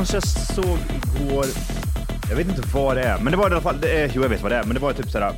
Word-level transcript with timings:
Kanske 0.00 0.20
såg 0.20 0.78
igår, 0.96 1.44
jag 2.30 2.36
vet 2.36 2.48
inte 2.48 2.62
vad 2.74 2.96
det 2.96 3.02
är, 3.02 3.18
men 3.18 3.30
det 3.30 3.36
var 3.36 3.50
i 3.50 3.52
alla 3.52 3.60
fall, 3.60 3.80
det 3.80 3.90
är, 4.02 4.10
jo 4.14 4.22
jag 4.22 4.28
vet 4.28 4.42
vad 4.42 4.52
det 4.52 4.56
är, 4.56 4.64
men 4.64 4.74
det 4.74 4.80
var 4.80 4.92
typ 4.92 5.10
såhär, 5.10 5.34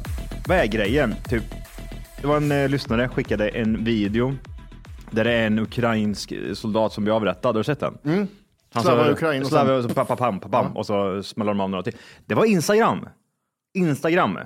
vad 0.49 0.59
är 0.59 0.67
grejen? 0.67 1.15
Typ, 1.29 1.43
det 2.21 2.27
var 2.27 2.37
en 2.37 2.53
eh, 2.53 2.69
lyssnare 2.69 3.09
skickade 3.09 3.49
en 3.49 3.85
video 3.85 4.35
där 5.11 5.25
det 5.25 5.33
är 5.33 5.47
en 5.47 5.59
ukrainsk 5.59 6.33
soldat 6.55 6.93
som 6.93 7.05
blir 7.05 7.17
avrättad, 7.17 7.49
har 7.55 7.61
du 7.61 7.65
sett 7.65 7.81
den? 7.81 7.99
Mm. 8.05 8.27
Slava 8.81 9.11
Ukraina 9.11 9.45
och 9.45 9.51
sen- 9.51 9.59
Slava, 9.59 9.77
och 9.77 9.83
så 9.83 9.89
pam, 9.89 10.07
pam, 10.07 10.41
pam, 10.41 10.51
pam, 10.51 10.77
och 10.77 10.87
så 10.87 11.23
smäller 11.23 11.51
de 11.51 11.61
av 11.61 11.71
några 11.71 11.83
till. 11.83 11.97
Det 12.27 12.35
var 12.35 12.45
Instagram. 12.45 13.09
Instagram. 13.75 14.39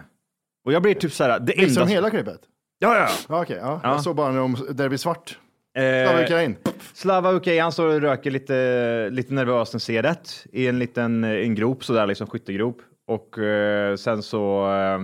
Och 0.65 0.73
jag 0.73 0.83
blir 0.83 0.95
typ 0.95 1.13
såhär, 1.13 1.41
det 1.41 1.53
Visar 1.53 1.67
enda... 1.67 1.85
de 1.85 1.91
hela 1.91 2.11
klippet? 2.11 2.41
Ja, 2.79 2.97
ja. 2.99 3.09
Ja, 3.29 3.43
okej. 3.43 3.59
ja. 3.61 3.81
Ja. 3.83 3.89
Jag 3.89 4.03
såg 4.03 4.17
bara 4.17 4.33
när 4.33 4.39
de, 4.39 4.55
där 4.55 4.75
det 4.85 4.89
blir 4.89 4.99
svart. 4.99 5.39
Eh, 5.77 6.05
Slava 6.05 6.23
Ukraina. 6.23 6.57
Slava 6.95 7.37
okej, 7.37 7.59
han 7.59 7.73
står 7.73 7.87
och 7.95 8.01
röker 8.01 8.31
lite, 8.31 9.09
lite 9.11 9.35
nervöst 9.35 9.75
en 9.75 9.81
cigarett 9.81 10.47
i 10.53 10.67
en 10.67 10.79
liten 10.79 11.25
en 11.25 11.55
grop 11.55 11.85
sådär, 11.85 12.07
liksom 12.07 12.27
skyttegrop. 12.27 12.77
Och 13.07 13.39
eh, 13.39 13.97
sen 13.97 14.23
så 14.23 14.73
eh, 14.73 14.99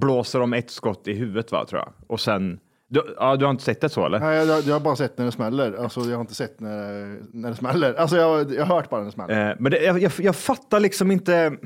blåser 0.00 0.40
de 0.40 0.52
ett 0.52 0.70
skott 0.70 1.08
i 1.08 1.12
huvudet 1.12 1.52
va, 1.52 1.66
tror 1.66 1.80
jag. 1.80 1.92
Och 2.06 2.20
sen, 2.20 2.58
du, 2.88 3.14
ja, 3.16 3.36
du 3.36 3.44
har 3.44 3.50
inte 3.50 3.64
sett 3.64 3.80
det 3.80 3.88
så 3.88 4.06
eller? 4.06 4.20
Nej, 4.20 4.46
jag, 4.46 4.62
jag 4.62 4.74
har 4.74 4.80
bara 4.80 4.96
sett 4.96 5.18
när 5.18 5.24
det 5.24 5.32
smäller. 5.32 5.72
Alltså, 5.72 6.00
jag 6.00 6.16
har 6.16 6.20
inte 6.20 6.34
sett 6.34 6.60
när, 6.60 7.18
när 7.32 7.50
det 7.50 7.56
smäller. 7.56 7.94
Alltså, 7.94 8.16
jag, 8.16 8.54
jag 8.54 8.66
har 8.66 8.76
hört 8.76 8.90
bara 8.90 9.00
när 9.00 9.06
det 9.06 9.12
smäller. 9.12 9.50
Eh, 9.50 9.56
men 9.58 9.72
det, 9.72 9.82
jag, 9.82 10.02
jag, 10.02 10.12
jag 10.18 10.36
fattar 10.36 10.80
liksom 10.80 11.10
inte, 11.10 11.56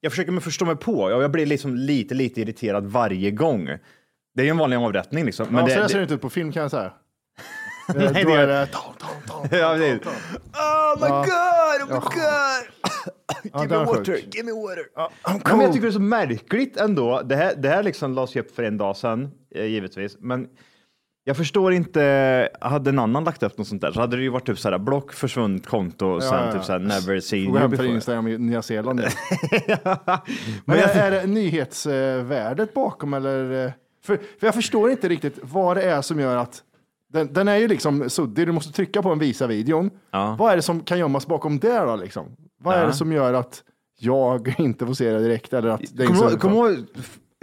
jag 0.00 0.12
försöker 0.12 0.32
mig 0.32 0.42
förstå 0.42 0.64
mig 0.64 0.76
på, 0.76 1.10
jag, 1.10 1.22
jag 1.22 1.30
blir 1.30 1.46
liksom 1.46 1.76
lite, 1.76 2.14
lite 2.14 2.40
irriterad 2.40 2.86
varje 2.86 3.30
gång. 3.30 3.64
Det 4.34 4.42
är 4.42 4.44
ju 4.44 4.50
en 4.50 4.58
vanlig 4.58 4.76
avrättning 4.76 5.24
liksom. 5.24 5.46
Men 5.50 5.56
ja, 5.56 5.66
det, 5.66 5.74
så 5.74 5.80
det, 5.80 5.88
ser 5.88 5.98
det 5.98 6.02
inte 6.02 6.14
ut 6.14 6.20
på 6.20 6.30
film 6.30 6.52
kan 6.52 6.62
jag 6.62 6.70
säga. 6.70 6.92
Nej, 7.96 8.24
Då 8.24 8.30
är 8.30 8.46
det... 8.46 8.66
Tom, 8.66 8.82
tom, 8.98 9.08
tom, 9.48 9.58
Ja, 9.58 9.74
det 9.74 9.86
är-. 9.86 9.96
Oh 9.96 11.00
my 11.00 11.06
Ja. 11.08 11.24
god, 11.24 11.82
oh 11.82 11.88
my 11.88 11.94
Ja. 11.94 12.00
god! 12.00 12.66
Ja, 13.52 13.62
Give 13.62 13.78
me 13.78 13.84
water, 13.84 14.18
give 14.32 14.44
me 14.44 14.52
water. 14.52 14.84
Ja, 14.94 15.10
Ja, 15.24 15.32
men 15.44 15.60
jag 15.60 15.72
tycker 15.72 15.86
det 15.86 15.90
är 15.90 15.92
så 15.92 16.00
märkligt 16.00 16.76
ändå. 16.76 17.22
Det 17.24 17.36
här, 17.36 17.54
det 17.56 17.68
här 17.68 17.82
liksom 17.82 18.14
lades 18.14 18.36
upp 18.36 18.54
för 18.56 18.62
en 18.62 18.76
dag 18.78 18.96
sedan, 18.96 19.30
eh, 19.54 19.64
givetvis. 19.64 20.16
Men 20.20 20.46
jag 21.24 21.36
förstår 21.36 21.72
inte, 21.72 22.48
hade 22.60 22.90
en 22.90 22.98
annan 22.98 23.24
lagt 23.24 23.42
upp 23.42 23.58
något 23.58 23.66
sånt 23.68 23.80
där 23.82 23.92
så 23.92 24.00
hade 24.00 24.16
det 24.16 24.22
ju 24.22 24.28
varit 24.28 24.46
typ 24.46 24.58
såhär 24.58 24.78
block, 24.78 25.12
försvunnet 25.12 25.66
konto 25.66 26.06
och 26.06 26.22
sen 26.22 26.44
ja. 26.46 26.52
typ 26.52 26.64
såhär 26.64 26.78
never 26.78 27.20
seen 27.20 27.56
you 27.56 27.68
before. 27.68 27.88
Instagram 27.88 28.28
i 28.28 28.38
Nya 28.38 28.62
Zeeland. 28.62 29.00
Men 29.00 29.10
Men 30.64 30.78
jag, 30.78 30.90
är 30.96 31.10
det 31.10 31.26
nyhetsvärdet 31.26 32.74
bakom 32.74 33.14
eller? 33.14 33.64
eh, 33.66 33.72
För, 34.04 34.16
för 34.16 34.46
jag 34.46 34.54
förstår 34.54 34.90
inte 34.90 35.08
riktigt 35.08 35.38
vad 35.42 35.76
det 35.76 35.82
är 35.82 36.02
som 36.02 36.20
gör 36.20 36.36
att 36.36 36.62
den, 37.12 37.32
den 37.32 37.48
är 37.48 37.56
ju 37.56 37.68
liksom 37.68 38.10
suddig, 38.10 38.46
du 38.46 38.52
måste 38.52 38.72
trycka 38.72 39.02
på 39.02 39.10
en 39.12 39.18
visa 39.18 39.46
videon. 39.46 39.90
Ja. 40.10 40.36
Vad 40.38 40.52
är 40.52 40.56
det 40.56 40.62
som 40.62 40.80
kan 40.80 40.98
gömmas 40.98 41.26
bakom 41.26 41.58
det 41.58 41.78
då 41.78 41.96
liksom? 41.96 42.36
Vad 42.62 42.74
är 42.76 42.80
Ja. 42.80 42.86
det 42.86 42.92
som 42.92 43.12
gör 43.12 43.34
att 43.34 43.62
jag 43.98 44.54
inte 44.58 44.86
får 44.86 44.94
se 44.94 45.10
det 45.12 45.18
direkt 45.22 45.52
eller 45.52 45.68
att 45.68 45.80
det 45.92 46.02
är 46.02 46.06
kommer 46.06 46.20
du 46.20 46.30
ihåg- 46.30 46.40
kommer 46.40 46.68
du 46.68 46.74
ihåg, 46.74 46.86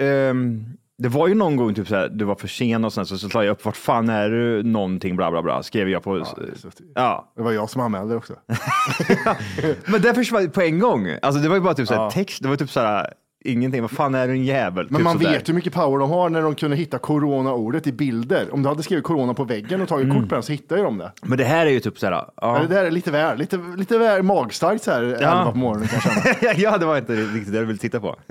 ehm, 0.01 0.66
det 1.00 1.09
var 1.09 1.28
ju 1.28 1.35
någon 1.35 1.55
gång 1.55 1.73
typ 1.73 1.88
såhär, 1.88 2.09
du 2.09 2.25
var 2.25 2.35
för 2.35 2.47
sen 2.47 2.85
och 2.85 2.94
sen 2.94 3.05
så, 3.05 3.17
så 3.17 3.29
jag 3.44 3.47
upp, 3.51 3.66
vart 3.66 3.75
fan 3.78 4.09
är 4.09 4.29
du 4.29 4.63
någonting, 4.63 5.16
bla 5.16 5.31
bla 5.31 5.41
bla, 5.41 5.63
skrev 5.63 5.89
jag 5.89 6.03
på. 6.03 6.17
Ja, 6.17 6.25
så- 6.25 6.69
ja. 6.95 7.34
Det 7.35 7.41
var 7.41 7.51
jag 7.51 7.69
som 7.69 7.81
anmälde 7.81 8.16
också. 8.16 8.34
Men 9.85 10.01
det 10.01 10.13
försvann 10.13 10.49
på 10.49 10.61
en 10.61 10.79
gång. 10.79 11.07
Alltså 11.22 11.41
det 11.41 11.49
var 11.49 11.55
ju 11.55 11.61
bara 11.61 11.73
typ 11.73 11.88
såhär 11.88 12.01
Ja. 12.01 12.11
text, 12.11 12.44
det 12.44 12.49
var 12.49 12.55
typ 12.55 12.69
såhär 12.69 13.13
ingenting, 13.47 13.81
vad 13.81 13.91
fan 13.91 14.16
är 14.16 14.28
du 14.28 14.34
en 14.34 14.44
jävel? 14.46 14.88
Men 14.90 14.97
typ 14.97 15.03
man 15.03 15.18
sådär. 15.18 15.31
vet 15.31 15.50
hur 15.50 15.53
mycket 15.53 15.74
power 15.74 16.00
de 16.00 16.09
har 16.09 16.30
när 16.30 16.41
de 16.41 16.56
kunde 16.56 16.75
hitta 16.78 16.97
corona-ordet 16.97 17.88
i 17.88 17.91
bilder. 17.91 18.53
Om 18.53 18.63
du 18.63 18.69
hade 18.69 18.84
skrivit 18.84 19.03
corona 19.06 19.34
på 19.34 19.44
väggen 19.44 19.81
och 19.81 19.88
tagit 19.88 20.06
Mm. 20.06 20.18
kort 20.19 20.30
på 20.30 20.35
den 20.35 20.44
så 20.44 20.52
hittar 20.52 20.78
ju 20.78 20.84
de 20.84 20.97
det. 20.97 21.12
Men 21.22 21.38
det 21.38 21.44
här 21.44 21.66
är 21.66 21.69
ju 21.69 21.80
typ 21.80 22.00
såhär, 22.00 22.12
Men 22.12 22.25
ja. 22.41 22.59
det 22.59 22.75
där 22.75 22.85
är 22.85 22.91
lite 22.91 23.12
väl, 23.12 23.38
lite, 23.38 23.59
lite 23.78 23.97
väl 23.97 24.24
magstarkt 24.24 24.84
så 24.84 24.91
här 24.91 25.03
elva 25.03 25.52
på 25.52 25.58
morgonen 25.58 25.88
kan 25.88 26.00
jag 26.03 26.24
känna. 26.40 26.53
ja, 26.72 26.78
det 26.78 26.85
var 26.85 26.97
inte 26.97 27.13
riktigt 27.16 27.53
det 27.53 27.59
du 27.59 27.66
ville 27.66 27.80
titta 27.80 28.00
på. 28.00 28.16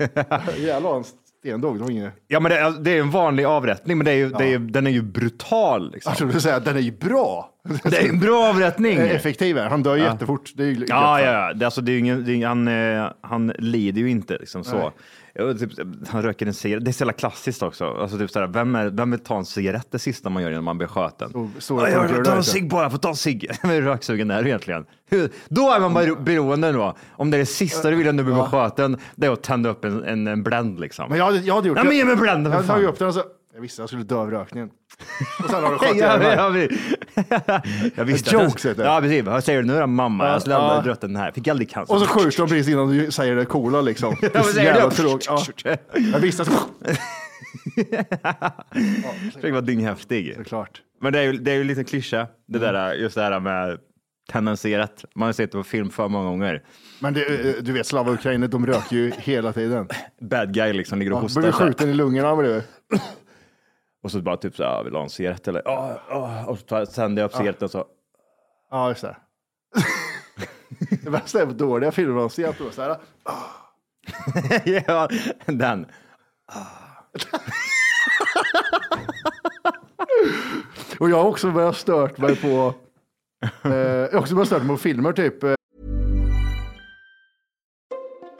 Jävlar 0.57 0.89
vad 0.89 0.97
en 0.97 1.03
stendog, 1.39 1.77
det 1.77 1.83
var 1.83 1.91
inget. 1.91 2.13
ja, 2.27 2.39
men 2.39 2.51
det, 2.51 2.83
det 2.83 2.91
är 2.97 2.99
en 2.99 3.11
vanlig 3.11 3.43
avrättning, 3.45 3.97
men 3.97 4.05
det 4.05 4.11
är 4.11 4.15
ju, 4.15 4.29
det 4.29 4.53
är, 4.53 4.59
den 4.59 4.87
är 4.87 4.91
ju 4.91 5.01
brutal. 5.01 5.91
Liksom. 5.91 6.09
Jag 6.09 6.17
trodde 6.17 6.41
säga 6.41 6.55
att 6.55 6.65
den 6.65 6.75
är 6.75 6.79
ju 6.81 6.91
bra. 6.91 7.49
Det 7.83 7.97
är 7.97 8.09
en 8.09 8.19
bra 8.19 8.49
avrättning. 8.49 8.97
Effektiv 8.97 9.57
är 9.57 9.69
Han 9.69 9.83
dör 9.83 9.95
jättefort. 9.97 10.51
Det 10.55 10.63
är 10.63 10.67
ju 10.67 10.85
Ja, 10.89 11.21
ja, 11.21 11.31
ja. 11.31 11.53
Det, 11.53 11.65
alltså, 11.65 11.81
det 11.81 11.91
är 11.91 11.99
ingen, 11.99 12.25
det 12.25 12.31
är, 12.33 12.47
han, 12.47 12.67
eh, 12.67 13.11
han 13.21 13.47
lider 13.57 14.01
ju 14.01 14.09
inte 14.09 14.37
liksom 14.37 14.63
så. 14.63 14.91
Ja, 15.39 15.53
Typ, 15.53 15.71
han 16.07 16.21
röker 16.23 16.45
en 16.45 16.53
cigarett. 16.53 16.85
Det 16.85 16.91
är 16.91 16.93
så 16.93 17.01
jävla 17.01 17.13
klassiskt 17.13 17.63
också. 17.63 17.85
Alltså, 17.85 18.17
typ, 18.17 18.31
såhär, 18.31 18.47
vem, 18.47 18.75
är, 18.75 18.89
vem 18.89 19.11
vill 19.11 19.19
ta 19.19 19.37
en 19.37 19.45
cigarett 19.45 19.87
det 19.91 19.99
sista 19.99 20.29
man 20.29 20.43
gör 20.43 20.51
innan 20.51 20.63
man 20.63 20.77
blir 20.77 20.87
skjuten? 20.87 21.51
Så- 21.59 21.73
Ja, 21.81 21.89
jag 21.89 22.09
där 22.09 22.23
ta 22.23 22.35
en 22.35 22.43
cigg 22.43 22.69
bara, 22.69 22.89
få 22.89 22.97
ta 22.97 23.09
en 23.09 23.15
cigg. 23.15 23.51
Hur 23.63 23.81
röksugen 23.81 24.31
är 24.31 24.41
du 24.43 24.47
egentligen? 24.47 24.85
Då 25.49 25.71
är 25.73 25.79
man 25.79 25.93
bara 25.93 26.15
beroende 26.15 26.71
då. 26.71 26.95
Om 27.11 27.31
det 27.31 27.37
är 27.37 27.39
det 27.39 27.45
sista 27.45 27.89
du 27.89 27.95
vill 27.95 28.05
när 28.05 28.23
du 28.23 28.23
blir 28.23 28.43
skjuten, 28.43 28.97
det 29.15 29.27
är 29.27 29.31
att 29.31 29.43
tända 29.43 29.69
upp 29.69 29.85
en, 29.85 30.03
en, 30.03 30.27
en 30.27 30.43
Blend 30.43 30.79
liksom. 30.79 31.09
Men 31.09 31.17
jag 31.17 31.25
hade, 31.25 31.37
jag 31.37 31.55
hade 31.55 31.67
gjort 31.67 31.77
Ja, 31.77 31.83
men 31.83 31.95
ge 31.97 32.05
mig 32.05 32.15
Blend 32.15 32.47
Jag 32.47 32.51
hade 32.51 32.67
tagit 32.67 32.89
upp 32.89 32.99
den 32.99 33.07
och 33.07 33.13
så. 33.13 33.23
Jag 33.57 33.61
visste 33.61 33.81
jag 33.81 33.89
skulle 33.89 34.03
dö 34.03 34.15
av 34.15 34.31
rökningen. 34.31 34.69
Och 35.43 35.49
sen 35.49 35.63
har 35.63 35.71
du 35.71 35.77
skjutit 35.77 35.97
Ja, 36.01 36.33
ja, 36.35 36.49
vi- 36.49 36.79
jag 37.95 38.05
visste 38.05 38.37
att- 38.37 38.55
heter 38.65 38.75
det. 38.75 38.83
Ja, 38.83 38.99
precis. 39.01 39.23
Vad 39.25 39.43
säger 39.43 39.61
du 39.61 39.67
nu 39.67 39.79
då, 39.79 39.87
mamma? 39.87 40.27
Jag 40.27 40.41
skulle 40.41 40.55
aldrig 40.55 40.83
drött 40.83 41.01
den 41.01 41.15
här. 41.15 41.31
Fick 41.31 41.47
aldrig 41.47 41.69
cancer. 41.69 41.93
Och 41.93 41.99
så 42.01 42.07
skjuts 42.07 42.37
de 42.37 42.47
precis 42.49 42.67
innan 42.73 42.89
du 42.97 43.11
säger 43.11 43.35
det 43.35 43.45
coola 43.45 43.81
liksom. 43.81 44.15
Det 44.21 44.35
är 44.35 44.41
så 44.41 44.59
jävla 44.61 44.89
tråkigt. 44.89 45.27
Ja. 45.65 45.75
Jag 46.13 46.19
visste 46.19 46.41
att... 46.41 46.49
Försöker 49.33 49.51
vara 49.51 49.61
dynghäftig. 49.61 50.33
Såklart. 50.37 50.81
Men 51.01 51.13
det 51.13 51.19
är 51.19 51.23
ju, 51.23 51.31
det 51.33 51.51
är 51.51 51.55
ju 51.55 51.63
lite 51.63 51.83
klyscha, 51.83 52.27
det 52.47 52.59
där, 52.59 52.93
just 52.93 53.15
det 53.15 53.21
här 53.21 53.39
med 53.39 53.77
tendenserat. 54.31 55.05
Man 55.15 55.25
har 55.25 55.33
sett 55.33 55.51
det 55.51 55.57
på 55.57 55.63
film 55.63 55.89
för 55.89 56.07
många 56.07 56.29
gånger. 56.29 56.63
Men 56.99 57.13
det, 57.13 57.25
eh, 57.25 57.53
du 57.63 57.71
vet, 57.71 57.87
Slava 57.87 58.11
Ukraina, 58.11 58.47
de 58.47 58.65
röker 58.67 58.95
ju 58.95 59.11
hela 59.17 59.53
tiden. 59.53 59.87
Bad 60.21 60.53
guy 60.53 60.73
liksom 60.73 60.99
ligger 60.99 61.11
och 61.11 61.17
Ja, 61.17 61.21
hostar. 61.21 61.41
Blir 61.41 61.51
skjuten 61.51 61.89
i 61.89 61.93
lungorna 61.93 62.35
bredvid. 62.35 62.63
Och 64.07 64.11
så 64.11 64.21
bara 64.21 64.37
typ 64.37 64.55
så 64.55 64.63
här, 64.63 64.83
vill 64.83 64.93
du 64.93 64.97
ha 64.97 65.03
en 65.03 65.09
cigarett 65.09 65.47
eller? 65.47 65.61
Ja, 65.65 66.01
ja. 66.09 66.45
Och 66.45 66.59
så 66.59 66.85
tänder 66.85 67.21
jag 67.21 67.29
upp 67.29 67.35
cigaretten 67.35 67.65
och 67.65 67.71
så. 67.71 67.85
Ja, 68.71 68.89
just 68.89 69.01
det. 69.01 69.17
det 71.03 71.09
värsta 71.09 71.41
är 71.41 71.45
på 71.45 71.51
dåliga 71.51 71.91
filmer 71.91 72.13
man 72.13 72.29
ser 72.29 72.47
att 72.47 72.57
de 72.57 72.67
är 72.67 72.71
så 72.71 72.81
här. 72.81 72.97
ja, 74.87 75.09
den. 75.45 75.85
Och 80.99 81.09
jag 81.09 81.17
har 81.17 81.29
också 81.29 81.51
börjat 81.51 81.77
stört 81.77 82.17
mig 82.17 82.35
på, 82.35 82.73
eh, 83.63 83.71
jag 83.73 84.11
har 84.11 84.19
också 84.19 84.35
börjat 84.35 84.47
stört 84.47 84.63
mig 84.63 84.75
på 84.75 84.77
filmer 84.77 85.13
typ. 85.13 85.43
Eh, 85.43 85.53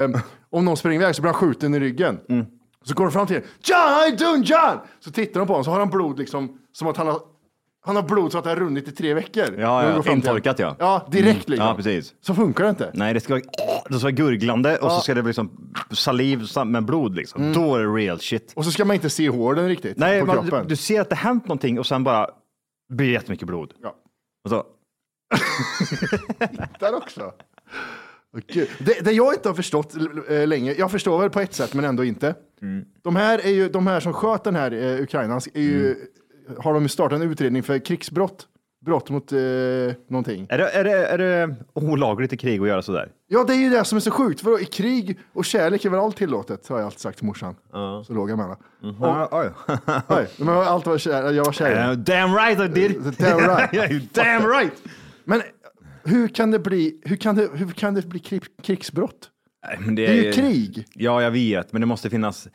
em, 0.00 0.14
om 0.50 0.64
någon 0.64 0.76
springer 0.76 1.00
iväg 1.00 1.14
så 1.14 1.22
blir 1.22 1.32
han 1.32 1.40
skjuten 1.40 1.74
i 1.74 1.80
ryggen. 1.80 2.20
Mm. 2.28 2.46
Så 2.84 2.94
går 2.94 3.04
de 3.04 3.12
fram 3.12 3.26
till. 3.26 3.40
John, 3.62 3.78
how 3.78 4.08
you 4.08 4.16
doing 4.16 4.42
John? 4.42 4.78
Så 5.00 5.10
tittar 5.10 5.40
de 5.40 5.46
på 5.46 5.52
honom 5.52 5.64
så 5.64 5.70
har 5.70 5.78
han 5.78 5.90
blod 5.90 6.18
liksom, 6.18 6.58
som 6.72 6.88
att 6.88 6.96
han 6.96 7.06
har 7.06 7.20
han 7.80 7.96
har 7.96 8.02
blod 8.02 8.32
så 8.32 8.38
att 8.38 8.44
det 8.44 8.50
har 8.50 8.56
runnit 8.56 8.88
i 8.88 8.92
tre 8.92 9.14
veckor. 9.14 9.54
Ja, 9.58 10.02
ja, 10.04 10.12
intorkat, 10.12 10.58
ja. 10.58 10.76
Ja, 10.78 11.06
direkt 11.10 11.26
Mm, 11.28 11.36
liksom. 11.46 11.66
ja, 11.66 11.74
precis. 11.74 12.14
Så 12.20 12.34
funkar 12.34 12.64
det 12.64 12.70
inte. 12.70 12.90
Nej, 12.94 13.14
det 13.14 13.20
ska 13.20 13.34
vara, 13.34 13.42
det 13.88 13.94
ska 13.94 14.02
vara 14.04 14.10
gurglande 14.10 14.76
och 14.78 14.92
så 14.92 15.00
ska 15.00 15.14
det 15.14 15.22
bli 15.22 15.28
liksom 15.28 15.72
saliv 15.90 16.46
med 16.66 16.84
blod 16.84 17.16
liksom. 17.16 17.52
Då 17.52 17.76
är 17.76 17.80
det 17.80 17.86
real 17.86 18.20
shit. 18.20 18.52
Och 18.56 18.64
så 18.64 18.70
ska 18.70 18.84
man 18.84 18.94
inte 18.94 19.10
se 19.10 19.28
hålen 19.28 19.68
riktigt 19.68 19.96
Nej, 19.98 20.20
på 20.20 20.26
man, 20.26 20.36
kroppen. 20.36 20.62
du, 20.62 20.68
du 20.68 20.76
ser 20.76 21.00
att 21.00 21.08
det 21.08 21.14
hänt 21.16 21.44
någonting 21.44 21.78
och 21.78 21.86
sen 21.86 22.04
bara 22.04 22.30
blir 22.92 23.06
det 23.06 23.12
jättemycket 23.12 23.46
blod. 23.46 23.72
Ja. 23.82 23.94
Och 24.44 24.50
så, 24.50 24.64
Där 26.80 26.94
också. 26.94 27.32
Gud. 28.46 28.68
Det, 28.78 29.04
det 29.04 29.12
jag 29.12 29.34
inte 29.34 29.48
har 29.48 29.54
förstått 29.54 29.94
eh, 30.28 30.46
länge, 30.46 30.72
jag 30.72 30.90
förstår 30.90 31.18
väl 31.18 31.30
på 31.30 31.40
ett 31.40 31.54
sätt 31.54 31.74
men 31.74 31.84
ändå 31.84 32.04
inte. 32.04 32.34
Mm. 32.62 32.84
De 33.02 33.16
här 33.16 33.38
är 33.46 33.50
ju, 33.50 33.68
de 33.68 33.86
här 33.86 34.00
som 34.00 34.12
sköt 34.12 34.44
den 34.44 34.56
här 34.56 34.72
eh, 34.72 35.02
Ukrainans, 35.02 35.48
är 35.54 35.60
ju, 35.60 35.86
Mm. 36.48 36.60
har 36.62 36.74
de 36.74 36.88
startat 36.88 37.20
en 37.20 37.30
utredning 37.30 37.62
för 37.62 37.78
krigsbrott. 37.78 38.46
Brott 38.86 39.10
mot 39.10 39.32
eh, 39.32 39.38
någonting. 40.08 40.46
är, 40.50 40.58
det, 40.58 40.68
är, 40.70 40.84
det, 40.84 41.06
är 41.06 41.18
det 41.18 41.54
olagligt 41.74 42.32
i 42.32 42.36
krig 42.36 42.60
att 42.60 42.68
göra 42.68 42.82
sådär? 42.82 43.08
Ja, 43.28 43.44
det 43.44 43.52
är 43.52 43.56
ju 43.56 43.70
det 43.70 43.84
som 43.84 43.96
är 43.96 44.00
så 44.00 44.10
sjukt, 44.10 44.40
för 44.40 44.62
i 44.62 44.64
krig 44.64 45.18
och 45.32 45.44
kärlek 45.44 45.84
är 45.84 45.90
väl 45.90 46.00
allt 46.00 46.16
tillåtet, 46.16 46.68
har 46.68 46.78
jag 46.78 46.86
alltid 46.86 47.00
sagt 47.00 47.18
till 47.18 47.26
morsan. 47.26 47.54
Så 48.06 48.12
låg 48.12 48.30
jag 48.30 48.36
med 48.38 48.46
henne. 48.46 48.56
Ja, 49.00 49.28
oj. 49.32 49.50
Oj, 50.08 50.26
men 50.36 50.48
allt 50.48 50.86
var 50.86 50.98
kär, 50.98 51.32
jag 51.32 51.44
var 51.44 51.52
kär. 51.52 51.90
Uh, 51.90 51.96
damn 51.96 52.34
right 52.34 52.60
I 52.60 52.68
did! 52.80 53.02
Damn 53.18 53.40
right. 53.40 54.14
Damn 54.14 54.46
right! 54.46 54.72
Men 55.24 55.42
hur 56.08 56.28
kan 56.28 56.50
det 56.50 56.58
bli, 56.58 57.00
hur 57.04 57.16
kan 57.16 57.34
det, 57.34 57.48
hur 57.54 57.70
kan 57.70 57.94
det 57.94 58.06
bli 58.06 58.18
krig, 58.20 58.42
krigsbrott? 58.62 59.30
Nej, 59.66 59.76
men 59.80 59.94
Det 59.94 60.06
är 60.06 60.14
ju 60.14 60.32
krig. 60.32 60.84
Ja, 60.94 61.22
jag 61.22 61.30
vet, 61.30 61.72
men 61.72 61.80
det 61.80 61.86
måste 61.86 62.10
finnas. 62.10 62.48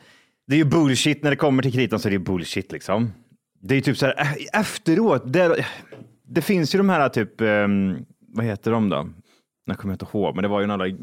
Det 0.46 0.54
är 0.54 0.58
ju 0.58 0.64
bullshit 0.64 1.22
när 1.22 1.30
det 1.30 1.36
kommer 1.36 1.62
till 1.62 1.72
kritan 1.72 1.98
så 1.98 2.08
är 2.08 2.10
det 2.10 2.16
ju 2.16 2.24
bullshit 2.24 2.72
liksom. 2.72 3.12
Det 3.60 3.74
är 3.74 3.76
ju 3.76 3.82
typ 3.82 3.96
så 3.96 4.06
här 4.06 4.14
eh, 4.20 4.60
efteråt. 4.60 5.32
Det, 5.32 5.66
det 6.28 6.42
finns 6.42 6.74
ju 6.74 6.78
de 6.78 6.88
här 6.88 7.08
typ, 7.08 7.40
ehm, 7.40 7.96
vad 8.28 8.44
heter 8.44 8.70
de 8.70 8.88
då? 8.88 9.08
Jag 9.66 9.78
kommer 9.78 9.94
inte 9.94 10.06
ihåg, 10.12 10.34
men 10.34 10.42
det 10.42 10.48
var 10.48 10.60
ju 10.60 10.66
den 10.66 10.78
där 10.78 10.96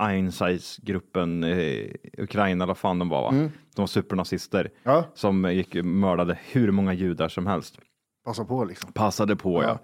Einsize-gruppen, 0.00 1.44
eh, 1.44 1.86
Ukraina, 2.18 2.64
eller 2.64 2.66
vad 2.66 2.78
fan 2.78 2.98
de 2.98 3.08
var, 3.08 3.22
va? 3.22 3.30
De 3.74 3.82
var 3.82 3.86
supernazister 3.86 4.60
Mm. 4.60 4.72
Ja. 4.82 5.04
som 5.14 5.52
gick 5.52 5.74
mördade 5.74 6.38
hur 6.50 6.70
många 6.70 6.92
judar 6.94 7.28
som 7.28 7.46
helst. 7.46 7.78
Passa 8.24 8.44
på 8.44 8.64
liksom. 8.64 8.92
Passade 8.92 9.36
på, 9.36 9.62
ja. 9.62 9.78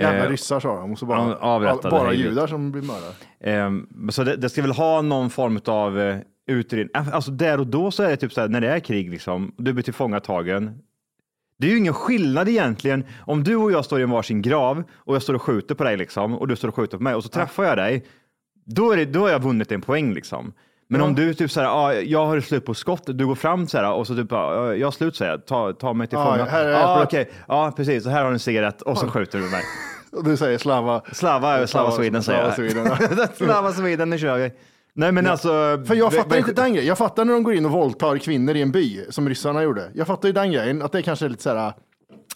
Jävla 0.00 0.24
Eh, 0.24 0.30
ryssar 0.30 0.60
sa 0.60 0.80
de, 0.80 0.92
och 0.92 0.98
så 0.98 1.06
bara, 1.06 1.36
avrättade 1.36 1.90
bara 1.90 2.12
judar 2.12 2.46
som 2.46 2.72
blir 2.72 2.82
mördade. 2.82 3.14
Ehm, 3.40 4.10
så 4.10 4.24
det, 4.24 4.36
det 4.36 4.48
ska 4.48 4.62
väl 4.62 4.70
ha 4.70 5.02
någon 5.02 5.30
form 5.30 5.60
av 5.66 5.98
uh, 5.98 6.16
utredning. 6.46 6.90
Alltså 7.12 7.30
där 7.30 7.60
och 7.60 7.66
då 7.66 7.90
så 7.90 8.02
är 8.02 8.08
det 8.08 8.16
typ 8.16 8.32
så 8.32 8.40
här 8.40 8.48
när 8.48 8.60
det 8.60 8.68
är 8.68 8.80
krig 8.80 9.10
liksom, 9.10 9.54
du 9.56 9.72
blir 9.72 9.84
tillfångatagen. 9.84 10.78
Det 11.58 11.66
är 11.66 11.70
ju 11.70 11.78
ingen 11.78 11.94
skillnad 11.94 12.48
egentligen 12.48 13.04
om 13.20 13.44
du 13.44 13.56
och 13.56 13.72
jag 13.72 13.84
står 13.84 14.00
i 14.00 14.02
en 14.02 14.10
varsin 14.10 14.42
grav 14.42 14.82
och 14.92 15.14
jag 15.14 15.22
står 15.22 15.34
och 15.34 15.42
skjuter 15.42 15.74
på 15.74 15.84
dig 15.84 15.96
liksom 15.96 16.38
och 16.38 16.48
du 16.48 16.56
står 16.56 16.68
och 16.68 16.74
skjuter 16.74 16.96
på 16.96 17.02
mig 17.02 17.14
och 17.14 17.22
så 17.22 17.28
träffar 17.28 17.64
jag 17.64 17.76
dig. 17.76 18.04
Då, 18.64 18.92
är 18.92 18.96
det, 18.96 19.04
då 19.04 19.20
har 19.20 19.28
jag 19.28 19.42
vunnit 19.42 19.72
en 19.72 19.80
poäng 19.80 20.14
liksom. 20.14 20.52
Men 20.92 21.00
om 21.00 21.14
du 21.14 21.34
typ 21.34 21.50
så 21.50 21.60
här, 21.60 21.68
ah, 21.68 21.94
jag 21.94 22.26
har 22.26 22.40
slut 22.40 22.64
på 22.64 22.74
skott, 22.74 23.02
du 23.06 23.26
går 23.26 23.34
fram 23.34 23.68
så 23.68 23.78
här 23.78 23.92
och 23.92 24.06
så 24.06 24.16
typ, 24.16 24.32
ah, 24.32 24.74
jag 24.74 24.86
har 24.86 24.92
slut 24.92 25.16
säger 25.16 25.30
jag, 25.30 25.46
ta, 25.46 25.72
ta 25.72 25.92
mig 25.92 26.06
till 26.06 26.18
Ja, 26.18 26.24
fånga. 26.32 26.44
här 26.44 26.64
är 26.64 26.70
jag. 26.70 27.02
okej, 27.02 27.30
ja 27.48 27.72
precis, 27.76 28.04
så 28.04 28.10
här 28.10 28.18
har 28.22 28.28
du 28.28 28.32
en 28.32 28.38
cigarett 28.38 28.82
och 28.82 28.98
så 28.98 29.08
skjuter 29.08 29.38
du 29.38 29.44
mig. 29.50 29.62
Och 30.12 30.24
du 30.24 30.36
säger 30.36 30.58
slava. 30.58 31.02
Slava, 31.12 31.66
Slava 31.66 31.90
Sweden 31.90 32.22
säger 32.22 32.42
jag. 32.42 32.54
Slava 32.54 32.68
Sweden. 32.96 33.28
Slava 33.34 33.72
Sweden, 33.72 34.10
nu 34.10 34.18
kör 34.18 34.38
vi. 34.38 34.52
Nej 34.94 35.12
men 35.12 35.26
alltså. 35.26 35.48
För 35.86 35.94
jag 35.94 36.12
fattar 36.12 36.36
inte 36.38 36.52
den 36.52 36.72
grejen. 36.72 36.88
Jag 36.88 36.98
fattar 36.98 37.24
när 37.24 37.32
de 37.32 37.42
går 37.42 37.54
in 37.54 37.64
och 37.66 37.70
våldtar 37.72 38.18
kvinnor 38.18 38.56
i 38.56 38.62
en 38.62 38.72
by, 38.72 39.04
som 39.10 39.28
ryssarna 39.28 39.62
gjorde. 39.62 39.90
Jag 39.94 40.06
fattar 40.06 40.28
ju 40.28 40.32
den 40.32 40.52
grejen, 40.52 40.82
att 40.82 40.92
det 40.92 41.02
kanske 41.02 41.24
är 41.24 41.28
lite 41.28 41.42
så 41.42 41.54
här, 41.54 41.72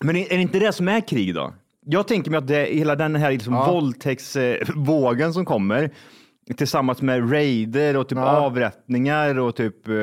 Men 0.00 0.16
är 0.16 0.32
är 0.32 0.36
det 0.36 0.42
inte 0.42 0.58
det 0.58 0.72
som 0.72 0.88
är 0.88 1.00
krig 1.00 1.34
då? 1.34 1.52
Jag 1.86 2.08
tänker 2.08 2.30
mig 2.30 2.38
att 2.38 2.46
det 2.46 2.64
hela 2.64 2.96
den 2.96 3.16
här 3.16 3.30
liksom 3.30 3.54
våldtäktsvågen 3.54 5.32
som 5.34 5.44
kommer 5.44 5.90
tillsammans 6.56 7.02
med 7.02 7.32
raider 7.32 7.96
och 7.96 8.08
typ 8.08 8.18
avrättningar 8.18 9.38
och 9.38 9.56
typ 9.56 9.88
eh, 9.88 9.94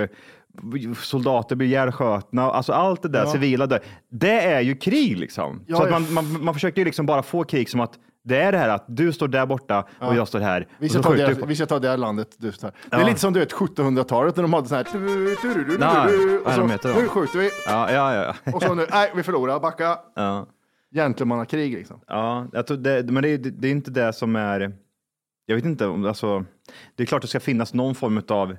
soldater 0.97 1.55
blir 1.55 1.67
ihjälskjutna, 1.67 2.43
alltså 2.51 2.73
allt 2.73 3.01
det 3.01 3.09
där 3.09 3.25
civila 3.25 3.67
där. 3.67 3.79
Det 4.11 4.41
är 4.41 4.61
ju 4.61 4.75
krig 4.75 5.17
liksom. 5.17 5.63
Ja, 5.67 5.77
så 5.77 5.83
att 5.83 5.91
man, 5.91 6.13
man, 6.13 6.43
man 6.43 6.53
försöker 6.53 6.77
ju 6.81 6.85
liksom 6.85 7.05
bara 7.05 7.23
få 7.23 7.43
krig 7.43 7.69
som 7.69 7.79
att 7.79 7.93
det 8.23 8.37
är 8.41 8.51
det 8.51 8.57
här 8.57 8.69
att 8.69 8.85
du 8.87 9.13
står 9.13 9.27
där 9.27 9.45
borta 9.45 9.85
och 9.99 10.15
jag 10.15 10.27
står 10.27 10.39
här. 10.39 10.67
vi 10.79 10.89
ska, 10.89 11.01
ta 11.01 11.13
det, 11.13 11.37
vi 11.47 11.55
ska 11.55 11.65
ta 11.65 11.79
det 11.79 11.89
här 11.89 11.97
landet. 11.97 12.27
Du, 12.37 12.51
så 12.51 12.65
här. 12.65 12.73
Det 12.89 12.95
är 12.95 12.99
Ja. 12.99 13.07
lite 13.07 13.19
som 13.19 13.33
du 13.33 13.39
vet 13.39 13.53
1700-talet 13.53 14.35
när 14.35 14.43
de 14.43 14.53
hade 14.53 14.67
så 14.67 14.75
här. 14.75 14.87
Nej, 15.79 16.37
och 16.45 16.51
så, 16.51 16.65
nu 17.01 17.07
skjuter 17.07 17.39
vi. 17.39 17.49
Ja, 17.67 17.91
ja, 17.91 18.15
ja. 18.45 18.51
Och 18.53 18.63
så 18.63 18.73
nu, 18.75 18.85
nej 18.91 19.11
vi 19.15 19.23
förlorar, 19.23 19.59
backa. 19.59 19.97
ja. 20.15 20.47
Gentlemannakrig 20.93 21.73
liksom. 21.73 21.99
Ja, 22.07 22.47
jag 22.53 22.67
tror 22.67 22.77
det, 22.77 23.03
men 23.11 23.23
det, 23.23 23.29
är- 23.29 23.37
det 23.37 23.67
är 23.67 23.71
inte 23.71 23.91
det 23.91 24.13
som 24.13 24.35
är... 24.35 24.71
Jag 25.51 25.55
vet 25.55 25.65
inte, 25.65 25.85
om 25.85 26.05
alltså, 26.05 26.45
det 26.95 27.03
är 27.03 27.07
klart 27.07 27.21
det 27.21 27.27
ska 27.27 27.39
finnas 27.39 27.73
någon 27.73 27.95
form 27.95 28.21
av 28.27 28.57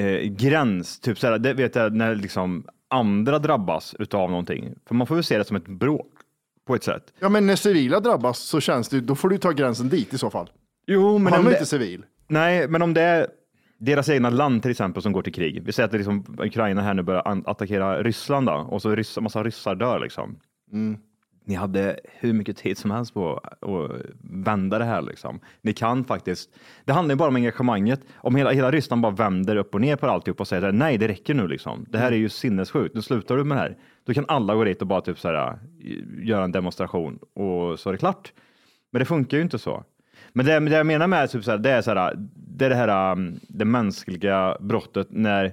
eh, 0.00 0.20
gräns. 0.20 1.00
Typ 1.00 1.18
så 1.18 1.26
här, 1.26 1.38
det 1.38 1.54
vet 1.54 1.74
jag 1.74 1.94
när 1.94 2.14
liksom 2.14 2.64
andra 2.90 3.38
drabbas 3.38 3.94
utav 3.98 4.30
någonting. 4.30 4.74
För 4.86 4.94
man 4.94 5.06
får 5.06 5.14
väl 5.14 5.24
se 5.24 5.38
det 5.38 5.44
som 5.44 5.56
ett 5.56 5.68
bråk 5.68 6.12
på 6.66 6.74
ett 6.74 6.84
sätt. 6.84 7.12
Ja 7.20 7.28
men 7.28 7.46
när 7.46 7.56
civila 7.56 8.00
drabbas 8.00 8.38
så 8.38 8.60
känns 8.60 8.88
det, 8.88 9.00
då 9.00 9.14
får 9.14 9.28
du 9.28 9.38
ta 9.38 9.50
gränsen 9.50 9.88
dit 9.88 10.14
i 10.14 10.18
så 10.18 10.30
fall. 10.30 10.50
Jo, 10.86 11.18
men 11.18 11.32
Han 11.32 11.40
om 11.40 11.46
är 11.46 11.50
det, 11.50 11.56
inte 11.56 11.66
civil. 11.66 12.04
nej, 12.28 12.68
men 12.68 12.82
om 12.82 12.94
det 12.94 13.02
är 13.02 13.26
deras 13.78 14.08
egna 14.08 14.30
land 14.30 14.62
till 14.62 14.70
exempel 14.70 15.02
som 15.02 15.12
går 15.12 15.22
till 15.22 15.32
krig. 15.34 15.62
Vi 15.64 15.72
säger 15.72 15.84
att 15.84 15.92
det 15.92 15.98
liksom 15.98 16.36
Ukraina 16.38 16.82
här 16.82 16.94
nu 16.94 17.02
börjar 17.02 17.42
attackera 17.46 18.02
Ryssland 18.02 18.46
då, 18.46 18.52
och 18.52 18.82
så 18.82 18.94
ryss, 18.94 19.18
massa 19.20 19.44
ryssar 19.44 19.74
dör 19.74 20.00
liksom. 20.00 20.38
Ni 21.46 21.54
hade 21.54 22.00
hur 22.04 22.32
mycket 22.32 22.56
tid 22.56 22.78
som 22.78 22.90
helst 22.90 23.14
på 23.14 23.36
att 23.36 23.90
vända 24.20 24.78
det 24.78 24.84
här. 24.84 25.02
Liksom. 25.02 25.40
Ni 25.62 25.72
kan 25.72 26.04
faktiskt. 26.04 26.50
Det 26.84 26.92
handlar 26.92 27.12
ju 27.12 27.16
bara 27.16 27.28
om 27.28 27.36
engagemanget. 27.36 28.00
Om 28.14 28.36
hela, 28.36 28.50
hela 28.50 28.70
Ryssland 28.70 29.02
bara 29.02 29.12
vänder 29.12 29.56
upp 29.56 29.74
och 29.74 29.80
ner 29.80 29.96
på 29.96 30.06
alltihop 30.06 30.40
och 30.40 30.48
säger 30.48 30.72
nej, 30.72 30.98
det 30.98 31.08
räcker 31.08 31.34
nu. 31.34 31.48
Liksom. 31.48 31.86
Det 31.88 31.98
här 31.98 32.12
är 32.12 32.16
ju 32.16 32.28
sinnessjukt. 32.28 32.94
Nu 32.94 33.02
slutar 33.02 33.36
du 33.36 33.44
med 33.44 33.56
det 33.56 33.60
här. 33.60 33.76
Då 34.06 34.14
kan 34.14 34.24
alla 34.28 34.54
gå 34.54 34.64
dit 34.64 34.80
och 34.80 34.86
bara 34.86 35.00
typ 35.00 35.18
så 35.18 35.28
här, 35.28 35.58
göra 36.22 36.44
en 36.44 36.52
demonstration 36.52 37.18
och 37.34 37.80
så 37.80 37.88
är 37.88 37.92
det 37.92 37.98
klart. 37.98 38.32
Men 38.92 38.98
det 38.98 39.06
funkar 39.06 39.36
ju 39.36 39.42
inte 39.42 39.58
så. 39.58 39.84
Men 40.32 40.46
det, 40.46 40.60
det 40.60 40.76
jag 40.76 40.86
menar 40.86 41.06
med 41.06 41.30
typ 41.30 41.44
så 41.44 41.50
här, 41.50 41.58
det 41.58 41.70
är 41.70 41.82
så 41.82 41.94
här, 41.94 42.14
det 42.34 42.64
är 42.64 42.70
det 42.70 42.76
här 42.76 43.12
um, 43.12 43.40
det 43.48 43.64
mänskliga 43.64 44.56
brottet 44.60 45.06
när 45.10 45.52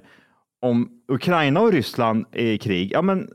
om 0.60 0.90
Ukraina 1.08 1.60
och 1.60 1.72
Ryssland 1.72 2.26
är 2.32 2.46
i 2.46 2.58
krig, 2.58 2.92
ja 2.92 3.02
men 3.02 3.30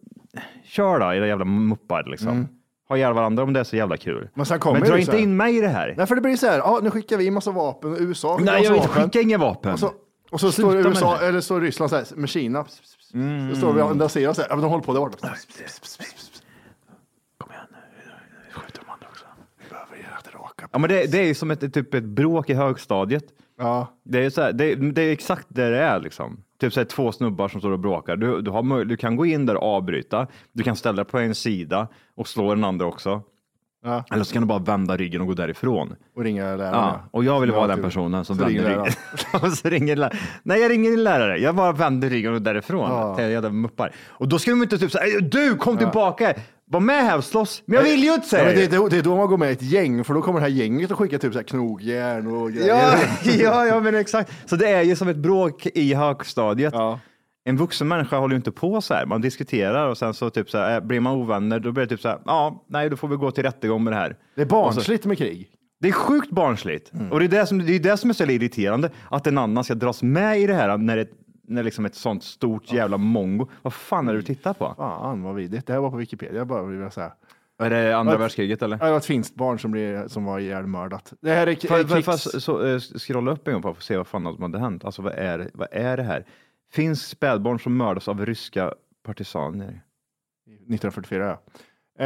kör 0.63 0.99
då 0.99 1.13
era 1.13 1.27
jävla 1.27 1.45
muppar 1.45 2.03
liksom. 2.03 2.47
Ha 2.89 2.97
ihjäl 2.97 3.13
varandra 3.13 3.43
om 3.43 3.53
det 3.53 3.59
är 3.59 3.63
så 3.63 3.75
jävla 3.75 3.97
kul. 3.97 4.29
Men 4.33 4.45
sen 4.45 4.59
kommer 4.59 4.79
men 4.79 4.81
det 4.81 4.87
dra 4.87 4.95
så 4.95 4.99
inte 4.99 5.11
här- 5.11 5.19
in 5.19 5.37
mig 5.37 5.57
i 5.57 5.61
det 5.61 5.67
här. 5.67 5.93
Nej, 5.97 6.05
för 6.07 6.15
det 6.15 6.21
blir 6.21 6.35
så 6.35 6.47
här, 6.47 6.57
ja, 6.57 6.79
nu 6.83 6.91
skickar 6.91 7.17
vi 7.17 7.31
massa 7.31 7.51
vapen, 7.51 7.95
USA 7.99 8.37
skickar 8.37 8.51
Nej, 8.51 8.63
jag 8.63 8.71
vill 8.71 8.77
inte 8.77 8.87
vapen. 8.89 9.03
skicka 9.03 9.21
inga 9.21 9.37
vapen. 9.37 9.73
Och 9.73 9.79
så, 9.79 9.91
och 10.31 10.39
så 10.39 10.51
står 10.51 10.71
Sluta 10.71 10.77
med 10.89 10.95
USA, 10.95 11.17
det. 11.19 11.27
eller 11.27 11.41
står 11.41 11.61
Ryssland 11.61 11.89
så 11.89 11.95
här, 11.95 12.05
med 12.15 12.29
Kina. 12.29 12.65
Så 12.65 13.55
står 13.57 13.73
vi 13.73 13.81
och 14.03 14.11
ser 14.11 14.29
oss 14.29 14.35
så 14.35 14.41
här, 14.41 14.49
ja, 14.49 14.55
men 14.55 14.63
de 14.63 14.69
håller 14.71 14.83
på 14.83 14.93
där 14.93 14.99
borta. 14.99 15.17
Kom 17.37 17.51
igen 17.51 17.63
nu, 17.71 17.77
skjuter 18.53 18.81
de 18.85 18.91
andra 18.91 19.07
också. 19.09 19.25
Behöver 19.69 19.95
ge 19.97 20.03
det 20.31 20.37
raka. 20.37 20.67
Ja, 20.71 20.79
men 20.79 20.89
det, 20.89 21.11
det 21.11 21.17
är 21.19 21.25
ju 21.25 21.35
som 21.35 21.51
ett, 21.51 21.73
typ 21.73 21.93
ett 21.93 22.03
bråk 22.03 22.49
i 22.49 22.53
högstadiet. 22.53 23.23
Ja, 23.59 23.87
Det 24.03 24.25
är, 24.25 24.29
så 24.29 24.41
här, 24.41 24.53
det, 24.53 24.75
det 24.75 25.01
är 25.01 25.11
exakt 25.11 25.45
det 25.49 25.69
det 25.69 25.77
är 25.79 25.99
liksom. 25.99 26.43
Typ 26.59 26.73
så 26.73 26.79
här, 26.79 26.85
två 26.85 27.11
snubbar 27.11 27.47
som 27.47 27.61
står 27.61 27.71
och 27.71 27.79
bråkar. 27.79 28.15
Du, 28.15 28.41
du, 28.41 28.51
har, 28.51 28.85
du 28.85 28.97
kan 28.97 29.15
gå 29.15 29.25
in 29.25 29.45
där 29.45 29.55
och 29.55 29.63
avbryta. 29.75 30.27
Du 30.51 30.63
kan 30.63 30.75
ställa 30.75 30.95
dig 30.95 31.05
på 31.05 31.17
en 31.19 31.35
sida 31.35 31.87
och 32.15 32.27
slå 32.27 32.55
den 32.55 32.63
andra 32.63 32.85
också. 32.85 33.21
Ja. 33.83 34.03
Eller 34.11 34.23
så 34.23 34.33
kan 34.33 34.41
du 34.41 34.47
bara 34.47 34.59
vända 34.59 34.97
ryggen 34.97 35.21
och 35.21 35.27
gå 35.27 35.33
därifrån. 35.33 35.95
och 36.15 36.23
ringa 36.23 36.43
läraren. 36.55 36.73
Ja, 36.73 37.01
och 37.11 37.23
jag 37.23 37.39
vill 37.39 37.51
vara 37.51 37.67
den 37.67 37.81
personen 37.81 38.25
som 38.25 38.37
vänder 38.37 38.63
läraren. 38.63 38.85
ryggen. 38.85 38.93
Och 39.41 39.51
så 39.57 39.69
ringer 39.69 39.95
lä- 39.95 40.11
Nej, 40.43 40.61
jag 40.61 40.71
ringer 40.71 40.89
din 40.91 41.03
lärare. 41.03 41.37
Jag 41.37 41.55
bara 41.55 41.71
vänder 41.71 42.09
ryggen 42.09 42.33
och 42.33 42.39
går 42.39 42.45
därifrån. 42.53 42.89
Ja. 42.91 43.21
Jävla 43.21 43.49
muppar. 43.49 43.91
Och 44.07 44.27
då 44.27 44.39
ska 44.39 44.51
de 44.51 44.63
inte 44.63 44.77
typ 44.77 44.91
säga, 44.91 45.19
du 45.19 45.55
kom 45.55 45.77
tillbaka, 45.77 46.33
var 46.71 46.79
med 46.79 47.03
här 47.03 47.17
och 47.17 47.23
slåss. 47.23 47.63
Men 47.65 47.75
jag 47.75 47.83
vill 47.83 48.03
ju 48.03 48.13
inte 48.13 48.25
Ja, 48.25 48.29
säga 48.29 48.45
men 48.45 48.55
det, 48.55 48.63
är 48.63 48.79
då, 48.79 48.87
det 48.87 48.97
är 48.97 49.01
då 49.03 49.15
man 49.15 49.27
går 49.27 49.37
med 49.37 49.49
i 49.49 49.53
ett 49.53 49.61
gäng, 49.61 50.03
för 50.03 50.13
då 50.13 50.21
kommer 50.21 50.39
det 50.39 50.45
här 50.45 50.53
gänget 50.53 50.91
och 50.91 50.97
skickar 50.99 51.17
typ 51.17 51.33
så 51.33 51.39
här 51.39 51.43
knogjärn 51.43 52.27
och 52.27 52.51
grejer. 52.51 52.67
Ja, 52.67 52.93
ja, 53.39 53.65
ja, 53.65 53.79
men 53.79 53.95
exakt. 53.95 54.49
Så 54.49 54.55
det 54.55 54.69
är 54.69 54.81
ju 54.81 54.95
som 54.95 55.07
ett 55.07 55.17
bråk 55.17 55.65
i 55.65 55.93
högstadiet. 55.93 56.73
Ja. 56.73 56.99
En 57.43 57.57
vuxen 57.57 57.87
människa 57.87 58.17
håller 58.17 58.33
ju 58.33 58.37
inte 58.37 58.51
på 58.51 58.81
så 58.81 58.93
här. 58.93 59.05
Man 59.05 59.21
diskuterar 59.21 59.87
och 59.87 59.97
sen 59.97 60.13
så 60.13 60.29
typ 60.29 60.49
så 60.49 60.57
här, 60.57 60.75
eh, 60.75 60.85
blir 60.85 60.99
man 60.99 61.13
ovänner, 61.13 61.59
då 61.59 61.71
blir 61.71 61.83
det 61.83 61.89
typ 61.89 62.01
så 62.01 62.07
här, 62.07 62.19
ja, 62.25 62.65
nej, 62.69 62.89
då 62.89 62.97
får 62.97 63.07
vi 63.07 63.15
gå 63.15 63.31
till 63.31 63.43
rättegång 63.43 63.83
med 63.83 63.93
det 63.93 63.97
här. 63.97 64.15
Det 64.35 64.41
är 64.41 64.45
barnsligt 64.45 65.05
med 65.05 65.17
krig. 65.17 65.47
Det 65.81 65.87
är 65.87 65.91
sjukt 65.91 66.29
barnsligt. 66.31 66.93
Mm. 66.93 67.11
Och 67.11 67.19
det 67.19 67.25
är 67.25 67.29
det, 67.29 67.45
som, 67.45 67.65
det 67.65 67.75
är 67.75 67.79
det 67.79 67.97
som 67.97 68.09
är 68.09 68.13
så 68.13 68.23
irriterande, 68.23 68.89
att 69.09 69.27
en 69.27 69.37
annan 69.37 69.63
ska 69.63 69.75
dras 69.75 70.03
med 70.03 70.39
i 70.39 70.47
det 70.47 70.53
här 70.53 70.77
när 70.77 70.97
det 70.97 71.07
när 71.49 71.63
liksom 71.63 71.85
ett 71.85 71.95
sånt 71.95 72.23
stort 72.23 72.71
jävla 72.73 72.97
mongo. 72.97 73.47
Vad 73.61 73.73
fan 73.73 74.07
är 74.07 74.13
det 74.13 74.19
du 74.19 74.23
tittar 74.23 74.53
på? 74.53 74.73
Fan 74.77 75.23
vad 75.23 75.35
vidrigt. 75.35 75.67
Det 75.67 75.73
här 75.73 75.79
var 75.79 75.89
på 75.91 75.97
Wikipedia 75.97 76.45
bara 76.45 76.63
vill 76.63 76.91
säga. 76.91 77.13
Är 77.61 77.69
det 77.69 77.93
andra 77.97 78.13
Vad- 78.13 78.19
världskriget 78.19 78.61
eller? 78.61 78.77
Ja, 78.77 78.85
Det 78.85 78.91
var 78.91 78.97
ett 78.97 79.05
finskt 79.05 79.35
barn 79.35 79.59
som, 79.59 79.71
blev, 79.71 80.07
som 80.07 80.25
var 80.25 80.39
ihjälmördat. 80.39 81.13
Det 81.21 81.31
här 81.31 81.47
är 81.47 81.53
k- 81.55 81.67
Får 81.67 81.77
jag 82.13 82.19
så, 82.19 82.65
eh, 82.65 82.79
scrolla 82.79 83.31
upp 83.31 83.47
en 83.47 83.53
gång 83.53 83.61
bara 83.61 83.73
för 83.73 83.79
att 83.79 83.83
se 83.85 83.97
vad 83.97 84.07
fan 84.07 84.33
som 84.33 84.41
hade 84.43 84.59
hänt. 84.59 84.85
Alltså 84.85 85.01
vad 85.01 85.13
är, 85.13 85.49
vad 85.53 85.67
är 85.71 85.97
det 85.97 86.03
här? 86.03 86.25
Finns 86.71 87.07
spädbarn 87.07 87.59
som 87.59 87.77
mördas 87.77 88.07
av 88.07 88.25
ryska 88.25 88.73
partisaner? 89.05 89.81
1944 90.47 91.25
ja. 91.25 91.41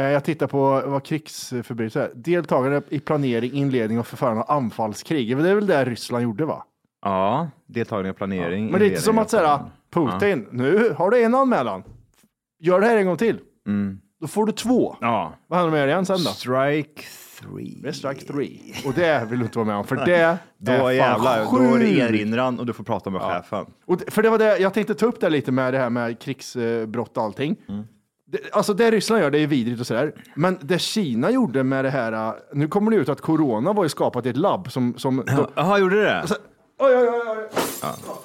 Eh, 0.00 0.10
Jag 0.10 0.24
tittar 0.24 0.46
på 0.46 0.58
vad 0.86 1.04
krigsförbrytelser 1.04 2.00
är. 2.00 2.10
Deltagare 2.14 2.82
i 2.88 3.00
planering, 3.00 3.52
inledning 3.52 3.98
och 3.98 4.06
förförande 4.06 4.42
av 4.42 4.50
anfallskrig. 4.56 5.36
Det 5.36 5.50
är 5.50 5.54
väl 5.54 5.66
det 5.66 5.84
Ryssland 5.84 6.22
gjorde 6.24 6.44
va? 6.44 6.64
Ja, 7.04 7.48
deltagande 7.66 8.10
i 8.10 8.12
planering. 8.12 8.70
Men 8.70 8.80
det 8.80 8.86
är 8.86 8.88
inte 8.88 9.02
som 9.02 9.18
att 9.18 9.30
säga 9.30 9.54
och- 9.54 9.60
Putin, 9.94 10.46
nu 10.50 10.94
har 10.98 11.10
du 11.10 11.22
en 11.22 11.34
anmälan. 11.34 11.82
Gör 12.60 12.80
det 12.80 12.86
här 12.86 12.96
en 12.96 13.06
gång 13.06 13.16
till. 13.16 13.38
Mm. 13.66 13.98
Då 14.20 14.26
får 14.26 14.46
du 14.46 14.52
två. 14.52 14.96
Ja. 15.00 15.32
Vad 15.46 15.58
händer 15.58 15.72
med 15.72 15.84
er 15.84 15.88
igen 15.88 16.06
sen 16.06 16.16
då? 16.16 16.30
Strike 16.30 17.02
three. 17.40 17.78
Det 17.82 17.88
är 17.88 17.92
strike 17.92 18.20
three. 18.20 18.60
Och 18.86 18.92
det 18.94 19.26
vill 19.30 19.38
du 19.38 19.44
inte 19.44 19.58
vara 19.58 19.66
med 19.66 19.76
om, 19.76 19.84
för 19.84 19.96
det 19.96 20.16
är 20.16 20.36
Då 20.58 20.72
fan 20.72 20.96
jävlar, 20.96 21.44
då 21.44 21.56
är 21.58 21.78
det 21.78 21.84
sjukt. 21.84 22.00
erinran 22.00 22.58
och 22.58 22.66
du 22.66 22.72
får 22.72 22.84
prata 22.84 23.10
med 23.10 23.20
chefen. 23.22 23.66
Och 23.86 23.96
det, 23.98 24.10
för 24.10 24.22
det 24.22 24.30
var 24.30 24.38
det, 24.38 24.58
jag 24.58 24.74
tänkte 24.74 24.94
ta 24.94 25.06
upp 25.06 25.20
det 25.20 25.30
lite 25.30 25.52
med 25.52 25.74
det 25.74 25.78
här 25.78 25.90
med 25.90 26.18
krigsbrott 26.20 27.16
och 27.16 27.22
allting. 27.22 27.56
Mm. 27.68 27.84
Det, 28.26 28.38
alltså 28.52 28.74
det 28.74 28.90
Ryssland 28.90 29.22
gör, 29.22 29.30
det 29.30 29.38
är 29.38 29.46
vidrigt 29.46 29.80
och 29.80 29.86
sådär. 29.86 30.12
Men 30.34 30.58
det 30.60 30.78
Kina 30.78 31.30
gjorde 31.30 31.64
med 31.64 31.84
det 31.84 31.90
här, 31.90 32.12
äh, 32.12 32.32
nu 32.52 32.68
kommer 32.68 32.90
det 32.90 32.96
ut 32.96 33.08
att 33.08 33.20
corona 33.20 33.72
var 33.72 33.82
ju 33.84 33.88
skapat 33.88 34.26
i 34.26 34.28
ett 34.28 34.36
labb 34.36 34.72
som, 34.72 34.94
som 34.98 35.24
Jaha, 35.54 35.78
gjorde 35.78 35.96
det 35.96 36.02
det? 36.04 36.24
Så, 36.78 36.84
oj, 36.84 36.94
oj, 36.96 37.08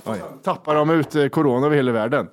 oj, 0.05 0.13
oj. 0.13 0.21
Tappar 0.43 0.75
de 0.75 0.89
ut 0.89 1.15
eh, 1.15 1.27
corona 1.27 1.65
över 1.65 1.75
hela 1.75 1.91
världen. 1.91 2.27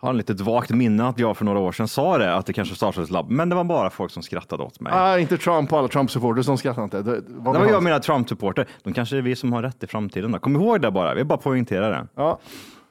har 0.00 0.10
ett 0.10 0.16
litet 0.16 0.40
vagt 0.40 0.70
minne 0.70 1.08
att 1.08 1.18
jag 1.18 1.36
för 1.36 1.44
några 1.44 1.58
år 1.58 1.72
sedan 1.72 1.88
sa 1.88 2.18
det, 2.18 2.34
att 2.34 2.46
det 2.46 2.52
kanske 2.52 2.74
startades 2.74 3.08
ett 3.08 3.12
labb, 3.12 3.30
men 3.30 3.48
det 3.48 3.54
var 3.54 3.64
bara 3.64 3.90
folk 3.90 4.12
som 4.12 4.22
skrattade 4.22 4.62
åt 4.62 4.80
mig. 4.80 4.92
Ah, 4.96 5.18
inte 5.18 5.36
Trump 5.38 5.72
och 5.72 5.78
alla 5.78 5.88
Trump-supporters, 5.88 6.46
de 6.46 6.58
skrattar 6.58 6.84
inte. 6.84 7.02
Det, 7.02 7.20
det 7.20 7.22
var 7.28 7.52
det 7.52 7.58
var 7.58 7.66
jag 7.66 7.82
mina 7.82 7.98
Trump-supporter. 8.00 8.66
De 8.82 8.92
kanske 8.92 9.16
är 9.16 9.22
vi 9.22 9.36
som 9.36 9.52
har 9.52 9.62
rätt 9.62 9.82
i 9.82 9.86
framtiden. 9.86 10.32
Då. 10.32 10.38
Kom 10.38 10.56
ihåg 10.56 10.80
det 10.80 10.90
bara, 10.90 11.14
vi 11.14 11.24
bara 11.24 11.38
poängterar 11.38 11.90
det. 11.90 12.06
Ja. 12.14 12.38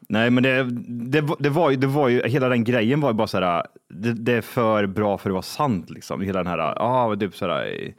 Nej, 0.09 0.29
men 0.29 0.43
det, 0.43 0.63
det, 1.11 1.21
var- 1.21 1.37
det, 1.39 1.49
var 1.49 1.69
ju, 1.69 1.75
det 1.75 1.87
var 1.87 2.07
ju, 2.07 2.27
hela 2.27 2.49
den 2.49 2.63
grejen 2.63 3.01
var 3.01 3.09
ju 3.09 3.13
bara 3.13 3.27
så 3.27 3.39
här, 3.39 3.65
det, 3.89 4.13
det 4.13 4.33
är 4.33 4.41
för 4.41 4.85
bra 4.85 5.17
för 5.17 5.29
att 5.29 5.33
vara 5.33 5.41
sant 5.41 5.89
liksom. 5.89 6.21
Hela 6.21 6.39
den 6.39 6.47
här, 6.47 6.57
ja, 6.57 6.75
ah, 6.79 7.15
typ 7.15 7.35
så 7.35 7.47
här, 7.47 7.93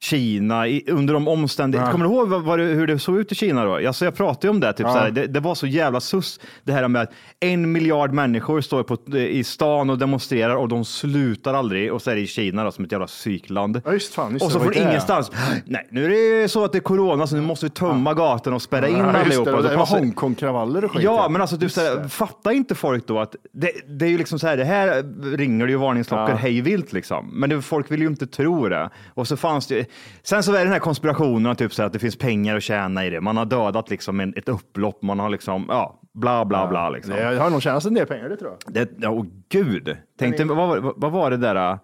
Kina, 0.00 0.68
i, 0.68 0.84
under 0.88 1.14
de 1.14 1.28
omständigheterna. 1.28 1.92
Kommer 1.92 2.04
du 2.04 2.10
ihåg 2.14 2.28
vad, 2.28 2.42
vad 2.42 2.58
det, 2.58 2.64
hur 2.64 2.86
det 2.86 2.98
såg 2.98 3.18
ut 3.18 3.32
i 3.32 3.34
Kina 3.34 3.64
då? 3.64 3.74
Alltså, 3.86 4.04
jag 4.04 4.14
pratade 4.16 4.46
ju 4.46 4.50
om 4.50 4.60
det, 4.60 4.72
typ 4.72 4.86
så 4.86 4.92
här, 4.92 5.10
det, 5.10 5.26
det 5.26 5.40
var 5.40 5.54
så 5.54 5.66
jävla 5.66 6.00
sus. 6.00 6.40
Det 6.64 6.72
här 6.72 6.88
med 6.88 7.02
att 7.02 7.10
en 7.40 7.72
miljard 7.72 8.12
människor 8.12 8.60
står 8.60 8.82
på, 8.82 9.16
i 9.18 9.44
stan 9.44 9.90
och 9.90 9.98
demonstrerar 9.98 10.56
och 10.56 10.68
de 10.68 10.84
slutar 10.84 11.54
aldrig. 11.54 11.92
Och 11.92 12.02
så 12.02 12.10
är 12.10 12.14
det 12.14 12.20
i 12.20 12.26
Kina 12.26 12.64
då, 12.64 12.70
som 12.70 12.84
ett 12.84 12.92
jävla 12.92 13.06
psykland. 13.06 13.80
Ja, 13.84 13.92
just 13.92 14.14
fan, 14.14 14.32
just 14.32 14.44
och 14.44 14.52
så 14.52 14.58
det, 14.58 14.64
från 14.64 14.72
det. 14.74 14.80
ingenstans, 14.90 15.30
nej, 15.64 15.88
nu 15.90 16.04
är 16.04 16.42
det 16.42 16.48
så 16.48 16.64
att 16.64 16.72
det 16.72 16.78
är 16.78 16.82
corona 16.82 17.26
så 17.26 17.36
nu 17.36 17.42
måste 17.42 17.66
vi 17.66 17.70
tömma 17.70 18.14
gatan 18.14 18.52
och 18.52 18.62
spärra 18.62 18.88
in 18.88 18.96
Ja, 18.96 19.04
just 19.06 19.14
det, 19.14 19.20
allihopa. 19.20 19.62
det 19.62 19.68
Så 19.70 19.76
var 19.78 19.86
Hongkong-kravaller 19.86 20.84
och 20.84 20.92
skit. 20.92 21.02
Ja, 21.02 21.28
men 21.28 21.40
alltså 21.40 21.58
typ 21.58 21.72
såhär, 21.72 22.08
fattar 22.08 22.50
inte 22.50 22.74
folk 22.74 23.06
då 23.06 23.18
att 23.20 23.36
det, 23.52 23.70
det 23.88 24.04
är 24.04 24.10
ju 24.10 24.18
liksom 24.18 24.38
så 24.38 24.46
här, 24.46 24.56
det 24.56 24.64
här 24.64 25.04
ringer 25.36 25.66
det 25.66 25.72
ju 25.72 25.78
varningsklockor 25.78 26.30
Ja. 26.30 26.36
hej 26.36 26.60
vilt 26.60 26.92
liksom. 26.92 27.30
Men 27.32 27.50
det, 27.50 27.62
folk 27.62 27.90
vill 27.90 28.00
ju 28.00 28.06
inte 28.06 28.26
tro 28.26 28.68
det. 28.68 28.90
Och 29.14 29.28
så 29.28 29.36
fanns 29.36 29.66
det 29.66 29.87
sen 30.22 30.42
så 30.42 30.52
är 30.52 30.58
det 30.58 30.64
den 30.64 30.72
här 30.72 30.78
konspirationen, 30.78 31.56
typ 31.56 31.72
så 31.74 31.82
att 31.82 31.92
det 31.92 31.98
finns 31.98 32.16
pengar 32.18 32.56
att 32.56 32.62
tjäna 32.62 33.06
i 33.06 33.10
det. 33.10 33.20
Man 33.20 33.36
har 33.36 33.44
dödat 33.44 33.90
liksom 33.90 34.20
en, 34.20 34.34
ett 34.36 34.48
upplopp, 34.48 35.02
man 35.02 35.18
har 35.18 35.28
liksom, 35.30 35.66
ja, 35.68 36.00
bla 36.14 36.44
bla 36.44 36.66
bla 36.68 36.90
liksom. 36.90 37.14
Det 37.14 37.36
har 37.38 37.50
nog 37.50 37.62
tjänat 37.62 37.84
en 37.84 37.94
del 37.94 38.06
pengar, 38.06 38.28
det 38.28 38.36
tror 38.36 38.50
jag. 38.64 38.74
Det, 38.74 38.90
ja, 38.98 39.10
åh 39.10 39.26
gud. 39.48 39.96
Tänkte, 40.18 40.44
vad, 40.44 40.56
var- 40.56 40.78
vad, 40.78 40.94
vad 40.96 41.12
var 41.12 41.30
det 41.30 41.36
där? 41.36 41.78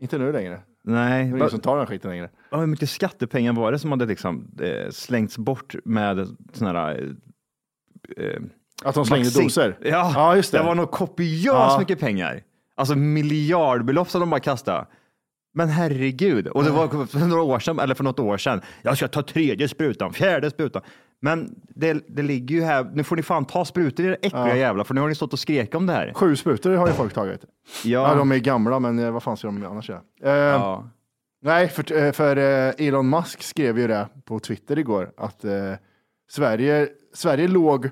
Inte 0.00 0.18
nu 0.18 0.32
längre. 0.32 0.60
Nej, 0.84 1.10
Det 1.10 1.16
är 1.16 1.22
ingen 1.22 1.38
vad, 1.38 1.50
som 1.50 1.60
tar 1.60 1.76
den 1.76 1.86
skiten 1.86 2.10
längre. 2.10 2.30
hur 2.50 2.66
mycket 2.66 2.90
skattepengar 2.90 3.52
var 3.52 3.72
det 3.72 3.78
som 3.78 3.90
hade 3.90 4.06
liksom 4.06 4.50
eh, 4.62 4.90
slängts 4.90 5.38
bort 5.38 5.74
med 5.84 6.26
sådana 6.52 6.78
här 6.80 7.14
eh, 8.18 8.24
eh, 8.26 8.40
Att 8.84 8.94
de 8.94 9.04
slängde 9.04 9.24
Vaccin. 9.28 9.42
doser. 9.44 9.76
Ja, 9.80 10.12
ja 10.14 10.36
just 10.36 10.52
det. 10.52 10.58
det 10.58 10.64
var 10.64 10.74
nog 10.74 10.90
kopiöst 10.90 11.44
Ja. 11.44 11.76
mycket 11.80 12.00
pengar. 12.00 12.42
Alltså 12.74 12.94
miljardbelopp 12.94 14.10
som 14.10 14.20
de 14.20 14.30
bara 14.30 14.40
kastade. 14.40 14.86
Men 15.54 15.68
herregud, 15.68 16.46
och 16.48 16.64
det 16.64 16.70
var 16.70 17.06
för 17.06 17.18
några 17.26 17.42
år 17.42 17.58
sedan, 17.58 17.78
eller 17.78 17.94
för 17.94 18.04
något 18.04 18.18
år 18.18 18.36
sedan. 18.38 18.60
Jag 18.82 18.96
ska 18.96 19.08
ta 19.08 19.22
tredje 19.22 19.68
sprutan, 19.68 20.12
fjärde 20.12 20.50
sprutan. 20.50 20.82
Men 21.22 21.54
det, 21.74 22.04
det 22.08 22.22
ligger 22.22 22.54
ju 22.54 22.62
här, 22.62 22.90
nu 22.94 23.04
får 23.04 23.16
ni 23.16 23.22
fan 23.22 23.44
ta 23.44 23.64
sprutor 23.64 24.06
era 24.06 24.14
äckliga 24.14 24.48
Ja. 24.48 24.56
jävlar, 24.56 24.84
för 24.84 24.94
nu 24.94 25.00
har 25.00 25.08
ni 25.08 25.14
stått 25.14 25.32
och 25.32 25.38
skrek 25.38 25.74
om 25.74 25.86
det 25.86 25.92
här. 25.92 26.12
Sju 26.14 26.36
sprutor 26.36 26.74
har 26.74 26.86
ju 26.86 26.92
folk 26.92 27.14
tagit. 27.14 27.40
Ja. 27.84 28.08
Ja, 28.08 28.14
de 28.14 28.32
är 28.32 28.38
gamla, 28.38 28.78
men 28.78 28.98
eh, 28.98 29.10
vad 29.10 29.22
fan 29.22 29.36
ska 29.36 29.46
de 29.48 29.64
annars 29.66 29.88
göra? 29.88 30.00
Eh, 30.22 30.30
ja. 30.30 30.88
Nej, 31.42 31.68
för, 31.68 31.92
eh, 32.04 32.12
för 32.12 32.36
eh, 32.36 32.86
Elon 32.86 33.10
Musk 33.10 33.42
skrev 33.42 33.78
ju 33.78 33.86
det 33.86 34.08
på 34.24 34.38
Twitter 34.38 34.78
igår, 34.78 35.10
att 35.16 35.44
eh, 35.44 35.52
Sverige, 36.30 36.88
Sverige 37.14 37.48
låg... 37.48 37.90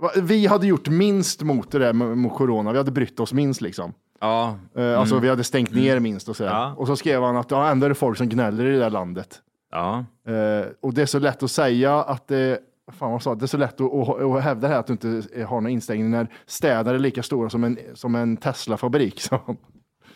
va- 0.00 0.10
Vi 0.22 0.46
hade 0.46 0.66
gjort 0.66 0.88
minst 0.88 1.42
mot 1.42 1.70
det 1.70 1.78
där 1.78 1.92
med- 1.92 2.18
mot 2.18 2.34
corona, 2.36 2.72
vi 2.72 2.78
hade 2.78 2.90
brytt 2.90 3.20
oss 3.20 3.32
minst 3.32 3.60
liksom. 3.60 3.94
Ja. 4.22 4.58
Eh, 4.76 4.98
Alltså 5.00 5.18
vi 5.18 5.28
hade 5.28 5.44
stängt 5.44 5.74
ner 5.74 6.00
minst 6.00 6.28
och 6.28 6.36
sådär. 6.36 6.50
Ja. 6.50 6.74
Och 6.78 6.86
så 6.86 6.96
skrev 6.96 7.22
han 7.22 7.36
att 7.36 7.50
ja, 7.50 7.68
ändå 7.70 7.84
är 7.84 7.88
det 7.88 7.94
folk 7.94 8.18
som 8.18 8.28
gnäller 8.28 8.64
i 8.64 8.70
det 8.72 8.78
där 8.78 8.90
landet. 8.90 9.40
ja. 9.72 10.04
Eh, 10.28 10.66
och 10.82 10.94
det 10.94 11.02
är 11.02 11.06
så 11.06 11.18
lätt 11.18 11.42
att 11.42 11.50
säga 11.50 12.02
att 12.02 12.28
det, 12.28 12.58
fan 12.98 13.12
vad 13.12 13.22
sa, 13.22 13.34
det 13.34 13.44
är 13.44 13.46
så 13.46 13.56
lätt 13.56 13.80
att, 13.80 13.92
att, 13.92 14.22
att 14.22 14.42
hävda 14.42 14.68
det 14.68 14.74
här 14.74 14.80
att 14.80 14.86
du 14.86 14.92
inte 14.92 15.08
har 15.44 15.60
någon 15.60 15.70
instängning 15.70 16.10
när 16.10 16.26
städer 16.46 16.94
är 16.94 16.98
lika 16.98 17.22
stora 17.22 17.50
som 17.50 17.64
en, 17.64 17.78
som 17.94 18.14
en 18.14 18.36
Tesla-fabrik. 18.36 19.20
Så, 19.20 19.56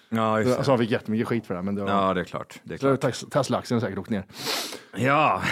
Ja, 0.09 0.41
just 0.41 0.65
så 0.65 0.71
han 0.71 0.79
fick 0.79 0.91
jättemycket 0.91 1.29
skit 1.29 1.47
för 1.47 1.55
det. 1.55 1.63
Men 1.63 1.75
det 1.75 1.83
var, 1.83 1.91
Ja, 1.91 2.15
det 2.15 2.21
är 2.21 2.25
klart. 2.25 2.61
Det 2.63 2.75
är 2.75 2.79
så 2.79 2.97
klart. 2.97 3.15
Tes- 3.15 3.31
Tesla-aktien 3.31 3.81
säkert 3.81 3.99
åkt 3.99 4.11
ner. 4.11 4.25
Ja. 4.97 5.43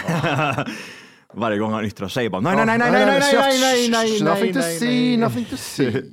Varje 1.33 1.57
gång 1.57 1.71
han 1.71 1.85
yttrar 1.85 2.07
sig 2.07 2.29
bara 2.29 2.41
nej, 2.41 2.55
nej, 2.55 2.65
nej, 2.65 2.77
nej, 2.77 2.91
nej, 2.91 3.05
nej, 3.05 3.19
nej, 3.31 3.59
nej, 3.59 3.89
nej, 3.89 4.19
nej, 4.21 4.29
Nothing 4.29 4.53
to 4.53 4.59
nej, 4.59 4.79
see, 4.79 4.87
nej. 4.87 5.17
nothing 5.17 5.45
to 5.45 5.55
see. 5.57 5.87
Eh, 5.87 6.03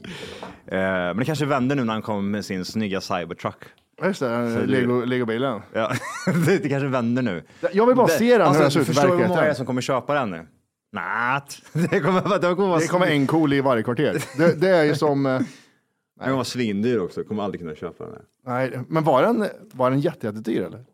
Men 0.67 1.17
det 1.17 1.25
kanske 1.25 1.47
vänder 1.47 1.77
nu 1.77 1.85
när 1.85 1.93
han 1.93 2.03
kommer 2.03 2.23
med 2.23 2.45
sin 2.45 2.65
snygga 2.65 3.01
Cybertruck. 3.01 3.65
Just 4.05 4.21
det, 4.21 4.67
Lego, 4.67 5.05
Legobilen. 5.05 5.61
Ja, 5.73 5.93
det, 6.47 6.59
det 6.59 6.69
kanske 6.69 6.89
vänder 6.89 7.23
nu. 7.23 7.43
Jag 7.73 7.87
vill 7.87 7.97
bara 7.97 8.09
se 8.09 8.39
den, 8.39 8.53
hur 8.53 8.61
den 8.61 8.71
ser 8.71 8.81
ut 8.81 8.85
i 8.85 8.87
Förstår 8.87 9.03
du 9.03 9.09
hur 9.09 9.15
många 9.15 9.29
verkligheten. 9.29 9.45
det 9.45 9.51
är 9.51 9.55
som 9.55 9.67
kommer 9.67 9.81
köpa 9.81 10.15
den 10.15 10.31
nu? 10.31 10.47
Nat. 10.93 11.63
Det 11.73 12.01
kommer, 12.01 12.39
det 12.39 12.55
kommer 12.55 12.79
Det 12.79 12.87
kommer 12.87 13.07
en 13.07 13.27
cool 13.27 13.53
i 13.53 13.61
varje 13.61 13.83
kvarter. 13.83 14.25
Det, 14.39 14.61
det 14.61 14.69
är 14.69 14.85
ju 14.85 14.95
som... 14.95 15.27
eh, 15.27 15.41
den 16.21 16.33
vara 16.33 16.45
svindyr 16.45 16.99
också. 16.99 17.25
Kommer 17.25 17.43
aldrig 17.43 17.61
kunna 17.61 17.75
köpa 17.75 18.05
den. 18.05 18.13
Här. 18.13 18.23
Nej, 18.47 18.81
men 18.89 19.05
var 19.05 19.23
den, 19.23 19.47
var 19.73 19.91
den 19.91 20.01
jätte, 20.01 20.27
jättedyr 20.27 20.63
eller? 20.63 20.85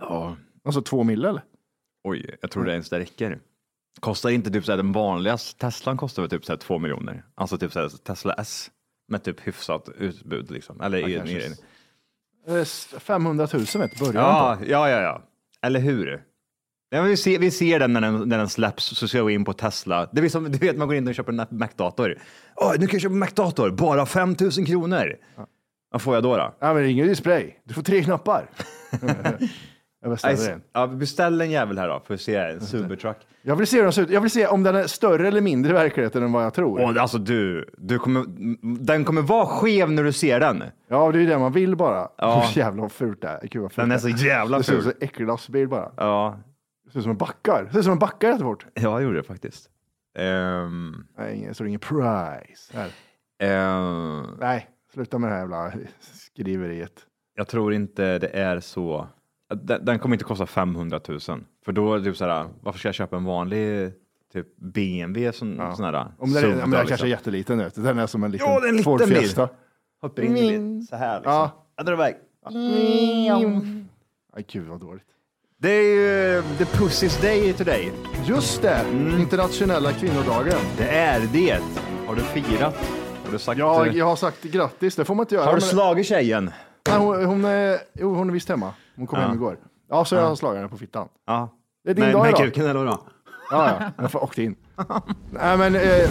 Ja. 0.00 0.36
Alltså 0.64 0.82
två 0.82 1.04
mille 1.04 1.28
eller? 1.28 1.42
Oj, 2.04 2.36
jag 2.40 2.50
tror 2.50 2.64
det 2.64 2.72
ens 2.72 2.90
det 2.90 2.98
räcker. 2.98 3.38
Kostar 4.00 4.30
inte 4.30 4.50
typ 4.50 4.64
så 4.64 4.72
här, 4.72 4.76
den 4.76 4.92
vanligaste 4.92 5.58
Teslan 5.60 5.96
kostar 5.96 6.22
väl 6.22 6.30
typ 6.30 6.44
så 6.44 6.52
här 6.52 6.56
två 6.58 6.78
miljoner. 6.78 7.24
Alltså 7.34 7.58
typ 7.58 7.72
så 7.72 7.80
här, 7.80 7.88
Tesla 7.88 8.32
S 8.32 8.70
med 9.08 9.22
typ 9.24 9.40
hyfsat 9.40 9.88
utbud 9.98 10.50
liksom. 10.50 10.80
Eller 10.80 11.08
i, 11.08 11.14
kanske. 11.16 11.36
i, 11.38 11.54
Eh, 12.48 12.54
s- 12.54 12.94
500 12.98 13.48
000 13.52 13.62
vet 13.64 13.72
du, 13.72 13.98
börjar 13.98 14.12
den 14.12 14.22
ja, 14.22 14.56
på. 14.60 14.64
ja, 14.66 14.90
ja, 14.90 15.00
ja. 15.00 15.22
Eller 15.62 15.80
hur? 15.80 16.22
Ja, 16.90 17.02
vi, 17.02 17.16
ser, 17.16 17.38
vi 17.38 17.50
ser 17.50 17.78
den 17.78 17.92
när, 17.92 18.00
den 18.00 18.28
när 18.28 18.38
den 18.38 18.48
släpps 18.48 18.84
så 18.84 19.08
ska 19.08 19.18
jag 19.18 19.24
gå 19.24 19.30
in 19.30 19.44
på 19.44 19.52
Tesla. 19.52 20.08
Det 20.12 20.20
är 20.20 20.28
som, 20.28 20.44
du 20.52 20.58
vet 20.58 20.76
man 20.76 20.88
går 20.88 20.96
in 20.96 21.08
och 21.08 21.14
köper 21.14 21.32
en 21.32 21.58
Mac-dator. 21.58 22.18
Åh, 22.56 22.70
nu 22.78 22.86
kan 22.86 22.92
jag 22.94 23.00
köpa 23.02 23.12
en 23.12 23.18
Mac-dator, 23.18 23.70
bara 23.70 24.06
5 24.06 24.36
000 24.40 24.50
kronor. 24.66 25.16
Vad 25.90 26.02
får 26.02 26.14
jag 26.14 26.22
då? 26.22 26.36
då? 26.36 26.54
Ja, 26.58 26.66
men 26.74 26.76
det 26.76 26.88
är 26.88 26.90
ingen 26.90 27.08
display. 27.08 27.60
Du 27.64 27.74
får 27.74 27.82
tre 27.82 28.04
knappar. 28.04 28.50
jag 30.04 30.10
beställer 30.12 30.50
den. 30.50 30.62
ja, 30.72 30.86
beställ 30.86 31.40
en 31.40 31.50
jävel 31.50 31.78
här 31.78 31.88
då 31.88 32.00
för 32.06 32.14
att 32.14 32.20
se 32.20 32.36
en 32.36 32.60
Supertruck. 32.60 33.16
Jag 33.42 33.56
vill 33.56 33.66
se 33.66 33.76
hur 33.76 33.82
den 33.82 33.92
ser 33.92 34.02
ut. 34.02 34.10
Jag 34.10 34.20
vill 34.20 34.30
se 34.30 34.46
om 34.46 34.62
den 34.62 34.74
är 34.76 34.86
större 34.86 35.28
eller 35.28 35.40
mindre 35.40 35.70
i 35.70 35.74
verkligheten 35.74 36.22
än 36.22 36.32
vad 36.32 36.44
jag 36.44 36.54
tror. 36.54 36.80
Och 36.82 36.96
alltså 36.96 37.18
du, 37.18 37.68
du 37.78 37.98
kommer, 37.98 38.24
den 38.84 39.04
kommer 39.04 39.22
vara 39.22 39.46
skev 39.46 39.90
när 39.92 40.02
du 40.04 40.12
ser 40.12 40.40
den. 40.40 40.64
Ja, 40.88 41.12
det 41.12 41.22
är 41.22 41.26
det 41.26 41.38
man 41.38 41.52
vill 41.52 41.76
bara. 41.76 42.08
Ja. 42.18 42.44
Hur 42.54 42.58
jävla 42.62 42.82
vad 42.82 42.92
fult 42.92 43.20
det 43.22 43.28
är. 43.28 43.40
Gud, 43.42 43.62
vad 43.62 43.72
fult 43.72 43.82
Den 43.88 43.92
är 43.92 43.98
så 43.98 44.08
jävla 44.08 44.58
Det 44.58 44.64
ser 44.64 44.72
ut 44.72 44.82
som 44.82 44.92
ful. 44.92 44.98
en 45.00 45.08
äcklig 45.08 45.26
lastbil 45.26 45.68
bara. 45.68 45.92
Ja, 45.96 46.38
Det 46.84 46.90
ser 46.90 46.98
ut 46.98 47.02
som 47.02 47.10
en 47.10 47.16
backar. 47.18 47.64
Det 47.64 47.70
ser 47.72 47.78
ut 47.78 47.84
som 47.84 47.92
en 47.92 47.98
backar 47.98 48.28
jättefort. 48.28 48.66
ja 48.74 48.82
jag 48.82 49.02
gjorde 49.02 49.16
det 49.16 49.22
faktiskt. 49.22 49.70
Um, 50.18 51.06
Nej, 51.18 51.48
det 51.58 51.60
är 51.60 51.66
ingen 51.66 51.80
price. 51.80 52.72
Här. 52.74 52.90
ehm, 53.42 54.26
Nej, 54.40 54.68
sluta 54.94 55.18
med 55.18 55.30
det 55.30 55.34
här 55.34 55.40
jävla 55.40 55.72
skriveriet. 56.00 56.92
jag 57.34 57.48
tror 57.48 57.74
inte 57.74 58.18
det 58.18 58.28
är 58.28 58.60
så. 58.60 59.08
Den, 59.54 59.84
den 59.84 59.98
kommer 59.98 60.14
inte 60.14 60.24
kosta 60.24 60.46
500 60.46 61.00
000. 61.08 61.20
För 61.64 61.72
då 61.72 61.94
är 61.94 61.98
det 61.98 62.04
typ 62.04 62.16
såhär, 62.16 62.46
varför 62.60 62.78
ska 62.78 62.88
jag 62.88 62.94
köpa 62.94 63.16
en 63.16 63.24
vanlig 63.24 63.92
typ 64.32 64.56
BMW 64.56 65.32
sån, 65.32 65.60
sån 65.76 65.84
här 65.84 66.06
Om 66.18 66.32
den, 66.32 66.44
är, 66.44 66.48
ja, 66.48 66.54
då, 66.54 66.60
den 66.60 66.70
kanske 66.70 66.80
är 66.80 66.88
liksom? 66.90 67.08
jätteliten. 67.08 67.58
Vet. 67.58 67.74
Den 67.74 67.98
är 67.98 68.06
som 68.06 68.24
en 68.24 68.30
liten 68.30 68.48
Ja, 68.50 68.60
det 68.60 68.66
är 68.66 68.68
en 68.68 68.76
liten 68.76 68.84
Ford 68.84 69.08
bil. 69.08 69.16
Fiesta. 69.16 69.48
Hoppar 70.02 70.22
in 70.22 70.36
i 70.36 70.58
bil, 70.58 70.86
så 70.86 70.96
här 70.96 71.16
liksom. 71.16 71.32
Ja. 71.32 71.66
Jag 71.76 71.86
drar 71.86 71.92
iväg. 71.94 72.14
Aj, 74.36 74.44
gud 74.52 74.66
vad 74.68 74.80
dåligt. 74.80 75.04
Det 75.58 75.70
är 75.70 75.82
ju 75.82 76.42
the 76.58 76.64
pussy's 76.64 77.22
day 77.22 77.52
today. 77.52 77.92
Just 78.26 78.62
det, 78.62 78.74
Mm. 78.92 79.20
internationella 79.20 79.92
kvinnodagen. 79.92 80.58
Det 80.78 80.88
är 80.88 81.20
det. 81.32 81.58
Har 82.06 82.14
du 82.14 82.20
firat? 82.22 82.74
Har 83.24 83.32
du 83.32 83.38
sagt? 83.38 83.58
Ja, 83.58 83.86
eh, 83.86 83.96
jag 83.96 84.06
har 84.06 84.16
sagt 84.16 84.42
grattis, 84.42 84.96
det 84.96 85.04
får 85.04 85.14
man 85.14 85.22
inte 85.24 85.34
göra. 85.34 85.46
har 85.46 85.54
du 85.54 85.60
slagit 85.60 86.06
tjejen? 86.06 86.50
Nej, 86.88 86.98
hon, 86.98 87.24
hon, 87.24 87.44
är, 87.44 87.78
jo, 87.94 88.14
hon 88.14 88.28
är 88.28 88.32
visst 88.32 88.48
hemma. 88.48 88.74
Hon 88.96 89.06
kom 89.06 89.18
Ja. 89.20 89.26
hem 89.26 89.34
igår. 89.34 89.58
Ja, 89.90 90.04
så 90.04 90.14
jag 90.14 90.22
har 90.28 90.34
slagit 90.34 90.56
henne 90.56 90.68
på 90.68 90.76
fittan. 90.76 91.08
Ja. 91.26 91.48
Det 91.84 91.90
är 91.90 91.94
din 91.94 92.04
med, 92.04 92.14
dag 92.14 92.22
med 92.22 92.28
idag. 92.30 92.40
kuken 92.44 92.66
eller 92.66 92.80
vadå? 92.84 92.98
Ja, 93.50 93.70
ja, 93.80 93.90
jag 94.02 94.10
får 94.10 94.22
åkte 94.24 94.42
in. 94.42 94.56
Nej, 95.30 95.58
men 95.58 95.74
eh, 95.74 96.10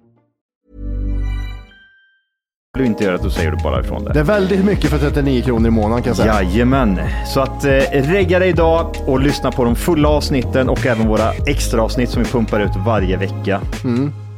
Du 2.77 2.85
inte 2.85 3.03
göra 3.03 3.17
det, 3.17 3.23
då 3.23 3.29
säger 3.29 3.51
du 3.51 3.57
bara 3.63 3.79
ifrån 3.81 4.03
det. 4.03 4.13
Det 4.13 4.19
är 4.19 4.23
väldigt 4.23 4.65
mycket 4.65 4.89
för 4.89 4.97
39 4.97 5.41
kronor 5.43 5.67
i 5.67 5.71
månaden 5.71 6.03
kan 6.03 6.09
jag 6.09 6.17
säga. 6.17 6.43
Jajamän, 6.43 6.99
så 7.27 7.39
att 7.39 7.65
eh, 7.65 7.71
regga 7.91 8.39
dig 8.39 8.49
idag 8.49 8.95
och 9.07 9.19
lyssna 9.19 9.51
på 9.51 9.63
de 9.63 9.75
fulla 9.75 10.09
avsnitten 10.09 10.69
och 10.69 10.85
även 10.85 11.07
våra 11.07 11.31
extra 11.47 11.81
avsnitt 11.81 12.09
som 12.09 12.23
vi 12.23 12.29
pumpar 12.29 12.59
ut 12.59 12.71
varje 12.85 13.17
vecka. 13.17 13.61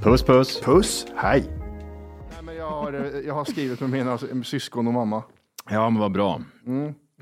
Puss 0.03 0.23
puss! 0.23 0.61
Puss, 0.61 1.05
hej. 1.15 1.43
Nej, 1.49 2.43
men 2.43 2.55
jag, 2.55 2.69
har, 2.69 2.93
eh, 2.93 3.19
jag 3.27 3.33
har 3.33 3.45
skrivit 3.45 3.79
med 3.79 3.89
mina 3.89 4.17
syskon 4.43 4.87
och 4.87 4.93
mamma. 4.93 5.23
Ja, 5.69 5.89
men 5.89 6.01
vad 6.01 6.11
bra. 6.11 6.41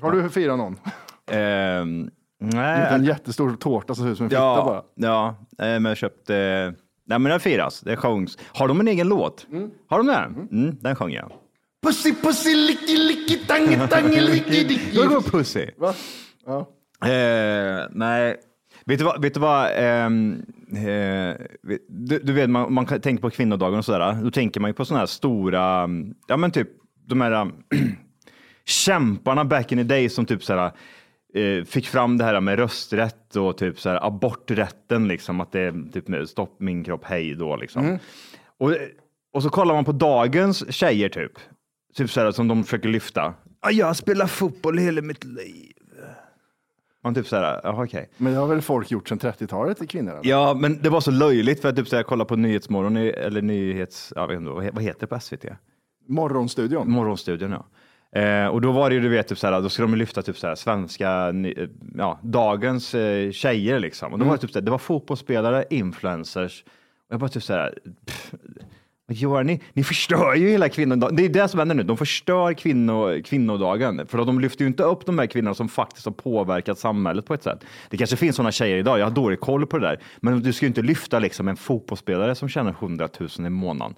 Har 0.00 0.12
du 0.12 0.30
firat 0.30 0.58
någon? 0.58 0.78
En 1.30 2.10
nej, 2.38 3.06
jättestor 3.06 3.56
tårta 3.56 3.94
som 3.94 4.04
ser 4.04 4.10
ut 4.12 4.16
som 4.16 4.24
en 4.24 4.30
fitta 4.30 4.42
ja, 4.42 4.64
bara. 4.64 5.08
ja, 5.08 5.28
eh, 5.58 5.80
men 5.80 5.84
jag 5.84 5.96
köpte... 5.96 6.74
Nej, 7.04 7.18
men 7.18 7.30
den 7.30 7.40
firas. 7.40 7.80
Det 7.80 7.96
sjungs. 7.96 8.38
Har 8.46 8.68
de 8.68 8.80
en 8.80 8.88
egen 8.88 9.08
låt? 9.08 9.46
Har 9.86 9.98
de 9.98 10.06
det? 10.06 10.56
Mm, 10.56 10.76
den 10.80 10.96
sjöng 10.96 11.12
jag. 11.12 11.32
Pussy, 11.82 12.14
pussy, 12.22 12.54
licky, 12.54 12.96
licky, 12.96 13.46
tangi, 13.46 13.88
tangi, 13.90 14.20
licky, 14.30 14.64
dicky. 14.64 14.96
Då 14.96 15.08
går 15.08 15.20
Pussy. 15.20 15.66
Va? 15.76 15.94
Ja. 16.46 16.68
Eh, 17.08 17.86
nej, 17.90 18.36
vet 18.84 18.98
du 18.98 19.04
vad? 19.04 19.22
Vet 19.22 19.34
du 19.34 19.40
vad 19.40 19.70
ehm, 19.74 20.42
eh, 20.70 21.36
du, 21.88 22.18
du 22.18 22.32
vet, 22.32 22.50
man, 22.50 22.72
man 22.72 22.86
kan 22.86 23.00
tänka 23.00 23.20
på 23.20 23.30
kvinnodagen 23.30 23.78
och 23.78 23.84
sådär. 23.84 24.18
Då 24.22 24.30
tänker 24.30 24.60
man 24.60 24.70
ju 24.70 24.74
på 24.74 24.84
sådana 24.84 24.98
här 24.98 25.06
stora, 25.06 25.88
ja 26.26 26.36
men 26.36 26.50
typ 26.50 26.68
de 27.06 27.20
här 27.20 27.50
kämparna 28.64 29.44
back 29.44 29.72
in 29.72 29.78
the 29.78 29.84
day 29.84 30.08
som 30.08 30.26
typ 30.26 30.44
sådär 30.44 30.64
eh, 30.66 30.72
fick 31.66 31.86
fram 31.86 32.18
det 32.18 32.24
här 32.24 32.40
med 32.40 32.58
rösträtt 32.58 33.36
och 33.36 33.58
typ 33.58 33.80
så 33.80 33.88
här 33.88 34.06
aborträtten 34.06 35.08
liksom 35.08 35.40
att 35.40 35.52
det 35.52 35.60
är 35.60 35.90
typ 35.92 36.28
stopp 36.28 36.60
min 36.60 36.84
kropp 36.84 37.04
hej 37.04 37.34
då 37.34 37.56
liksom. 37.56 37.98
Och, 38.58 38.72
och 39.32 39.42
så 39.42 39.50
kollar 39.50 39.74
man 39.74 39.84
på 39.84 39.92
dagens 39.92 40.72
tjejer 40.74 41.08
typ, 41.08 41.32
typ 41.94 42.10
så 42.10 42.20
här 42.20 42.30
som 42.30 42.48
de 42.48 42.64
försöker 42.64 42.88
lyfta. 42.88 43.34
"Ah, 43.60 43.70
Jag 43.70 43.86
har 43.86 43.94
spelat 43.94 44.30
fotboll 44.30 44.78
hela 44.78 45.02
mitt 45.02 45.24
liv. 45.24 45.72
Man 47.04 47.14
typ 47.14 47.26
så 47.26 47.36
här, 47.36 47.60
jaha 47.64 47.84
okej. 47.84 48.10
Men 48.16 48.32
det 48.32 48.38
har 48.38 48.46
väl 48.46 48.62
folk 48.62 48.90
gjort 48.90 49.08
sedan 49.08 49.18
30-talet, 49.18 49.88
kvinnor? 49.90 50.10
eller? 50.12 50.30
Ja, 50.30 50.54
men 50.54 50.82
det 50.82 50.88
var 50.90 51.00
så 51.00 51.10
löjligt 51.10 51.62
för 51.62 51.68
att 51.68 51.76
typ 51.76 51.88
så 51.88 51.96
här, 51.96 52.02
kolla 52.02 52.24
på 52.24 52.36
Nyhetsmorgon 52.36 52.96
eller 52.96 53.42
nyhets, 53.42 54.12
jag 54.16 54.28
vet 54.28 54.36
inte, 54.38 54.50
vad 54.50 54.82
heter 54.82 55.00
det 55.00 55.06
på 55.06 55.20
SVT? 55.20 55.44
Morgonstudion. 56.08 56.90
Morgonstudion 56.90 57.50
ja. 57.52 57.66
Eh, 58.16 58.46
och 58.46 58.60
då 58.60 58.72
var 58.72 58.90
det 58.90 58.94
ju, 58.94 59.00
du 59.00 59.08
vet, 59.08 59.28
typ 59.28 59.38
så 59.38 59.46
här, 59.46 59.60
då 59.60 59.68
ska 59.68 59.82
de 59.82 59.94
lyfta 59.94 60.22
typ 60.22 60.38
så 60.38 60.46
här, 60.46 60.54
svenska, 60.54 61.28
eh, 61.28 61.68
ja, 61.94 62.20
dagens 62.22 62.94
eh, 62.94 63.30
tjejer 63.30 63.80
liksom. 63.80 64.12
Och 64.12 64.18
då 64.18 64.24
var 64.24 64.32
det 64.32 64.38
typ 64.38 64.50
så 64.50 64.58
här, 64.58 64.64
det 64.64 64.70
var 64.70 64.78
fotbollsspelare, 64.78 65.64
influencers. 65.70 66.64
Och 67.08 67.12
jag 67.12 67.20
bara 67.20 67.28
typ 67.28 67.42
så 67.42 67.52
här, 67.52 67.78
pff, 68.06 68.34
Vad 69.06 69.16
gör 69.16 69.44
ni? 69.44 69.60
Ni 69.72 69.84
förstör 69.84 70.34
ju 70.34 70.48
hela 70.48 70.68
kvinnodagen. 70.68 71.16
Det 71.16 71.24
är 71.24 71.28
det 71.28 71.48
som 71.48 71.58
händer 71.58 71.74
nu. 71.74 71.82
De 71.82 71.96
förstör 71.96 72.52
kvinno, 72.52 73.22
kvinnodagen. 73.22 74.06
För 74.06 74.18
de 74.18 74.40
lyfter 74.40 74.64
ju 74.64 74.68
inte 74.68 74.82
upp 74.82 75.06
de 75.06 75.18
här 75.18 75.26
kvinnorna 75.26 75.54
som 75.54 75.68
faktiskt 75.68 76.06
har 76.06 76.12
påverkat 76.12 76.78
samhället 76.78 77.26
på 77.26 77.34
ett 77.34 77.42
sätt. 77.42 77.64
Det 77.90 77.96
kanske 77.96 78.16
finns 78.16 78.36
sådana 78.36 78.52
tjejer 78.52 78.76
idag. 78.76 78.98
Jag 78.98 79.06
har 79.06 79.10
dålig 79.10 79.40
koll 79.40 79.66
på 79.66 79.78
det 79.78 79.86
där. 79.86 80.00
Men 80.20 80.40
du 80.40 80.52
ska 80.52 80.66
ju 80.66 80.68
inte 80.68 80.82
lyfta 80.82 81.18
liksom 81.18 81.48
en 81.48 81.56
fotbollsspelare 81.56 82.34
som 82.34 82.48
tjänar 82.48 82.70
100 82.70 83.08
000 83.20 83.46
i 83.46 83.50
månaden. 83.50 83.94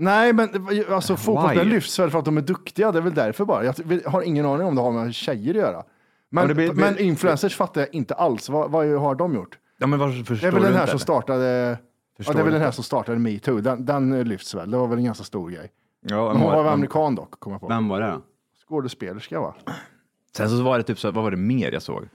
Nej, 0.00 0.32
men 0.32 0.48
alltså 0.90 1.16
fotbollsspelare 1.16 1.64
lyfts 1.68 1.98
väl 1.98 2.10
för 2.10 2.18
att 2.18 2.24
de 2.24 2.36
är 2.36 2.40
duktiga. 2.42 2.92
Det 2.92 2.98
är 2.98 3.02
väl 3.02 3.14
därför 3.14 3.44
bara. 3.44 3.64
Jag 3.64 3.74
har 4.06 4.22
ingen 4.22 4.46
aning 4.46 4.66
om 4.66 4.74
det 4.74 4.80
har 4.80 4.92
med 4.92 5.14
tjejer 5.14 5.54
att 5.54 5.60
göra. 5.60 5.82
Men, 6.30 6.48
Ja, 6.48 6.54
blir- 6.54 6.72
men 6.72 6.98
influencers 6.98 7.56
fattar 7.56 7.80
jag 7.80 7.94
inte 7.94 8.14
alls. 8.14 8.48
Vad, 8.48 8.70
vad 8.70 8.86
har 8.86 9.14
de 9.14 9.34
gjort? 9.34 9.58
Ja, 9.78 9.86
men 9.86 9.98
varför 9.98 10.24
förstår 10.24 10.46
Det 10.50 10.56
är 10.56 10.60
väl 10.60 10.62
den 10.62 10.74
här 10.80 10.86
som 10.86 10.98
startade, 10.98 11.78
ja, 12.16 12.32
det 12.32 12.38
är 12.38 12.44
väl 12.44 12.52
den 12.52 12.62
här 12.62 12.70
som 12.70 12.84
startade 12.84 13.18
metoo. 13.18 13.60
Den, 13.60 13.84
den 13.84 14.22
lyfts 14.28 14.54
väl. 14.54 14.70
Det 14.70 14.76
var 14.76 14.86
väl 14.86 14.98
en 14.98 15.04
ganska 15.04 15.24
stor 15.24 15.50
grej. 15.50 15.70
Ja, 16.06 16.32
hon 16.32 16.40
var 16.42 16.62
vem- 16.64 16.72
amerikan 16.72 17.14
dock, 17.14 17.40
kommer 17.40 17.54
jag 17.54 17.60
på. 17.60 17.68
Vem 17.68 17.88
var 17.88 18.00
det? 18.00 18.18
Skådespelerska 18.66 19.40
va? 19.40 19.54
Sen 20.36 20.48
så 20.50 20.62
var 20.62 20.78
det 20.78 20.84
typ 20.84 20.98
så, 20.98 21.10
vad 21.10 21.24
var 21.24 21.30
det 21.30 21.36
mer 21.36 21.72
jag 21.72 21.82
såg? 21.82 22.08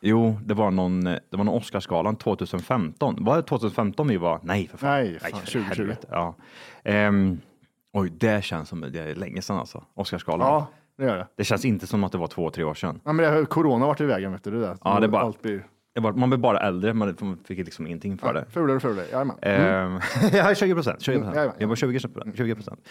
Jo, 0.00 0.38
det 0.44 0.54
var 0.54 0.70
någon, 0.70 1.04
det 1.04 1.20
var 1.30 1.44
någon 1.44 1.54
Oscarsgalan 1.54 2.16
2015. 2.16 3.24
Var 3.24 3.36
det 3.36 3.42
2015 3.42 4.08
vi 4.08 4.16
var? 4.16 4.40
Nej, 4.42 4.68
för 4.68 4.78
fan. 4.78 4.90
Nej, 4.90 5.18
fan, 5.20 5.30
för 5.30 5.46
2020. 5.46 5.78
helvete. 5.78 6.06
Ja. 6.10 6.34
Ehm, 6.84 7.40
oj, 7.92 8.12
det 8.18 8.44
känns 8.44 8.68
som 8.68 8.80
det 8.80 9.00
är 9.00 9.14
länge 9.14 9.42
sedan 9.42 9.56
alltså. 9.58 9.84
Oscarsgalan. 9.94 10.46
Ja, 10.48 10.66
det 10.98 11.04
gör 11.04 11.16
det. 11.16 11.26
Det 11.36 11.44
känns 11.44 11.64
inte 11.64 11.86
som 11.86 12.04
att 12.04 12.12
det 12.12 12.18
var 12.18 12.26
två, 12.26 12.50
tre 12.50 12.64
år 12.64 12.74
sedan. 12.74 13.00
Ja, 13.04 13.12
men 13.12 13.34
det, 13.34 13.46
corona 13.46 13.86
vart 13.86 14.00
i 14.00 14.04
vägen, 14.04 14.32
vet 14.32 14.44
du. 14.44 14.50
Det 14.50 14.60
där. 14.60 14.76
Ja, 14.84 15.00
det 15.00 15.06
är 15.06 15.08
bara- 15.08 15.22
Allt 15.22 15.42
blir 15.42 15.64
Det 15.94 16.00
man 16.00 16.30
blev 16.30 16.40
bara 16.40 16.60
äldre, 16.60 16.94
man 16.94 17.16
man 17.20 17.38
fick 17.44 17.58
liksom 17.58 17.86
ingenting 17.86 18.18
för 18.18 18.34
det. 18.34 18.44
fulare 18.50 18.76
och 18.76 18.82
fulare. 18.82 19.06
Jajamän. 19.12 19.36
Mm. 19.42 19.92
Ehm, 19.94 20.00
ja, 20.32 20.54
20 20.54 20.74
procent. 20.74 21.00
20 21.02 21.16
Mm, 21.16 21.34
jajamän. 21.34 21.54
Jag 21.58 21.68
var 21.68 21.76
20 21.76 22.54
procent. 22.54 22.88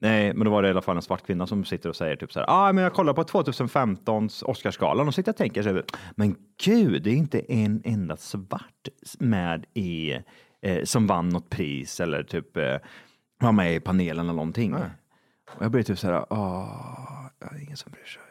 20 0.00 0.04
procent. 0.04 0.12
Nej, 0.14 0.34
men 0.34 0.44
då 0.44 0.50
var 0.50 0.62
det 0.62 0.68
i 0.68 0.70
alla 0.70 0.82
fall 0.82 0.96
en 0.96 1.02
svart 1.02 1.26
kvinna 1.26 1.46
som 1.46 1.64
sitter 1.64 1.88
och 1.88 1.96
säger 1.96 2.16
typ 2.16 2.32
så 2.32 2.40
här, 2.40 2.46
ah, 2.48 2.72
men 2.72 2.84
jag 2.84 2.92
kollar 2.92 3.12
på 3.12 3.22
2015s 3.22 4.44
Oscarsgalan 4.44 5.08
och 5.08 5.14
sitter 5.14 5.32
och 5.32 5.36
tänker 5.36 5.62
så 5.62 5.68
här, 5.68 5.84
men 6.16 6.36
gud, 6.64 7.02
det 7.02 7.10
är 7.10 7.14
inte 7.14 7.40
en 7.52 7.82
enda 7.84 8.16
svart 8.16 8.88
med 9.18 9.66
i, 9.74 10.12
eh, 10.62 10.84
som 10.84 11.06
vann 11.06 11.28
något 11.28 11.50
pris 11.50 12.00
eller 12.00 12.22
typ 12.22 12.56
eh, 12.56 12.76
var 13.40 13.52
med 13.52 13.74
i 13.74 13.80
panelen 13.80 14.26
eller 14.26 14.36
någonting. 14.36 14.74
Och 14.74 14.82
jag 15.60 15.70
blir 15.70 15.82
typ 15.82 15.98
så 15.98 16.06
här, 16.06 16.24
ah, 16.30 17.30
ingen 17.60 17.76
som 17.76 17.92
bryr 17.92 18.04
sig. 18.04 18.22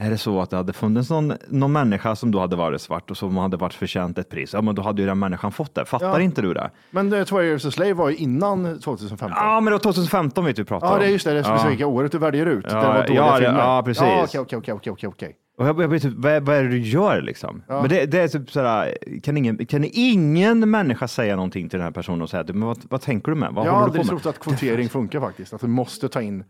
Är 0.00 0.10
det 0.10 0.18
så 0.18 0.40
att 0.40 0.50
det 0.50 0.56
hade 0.56 0.72
funnits 0.72 1.10
någon, 1.10 1.32
någon 1.48 1.72
människa 1.72 2.16
som 2.16 2.30
då 2.30 2.40
hade 2.40 2.56
varit 2.56 2.80
svart 2.80 3.10
och 3.10 3.16
som 3.16 3.36
hade 3.36 3.56
varit 3.56 3.74
förtjänt 3.74 4.18
ett 4.18 4.28
pris, 4.28 4.52
ja 4.52 4.62
men 4.62 4.74
då 4.74 4.82
hade 4.82 5.02
ju 5.02 5.08
den 5.08 5.18
människan 5.18 5.52
fått 5.52 5.74
det. 5.74 5.84
Fattar 5.84 6.06
Ja. 6.06 6.20
inte 6.20 6.42
du 6.42 6.54
det? 6.54 6.70
Men 6.90 7.12
uh, 7.12 7.24
Twelve 7.24 7.46
Years 7.48 7.66
a 7.66 7.70
Slave 7.70 7.92
var 7.92 8.08
ju 8.10 8.16
innan 8.16 8.80
2015. 8.80 9.30
Ja, 9.36 9.54
men 9.60 9.64
det 9.64 9.70
var 9.70 9.78
2015 9.78 10.44
vi 10.44 10.54
typ 10.54 10.68
pratade 10.68 10.90
Ja, 10.92 10.94
om. 10.96 11.00
det 11.02 11.06
är 11.06 11.10
just 11.10 11.24
det, 11.26 11.34
det 11.34 11.44
specifika 11.44 11.80
Ja. 11.82 11.86
året 11.86 12.12
du 12.12 12.18
väljer 12.18 12.46
ut. 12.46 12.64
Ja, 12.68 12.80
det 12.80 12.86
var 12.86 13.06
dåliga 13.06 13.14
ja, 13.26 13.36
filmer. 13.36 13.58
ja, 13.58 13.82
precis. 13.84 14.02
Ja, 14.34 14.40
Okej, 14.40 14.58
okej, 14.58 14.74
okej, 14.74 15.08
okej. 15.08 15.36
Och 15.58 15.66
jag, 15.68 15.80
jag 15.82 15.90
blir 15.90 16.00
typ, 16.00 16.14
vad, 16.16 16.42
vad 16.42 16.56
är 16.56 16.62
det 16.62 16.68
du 16.68 16.78
gör 16.80 17.20
liksom? 17.22 17.62
Ja. 17.68 17.80
Men 17.80 17.90
det, 17.90 18.06
det 18.06 18.18
är 18.20 18.28
typ 18.28 18.50
sådär, 18.50 18.96
kan 19.22 19.36
ingen, 19.36 19.66
kan 19.66 19.84
ingen 19.92 20.70
människa 20.70 21.08
säga 21.08 21.36
någonting 21.36 21.68
till 21.68 21.78
den 21.78 21.84
här 21.84 21.92
personen 21.92 22.22
och 22.22 22.30
säga, 22.30 22.44
men 22.48 22.60
vad, 22.68 22.78
vad 22.90 23.00
tänker 23.00 23.32
du 23.32 23.36
med? 23.38 23.52
Vad 23.52 23.66
Jag 23.66 23.72
har 23.72 23.78
du 23.78 23.84
aldrig 23.84 24.06
trott 24.06 24.26
att 24.26 24.38
kvotering 24.38 24.88
funkar 24.88 25.20
faktiskt. 25.20 25.52
Att 25.52 25.60
du 25.60 25.66
måste 25.66 26.08
ta 26.08 26.22
in. 26.22 26.44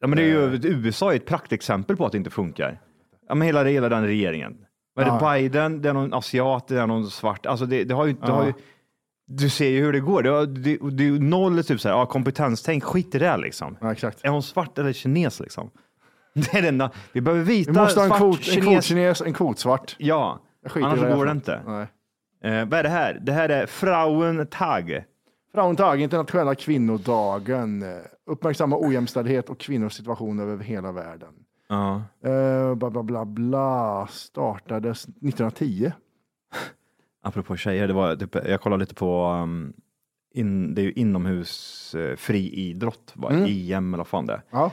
Ja, 0.00 0.06
men 0.06 0.16
det 0.16 0.22
är 0.22 0.26
ju, 0.26 0.54
Eh. 0.54 0.60
USA 0.64 1.12
är 1.12 1.16
ett 1.16 1.26
praktexempel 1.26 1.96
på 1.96 2.06
att 2.06 2.12
det 2.12 2.18
inte 2.18 2.30
funkar. 2.30 2.80
Ja, 3.28 3.34
men 3.34 3.46
hela, 3.46 3.64
hela 3.64 3.88
den 3.88 4.04
regeringen. 4.06 4.56
Det 4.96 5.02
Ja. 5.02 5.32
Biden, 5.34 5.82
det 5.82 5.88
är 5.88 5.92
någon 5.92 6.14
asiat, 6.14 6.68
det 6.68 6.80
är 6.80 6.86
någon 6.86 7.10
svart. 7.10 7.46
Alltså 7.46 7.66
det, 7.66 7.84
det 7.84 7.94
har 7.94 8.06
ju, 8.06 8.12
det 8.12 8.18
Ja. 8.22 8.32
har 8.32 8.46
ju, 8.46 8.52
du 9.26 9.50
ser 9.50 9.68
ju 9.68 9.80
hur 9.84 9.92
det 9.92 10.00
går. 10.00 10.22
Det, 10.22 10.28
har, 10.30 10.46
det, 10.46 10.78
det 10.96 11.02
är 11.02 11.06
ju 11.06 11.18
noll 11.18 11.64
typ 11.64 11.80
så 11.80 11.88
här, 11.88 11.96
ja, 11.96 12.06
kompetenstänk, 12.06 12.84
skit 12.84 13.14
i 13.14 13.18
det 13.18 13.36
liksom. 13.36 13.76
Ja, 13.80 13.92
exakt. 13.92 14.24
Är 14.24 14.28
hon 14.28 14.42
svart 14.42 14.78
eller 14.78 14.92
kines 14.92 15.40
liksom? 15.40 15.70
Det 16.34 16.54
är 16.54 16.62
det 16.62 16.68
enda. 16.68 16.90
Vi 17.12 17.20
behöver 17.20 17.44
vita, 17.44 17.72
Vi 17.72 17.78
måste 17.78 18.00
ha 18.00 18.04
en 18.04 18.08
svart, 18.10 18.18
kvot, 18.18 18.66
en 18.74 18.82
kines. 18.82 19.20
en 19.20 19.32
kvotsvart. 19.32 19.96
Ja, 19.98 20.40
Jag 20.62 20.72
skiter 20.72 20.88
i 20.88 20.90
annars 20.90 21.14
går 21.16 21.24
det 21.26 21.32
inte. 21.32 21.60
Nej. 21.66 21.86
Eh, 22.52 22.64
vad 22.68 22.78
är 22.78 22.82
det 22.82 22.88
här? 22.88 23.18
Det 23.22 23.32
här 23.32 23.48
är 23.48 23.66
Frauentag. 23.66 25.04
Frauentag, 25.56 26.00
internationella 26.00 26.54
kvinnodagen. 26.54 27.84
Uppmärksamma 28.26 28.76
ojämställdhet 28.80 29.50
och 29.50 29.58
kvinnors 29.60 29.92
situation 29.92 30.40
över 30.40 30.64
hela 30.64 30.92
världen. 30.92 31.34
Ja. 31.68 32.02
Uh, 32.26 32.74
bla, 32.74 32.90
bla, 32.90 33.02
bla, 33.02 33.24
bla. 33.24 34.06
Startades 34.10 35.04
1910. 35.04 35.92
Apropå 37.22 37.56
tjejer, 37.56 37.88
det 37.88 37.94
var, 37.94 38.16
typ, 38.16 38.34
jag 38.34 38.60
kollade 38.60 38.80
lite 38.80 38.94
på 38.94 39.30
um, 39.42 39.72
in, 40.34 40.74
det 40.74 40.82
är 40.82 40.84
ju 40.84 40.92
inomhus 40.92 41.94
eh, 41.94 42.16
friidrott, 42.16 43.12
va? 43.14 43.30
Mm. 43.30 43.44
EM 43.44 43.94
eller 43.94 43.98
vad 43.98 44.06
fan 44.06 44.26
det 44.26 44.32
är. 44.32 44.42
Ja. 44.50 44.72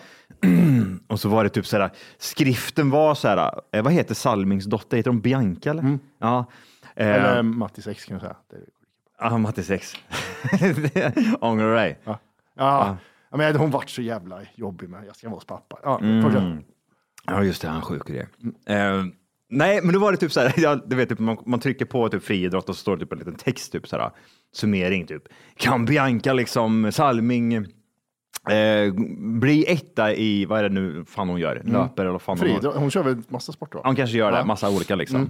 Och 1.08 1.20
så 1.20 1.30
var 1.30 1.44
det 1.44 1.50
typ 1.50 1.66
så 1.66 1.78
här, 1.78 1.92
skriften 2.18 2.90
var 2.90 3.16
så 3.16 3.28
här, 3.28 3.62
eh, 3.72 3.84
vad 3.84 3.94
heter 3.94 4.16
Salmings 4.16 4.66
dotter? 4.66 4.98
Heter 4.98 5.10
hon 5.10 5.22
Bianca 5.22 5.70
eller? 5.70 6.00
Ja. 6.20 6.46
Eh, 6.96 7.08
Mm. 7.08 7.22
Eller 7.22 7.44
Mattis 7.44 7.88
ex 7.88 8.06
kan 8.06 8.14
jag 8.14 8.22
säga. 8.22 8.36
Det 9.24 9.28
är- 9.28 9.32
Ja, 9.32 9.38
Mattis 9.38 9.70
ex. 9.70 9.94
Ångrar 11.40 11.70
du 11.70 11.76
dig? 11.76 12.00
Ja. 12.04 12.20
Ja. 12.56 12.98
Ja, 13.32 13.38
men 13.38 13.56
hon 13.56 13.72
vart 13.72 13.90
så 13.90 14.02
jävla 14.02 14.40
jobbig 14.56 14.90
med. 14.90 15.04
Jag 15.08 15.16
ska 15.16 15.28
vara 15.28 15.36
hos 15.38 15.46
pappa. 15.46 15.80
Ja. 15.84 16.00
Mm. 16.00 16.64
Ja, 17.26 17.44
just 17.44 17.62
det, 17.62 17.68
han 17.68 17.78
är 17.78 17.82
sjuk 17.82 18.10
i 18.10 18.14
det. 18.14 18.74
Eh, 18.74 19.04
nej, 19.50 19.80
men 19.84 19.94
då 19.94 20.00
var 20.00 20.12
det 20.12 20.18
typ 20.18 20.32
så 20.32 20.40
här, 20.40 20.54
ja, 20.58 20.76
du 20.76 20.96
vet, 20.96 21.10
typ, 21.10 21.20
man, 21.20 21.38
man 21.46 21.60
trycker 21.60 21.86
på 21.86 22.10
typ 22.10 22.24
friidrott 22.24 22.70
och 22.70 22.76
så 22.76 22.80
står 22.82 22.96
det 22.98 23.04
typ 23.06 23.12
en 23.14 23.20
liten 23.20 23.36
text, 23.36 23.72
typ 23.72 23.88
så 23.88 23.98
här, 23.98 24.12
summering, 24.54 25.08
typ. 25.08 25.24
Kan 25.58 25.86
Bianca 25.86 26.34
liksom, 26.34 26.92
Salming, 26.92 27.54
eh, 27.54 28.94
bli 29.40 29.66
etta 29.68 30.14
i, 30.14 30.46
vad 30.46 30.60
är 30.60 30.64
det 30.64 30.70
nu 30.70 31.06
fan 31.06 31.30
hon 31.30 31.40
gör, 31.40 31.62
löper 31.66 32.04
eller 32.04 32.12
vad 32.12 32.22
fan 32.22 32.40
hon 32.40 32.48
har. 32.48 32.56
Friidrott, 32.56 32.76
hon 32.76 32.92
kör 32.92 33.04
väl 33.04 33.22
massa 33.28 33.52
sporter? 33.52 33.76
Va? 33.78 33.82
Han 33.86 33.96
kanske 33.96 34.18
gör 34.18 34.32
det, 34.32 34.38
Ja. 34.38 34.46
massa 34.46 34.70
olika 34.70 34.96
liksom. 34.96 35.30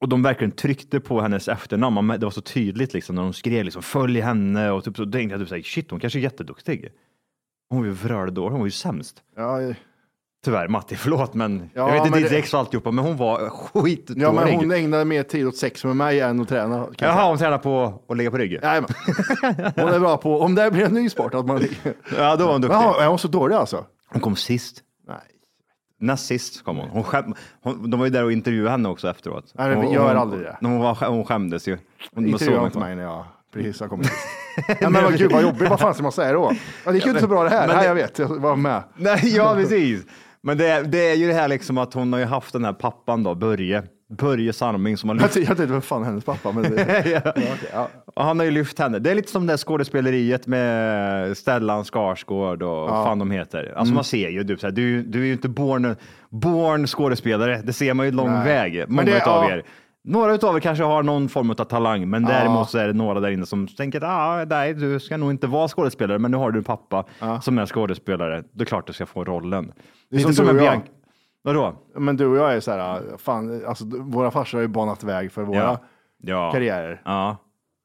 Och 0.00 0.08
de 0.08 0.22
verkligen 0.22 0.50
tryckte 0.52 1.00
på 1.00 1.20
hennes 1.20 1.48
efternamn. 1.48 1.94
Man- 2.04 2.20
Det 2.20 2.26
var 2.26 2.30
så 2.30 2.40
tydligt 2.40 2.94
liksom 2.94 3.14
när 3.14 3.22
de 3.22 3.32
skrev 3.32 3.64
liksom 3.64 3.82
följ 3.82 4.20
henne 4.20 4.70
och 4.70 4.84
typ 4.84 4.96
så 4.96 5.02
tänkte 5.02 5.18
jag 5.34 5.40
typ 5.40 5.48
såhär, 5.48 5.62
shit 5.62 5.90
hon 5.90 6.00
kanske 6.00 6.18
är 6.18 6.20
jätteduktig. 6.20 6.88
Hon 7.70 7.78
var 7.78 7.86
ju 7.86 7.92
vröldålig, 7.92 8.50
hon 8.50 8.60
var 8.60 8.66
ju 8.66 8.70
sämst. 8.70 9.22
Ja, 9.36 9.58
Tyvärr 10.44 10.68
Matti, 10.68 10.96
förlåt 10.96 11.34
men 11.34 11.70
Ja, 11.74 11.86
jag 11.88 11.92
vet 11.98 12.06
inte 12.06 12.18
ditt 12.18 12.30
det- 12.30 12.52
och 12.54 12.60
alltihopa, 12.60 12.90
men 12.90 13.04
hon 13.04 13.16
var 13.16 13.50
skitdålig. 13.50 14.22
ja, 14.22 14.32
men 14.32 14.54
hon 14.54 14.72
ägnade 14.72 15.04
mer 15.04 15.22
tid 15.22 15.46
åt 15.46 15.56
sex 15.56 15.84
med 15.84 15.96
mig 15.96 16.20
än 16.20 16.40
att 16.40 16.48
träna. 16.48 16.84
kan 16.84 17.08
jag 17.08 17.16
Jaha, 17.16 17.28
hon 17.28 17.38
tränar 17.38 17.58
på 17.58 18.02
att 18.08 18.16
ligga 18.16 18.30
på 18.30 18.38
rygg? 18.38 18.52
Jajamän. 18.52 18.88
Hon 19.76 19.88
är 19.88 20.00
bra 20.00 20.16
på, 20.16 20.40
om 20.40 20.54
det 20.54 20.70
blir 20.70 20.84
en 20.84 20.92
ny 20.94 21.08
sport, 21.10 21.34
att 21.34 21.46
man 21.46 21.62
Ja, 22.16 22.36
då 22.36 22.44
var 22.44 22.52
hon 22.52 22.60
duktig. 22.60 22.74
Jaha, 22.76 23.04
är 23.04 23.08
hon 23.08 23.18
så 23.18 23.28
dålig 23.28 23.54
alltså? 23.56 23.84
Hon 24.08 24.20
kom 24.20 24.36
sist. 24.36 24.82
Näst 26.00 26.26
sist 26.26 26.64
kom 26.64 26.76
hon. 26.76 26.88
hon, 26.88 27.04
skäm, 27.04 27.34
hon 27.62 27.90
de 27.90 28.00
var 28.00 28.06
ju 28.06 28.10
där 28.12 28.24
och 28.24 28.32
intervjuade 28.32 28.70
henne 28.70 28.88
också 28.88 29.10
efteråt. 29.10 29.52
Nej, 29.54 29.74
Hon- 29.74 29.92
gör 29.92 30.08
hon, 30.08 30.16
aldrig 30.16 30.42
det. 30.42 30.56
Hon, 30.60 30.78
var, 30.78 31.08
hon 31.08 31.24
skämdes 31.24 31.68
ju. 31.68 31.72
Hon, 31.72 31.78
man 32.14 32.24
såg 32.24 32.28
Intervjua 32.32 32.56
henne 32.56 32.66
inte 32.66 32.78
mig 32.78 32.96
när 32.96 33.02
jag 33.02 33.24
precis 33.52 33.80
har 33.80 33.88
kommit 33.88 34.10
ja, 34.80 34.90
men 34.90 35.04
vad, 35.04 35.18
gud 35.18 35.32
vad 35.32 35.42
jobbigt, 35.42 35.70
vad 35.70 35.80
fan 35.80 35.94
ska 35.94 36.02
man 36.02 36.12
säga 36.12 36.32
då? 36.32 36.52
Ja, 36.84 36.90
det 36.90 36.96
gick 36.96 37.04
ju 37.04 37.10
inte 37.10 37.22
så 37.22 37.28
bra 37.28 37.44
det 37.44 37.50
här. 37.50 37.66
men 37.66 37.76
Nej, 37.76 37.86
jag 37.86 37.94
vet, 37.94 38.18
jag 38.18 38.28
var 38.28 38.56
med. 38.56 38.82
Nej, 38.96 39.36
ja 39.36 39.54
precis. 39.54 40.06
Men 40.40 40.58
det, 40.58 40.66
är- 40.68 40.82
det 40.84 41.10
är 41.10 41.14
ju 41.14 41.26
det 41.26 41.34
här 41.34 41.48
liksom 41.48 41.78
att 41.78 41.94
hon 41.94 42.12
har 42.12 42.20
ju 42.20 42.26
haft 42.26 42.52
den 42.52 42.64
här 42.64 42.72
pappan 42.72 43.22
då, 43.22 43.34
Börje. 43.34 43.82
Börje 44.08 44.52
Salming 44.52 44.96
som 44.96 45.08
har 45.08 45.16
Jag 45.16 45.22
lyft, 45.22 45.36
jag 45.36 45.46
tänkte, 45.46 45.66
vad 45.66 45.84
fan 45.84 46.02
är 46.02 46.06
hennes 46.06 46.24
pappa? 46.24 46.52
Men 46.52 46.62
det, 46.62 47.22
ja. 47.36 47.42
ja, 47.72 47.88
och 48.14 48.24
han 48.24 48.38
har 48.38 48.44
ju 48.46 48.50
lyft 48.50 48.78
henne. 48.78 48.98
Det 48.98 49.10
är 49.10 49.14
lite 49.14 49.30
som 49.32 49.46
det 49.46 49.56
skådespeleriet 49.58 50.46
med 50.46 51.36
Stellan 51.36 51.84
Skarsgård 51.84 52.62
och 52.62 52.68
vad 52.90 53.04
fan 53.04 53.18
de 53.18 53.30
heter. 53.30 53.72
Alltså 53.76 53.94
man 53.94 54.04
ser 54.04 54.28
ju, 54.28 54.42
du, 54.42 54.56
så 54.56 54.66
här, 54.66 54.72
du, 54.72 55.02
du 55.02 55.20
är 55.22 55.26
ju 55.26 55.32
inte 55.32 55.48
born, 55.48 55.96
born 56.30 56.86
skådespelare. 56.86 57.62
Det 57.64 57.72
ser 57.72 57.94
man 57.94 58.06
ju 58.06 58.12
lång 58.12 58.30
Nej. 58.32 58.44
väg, 58.44 58.84
många 58.88 59.04
det- 59.04 59.22
ja. 59.24 59.50
er. 59.50 59.62
Några 60.04 60.34
utav 60.34 60.56
er 60.56 60.60
kanske 60.60 60.84
har 60.84 61.02
någon 61.02 61.28
form 61.28 61.50
av 61.50 61.54
talang, 61.54 62.10
men 62.10 62.24
däremot 62.24 62.70
så 62.70 62.78
är 62.78 62.86
det 62.86 62.92
några 62.92 63.20
där 63.20 63.30
inne 63.30 63.46
som 63.46 63.68
tänker 63.68 63.98
att 63.98 64.04
ah, 64.04 64.44
nej, 64.44 64.74
du 64.74 65.00
ska 65.00 65.16
nog 65.16 65.30
inte 65.30 65.46
vara 65.46 65.68
skådespelare, 65.68 66.18
men 66.18 66.30
nu 66.30 66.36
har 66.36 66.50
du 66.50 66.58
en 66.58 66.64
pappa 66.64 67.04
som 67.42 67.58
är 67.58 67.66
skådespelare. 67.66 68.42
Det 68.52 68.62
är 68.62 68.66
klart 68.66 68.86
du 68.86 68.92
ska 68.92 69.06
få 69.06 69.24
rollen. 69.24 69.72
är 70.14 70.18
som 70.18 70.30
Lite 70.30 70.42
du 70.42 70.48
en 70.50 70.56
och 70.58 70.62
jag. 70.64 70.74
Bianca- 70.74 70.82
Vadå? 71.42 71.74
Men 71.96 72.16
du 72.16 72.26
och 72.26 72.36
jag 72.36 72.54
är 72.54 72.60
så 72.60 72.70
här, 72.70 73.02
fan, 73.18 73.64
alltså, 73.66 73.84
våra 73.86 74.30
farsor 74.30 74.58
har 74.58 74.62
ju 74.62 74.68
banat 74.68 75.04
väg 75.04 75.32
för 75.32 75.42
våra 75.42 75.56
Ja. 75.58 75.80
Ja. 76.22 76.52
karriärer. 76.52 77.02
Ja. 77.04 77.36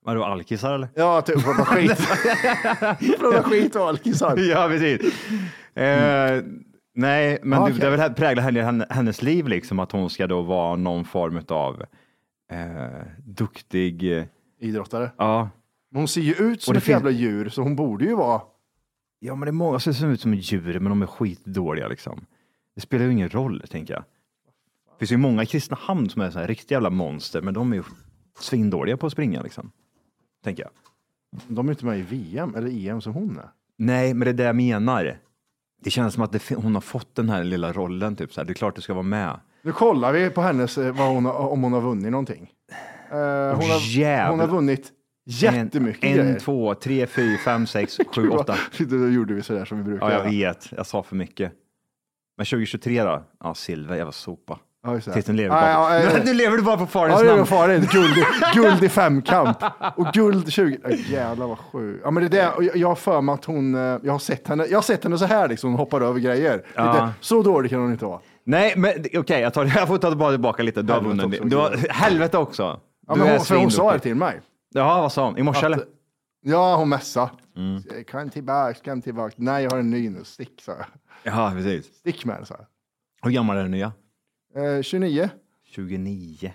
Vadå, 0.05 0.23
alkisar 0.23 0.73
eller? 0.73 0.87
Ja, 0.95 1.21
typ 1.21 1.43
prata 1.43 1.65
skit. 1.65 1.97
prata 3.19 3.43
skit 3.43 3.75
och 3.75 3.87
alkisar. 3.87 4.37
ja, 4.37 4.67
precis. 4.67 5.01
Eh, 5.75 6.43
nej, 6.95 7.39
men 7.43 7.59
okej. 7.59 7.75
det 7.79 7.85
är 7.87 7.91
väl 7.91 7.99
här- 7.99 8.09
präglar 8.09 8.43
henne, 8.43 8.85
hennes 8.89 9.21
liv, 9.21 9.47
liksom, 9.47 9.79
att 9.79 9.91
hon 9.91 10.09
ska 10.09 10.27
då 10.27 10.41
vara 10.41 10.75
någon 10.75 11.05
form 11.05 11.41
av 11.47 11.81
eh, 12.51 13.01
duktig... 13.25 14.17
eh, 14.17 14.23
Idrottare. 14.59 15.11
Ja. 15.17 15.49
Men 15.91 15.99
hon 16.01 16.07
ser 16.07 16.21
ju 16.21 16.33
ut 16.33 16.61
som 16.61 16.73
det 16.73 16.77
ett 16.77 16.83
finns- 16.83 16.93
jävla 16.95 17.11
djur, 17.11 17.49
så 17.49 17.61
hon 17.61 17.75
borde 17.75 18.05
ju 18.05 18.15
vara... 18.15 18.41
ja, 19.19 19.35
men 19.35 19.45
det 19.45 19.49
är 19.49 19.51
många 19.53 19.79
som 19.79 19.93
ser 19.93 20.07
ut 20.07 20.21
som 20.21 20.33
djur, 20.33 20.79
men 20.79 20.89
de 20.89 21.01
är 21.01 21.05
skitdåliga. 21.05 21.87
Liksom. 21.87 22.25
Det 22.75 22.81
spelar 22.81 23.05
ju 23.05 23.11
ingen 23.11 23.29
roll, 23.29 23.63
tänker 23.69 23.93
jag. 23.93 24.03
Det 24.03 24.99
finns 24.99 25.11
ju 25.11 25.17
många 25.17 25.43
i 25.43 25.45
Kristinehamn 25.45 26.09
som 26.09 26.21
är 26.21 26.31
så 26.31 26.39
här 26.39 26.47
riktiga 26.47 26.75
jävla 26.75 26.89
monster, 26.89 27.41
men 27.41 27.53
de 27.53 27.71
är 27.71 27.75
ju 27.75 27.83
svindåliga 28.39 28.97
på 28.97 29.05
att 29.05 29.11
springa, 29.11 29.41
liksom. 29.41 29.71
tänker 30.43 30.63
jag. 30.63 30.71
De 31.47 31.67
är 31.67 31.71
inte 31.71 31.85
med 31.85 31.99
i 31.99 32.01
VM 32.01 32.55
eller 32.55 32.87
EM 32.89 33.01
som 33.01 33.13
hon 33.13 33.37
är. 33.37 33.49
Nej, 33.77 34.13
men 34.13 34.25
det 34.25 34.29
är 34.29 34.33
det 34.33 34.43
jag 34.43 34.55
menar. 34.55 35.17
Det 35.83 35.89
känns 35.89 36.13
som 36.13 36.23
att 36.23 36.31
det, 36.31 36.55
hon 36.55 36.73
har 36.73 36.81
fått 36.81 37.15
den 37.15 37.29
här 37.29 37.43
lilla 37.43 37.73
rollen. 37.73 38.15
Typ, 38.15 38.33
så 38.33 38.41
här. 38.41 38.45
Det 38.45 38.51
är 38.51 38.55
klart 38.55 38.75
du 38.75 38.81
ska 38.81 38.93
vara 38.93 39.03
med. 39.03 39.39
Nu 39.61 39.71
kollar 39.71 40.11
vi 40.13 40.29
på 40.29 40.41
hennes, 40.41 40.77
eh, 40.77 40.95
vad 40.95 41.07
hon 41.07 41.25
har, 41.25 41.33
om 41.33 41.63
hon 41.63 41.73
har 41.73 41.81
vunnit 41.81 42.11
någonting. 42.11 42.51
Eh, 43.11 43.17
hon, 43.17 43.69
har, 43.69 43.95
jävlar. 43.97 44.29
hon 44.29 44.39
har 44.39 44.47
vunnit 44.47 44.91
jättemycket 45.25 46.03
en, 46.03 46.13
grejer. 46.13 46.33
En, 46.33 46.39
två, 46.39 46.73
tre, 46.75 47.07
fyra, 47.07 47.37
fem, 47.37 47.67
sex, 47.67 47.97
sju, 48.15 48.29
åtta. 48.29 48.55
Då 48.79 49.09
gjorde 49.09 49.33
vi 49.33 49.41
sådär 49.41 49.65
som 49.65 49.77
vi 49.77 49.83
brukar 49.83 50.05
Ja, 50.05 50.11
jag 50.13 50.33
göra. 50.33 50.51
vet. 50.53 50.71
Jag 50.71 50.85
sa 50.85 51.03
för 51.03 51.15
mycket. 51.15 51.53
Men 52.37 52.45
2023 52.45 53.03
då? 53.03 53.23
Ja, 53.43 53.53
silver. 53.53 54.03
Var 54.03 54.11
sopa. 54.11 54.59
Ja, 54.85 54.93
just 54.93 55.13
det. 55.13 55.25
Den 55.25 55.35
lever 55.35 55.55
Ja, 55.55 55.61
bara. 55.61 55.95
ja, 55.95 56.03
ja, 56.03 56.11
ja. 56.17 56.19
nu 56.25 56.33
lever 56.33 56.57
du 56.57 56.63
bara 56.63 56.77
på 56.77 56.85
farens 56.85 57.15
Ja, 57.19 57.23
det 57.23 57.31
är 57.31 57.35
namn. 57.35 57.45
farligt. 57.47 57.89
Guld, 57.91 58.17
i- 58.17 58.25
guld 58.55 58.83
i 58.83 58.89
femkamp. 58.89 59.57
Och 59.95 60.07
guld 60.13 60.51
20... 60.53 60.77
Oh, 60.83 61.11
jävlar 61.11 61.47
vad 61.47 61.57
sjukt. 61.59 62.01
Ja, 62.03 62.11
men 62.11 62.23
det 62.29 62.37
är 62.39 62.43
det. 62.43 62.51
och 62.51 62.63
jag- 62.63 62.77
Jag 62.77 62.87
har 62.87 62.95
för 62.95 63.21
mig 63.21 63.33
att 63.33 63.45
hon... 63.45 63.75
eh, 63.75 63.81
Jag 64.03 64.11
har 64.11 64.19
sett 64.19 64.47
henne, 64.47 64.65
jag 64.65 64.77
har 64.77 64.81
sett 64.83 65.03
henne 65.03 65.17
så 65.17 65.25
här 65.25 65.47
liksom. 65.47 65.69
Hon 65.69 65.79
hoppar 65.79 66.01
över 66.01 66.19
grejer. 66.19 66.65
Ja. 66.75 67.09
Så 67.19 67.41
dålig 67.43 67.71
kan 67.71 67.79
hon 67.81 67.91
inte 67.91 68.05
vara. 68.05 68.19
Nej, 68.45 68.73
men 68.77 68.91
okej, 69.17 69.41
jag, 69.41 69.53
tar- 69.53 69.65
jag 69.75 69.87
får 69.87 69.97
ta 69.97 70.29
tillbaka 70.31 70.63
lite. 70.63 70.81
Du 70.81 70.93
har 70.93 70.99
Helvete 71.01 71.21
vunnit. 71.23 71.39
också, 71.39 71.49
Du 71.49 71.55
har, 71.57 71.93
helvete 71.93 72.37
också. 72.37 72.63
Ja, 73.07 73.13
Du 73.13 73.19
men 73.19 73.27
är 73.29 73.37
hon, 73.37 73.45
för 73.45 73.55
hon 73.55 73.71
sa 73.71 73.77
svinduktig. 73.77 73.99
det 73.99 74.03
till 74.09 74.15
mig. 74.15 74.41
Jaha, 74.73 75.01
vad 75.01 75.11
sa 75.11 75.25
hon? 75.25 75.37
I 75.37 75.43
morse 75.43 75.65
eller? 75.65 75.79
Ja, 76.45 76.75
hon 76.75 76.89
messade. 76.89 77.31
Mm. 77.55 78.03
Kan 78.07 78.29
tillbaka, 78.29 78.79
kan 78.79 79.01
tillbaka. 79.01 79.35
Nej, 79.37 79.63
jag 79.63 79.71
har 79.71 79.79
en 79.79 79.89
ny 79.89 80.09
nu. 80.09 80.23
Stick, 80.23 80.61
sa 80.61 80.71
jag. 80.71 80.85
Ja, 81.23 81.51
precis. 81.55 81.95
Stick 81.95 82.25
med 82.25 82.41
det, 82.41 82.45
sa 82.45 82.57
Hur 83.21 83.31
gammal 83.31 83.57
är 83.57 83.61
den 83.61 83.71
nya? 83.71 83.91
jag. 84.53 84.75
Eh, 84.75 84.81
29. 84.81 85.29
29. 85.63 86.53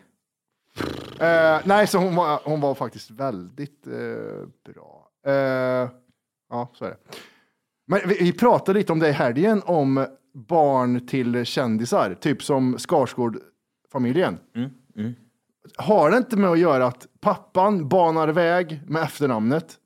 Eh, 1.21 1.61
nej, 1.65 1.87
så 1.87 1.99
hon 1.99 2.15
var, 2.15 2.41
hon 2.45 2.61
var 2.61 2.75
faktiskt 2.75 3.11
väldigt 3.11 3.87
eh, 3.87 4.73
bra. 4.73 5.11
Eh, 5.27 5.91
ja, 6.51 6.71
så 6.75 6.85
är 6.85 6.91
det. 6.91 6.99
Men 7.87 8.01
vi, 8.07 8.19
vi 8.21 8.33
pratade 8.33 8.79
lite 8.79 8.93
om 8.93 8.99
det 8.99 9.09
i 9.09 9.13
helgen, 9.13 9.63
om 9.65 10.07
barn 10.35 11.07
till 11.07 11.45
kändisar, 11.45 12.15
typ 12.15 12.43
som 12.43 12.79
Skarsgård-familjen. 12.79 14.39
Har 15.77 16.11
det 16.11 16.17
inte 16.17 16.37
med 16.37 16.51
att 16.51 16.59
göra 16.59 16.87
att 16.87 17.07
pappan 17.21 17.89
banar 17.89 18.29
väg 18.29 18.83
med 18.87 19.03
efternamnet? 19.03 19.79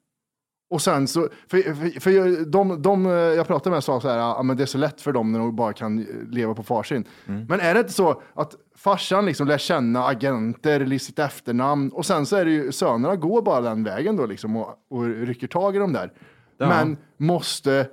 Och 0.70 0.82
sen 0.82 1.08
så, 1.08 1.28
för, 1.50 1.62
för, 1.62 2.00
för 2.00 2.44
de, 2.44 2.82
de 2.82 3.04
jag 3.06 3.46
pratade 3.46 3.74
med 3.74 3.84
sa 3.84 4.00
så 4.00 4.08
här, 4.08 4.18
ja, 4.18 4.42
men 4.42 4.56
det 4.56 4.62
är 4.62 4.66
så 4.66 4.78
lätt 4.78 5.00
för 5.00 5.12
dem 5.12 5.32
när 5.32 5.38
de 5.38 5.56
bara 5.56 5.72
kan 5.72 6.06
leva 6.30 6.54
på 6.54 6.62
farsin. 6.62 7.04
Men 7.24 7.60
är 7.60 7.74
det 7.74 7.80
inte 7.80 7.92
så 7.92 8.22
att 8.34 8.54
farsan 8.76 9.26
liksom 9.26 9.46
lär 9.46 9.58
känna 9.58 10.06
agenter, 10.06 10.98
sitt 10.98 11.18
efternamn 11.18 11.90
och 11.92 12.06
sen 12.06 12.26
så 12.26 12.36
är 12.36 12.44
det 12.44 12.50
ju 12.50 12.72
sönerna 12.72 13.16
går 13.16 13.42
bara 13.42 13.60
den 13.60 13.84
vägen 13.84 14.16
då 14.16 14.26
liksom 14.26 14.56
och, 14.56 14.68
och 14.90 15.04
rycker 15.04 15.46
tag 15.46 15.76
i 15.76 15.78
dem 15.78 15.92
där. 15.92 16.12
Ja. 16.58 16.68
Men 16.68 16.96
måste 17.16 17.88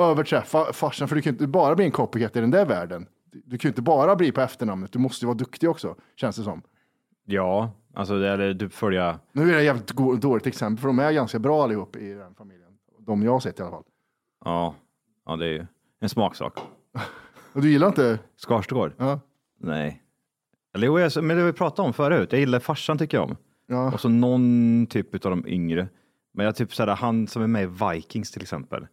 överträffa 0.00 0.72
farsan, 0.72 1.08
för 1.08 1.16
du 1.16 1.22
kan 1.22 1.32
inte 1.32 1.46
bara 1.46 1.74
bli 1.74 1.84
en 1.84 1.90
copycat 1.90 2.36
i 2.36 2.40
den 2.40 2.50
där 2.50 2.66
världen. 2.66 3.06
Du 3.32 3.58
kan 3.58 3.68
ju 3.68 3.70
inte 3.70 3.82
bara 3.82 4.16
bli 4.16 4.32
på 4.32 4.40
efternamnet, 4.40 4.92
du 4.92 4.98
måste 4.98 5.24
ju 5.24 5.26
vara 5.26 5.38
duktig 5.38 5.70
också, 5.70 5.94
känns 6.16 6.36
det 6.36 6.42
som. 6.42 6.62
Ja, 7.30 7.70
alltså 7.94 8.18
det 8.18 8.28
är 8.28 8.54
du 8.54 8.68
följa. 8.68 9.18
Nu 9.32 9.42
är 9.42 9.46
det 9.52 9.58
ett 9.58 9.64
jävligt 9.64 9.90
go- 9.90 10.16
dåligt 10.16 10.46
exempel, 10.46 10.80
för 10.80 10.88
de 10.88 10.98
är 10.98 11.12
ganska 11.12 11.38
bra 11.38 11.62
allihop 11.64 11.96
i 11.96 12.12
den 12.12 12.34
familjen. 12.34 12.68
De 12.98 13.22
jag 13.22 13.32
har 13.32 13.40
sett 13.40 13.58
i 13.58 13.62
alla 13.62 13.70
fall. 13.70 13.84
Ja, 14.44 14.74
ja, 15.26 15.36
det 15.36 15.44
är 15.46 15.50
ju 15.50 15.66
en 16.00 16.08
smaksak. 16.08 16.58
Och 17.52 17.62
du 17.62 17.70
gillar 17.70 17.86
inte? 17.86 18.18
Skarsgård? 18.36 18.92
Ja. 18.96 19.20
Nej. 19.60 20.02
Eller 20.74 20.86
jo, 20.86 20.98
jag- 20.98 21.24
men 21.24 21.36
det 21.36 21.44
vi 21.44 21.52
pratat 21.52 21.78
om 21.78 21.92
förut. 21.92 22.32
Jag 22.32 22.38
gillar 22.40 22.60
farsan 22.60 22.98
tycker 22.98 23.16
jag 23.16 23.24
om. 23.30 23.36
Ja. 23.66 23.92
Och 23.92 24.00
så 24.00 24.08
någon 24.08 24.86
typ 24.90 25.14
av 25.24 25.30
de 25.30 25.46
yngre. 25.46 25.88
Men 26.32 26.46
jag 26.46 26.56
typ 26.56 26.74
såhär, 26.74 26.96
han 26.96 27.26
som 27.26 27.42
är 27.42 27.46
med 27.46 27.62
i 27.62 27.66
Vikings 27.94 28.30
till 28.30 28.42
exempel. 28.42 28.86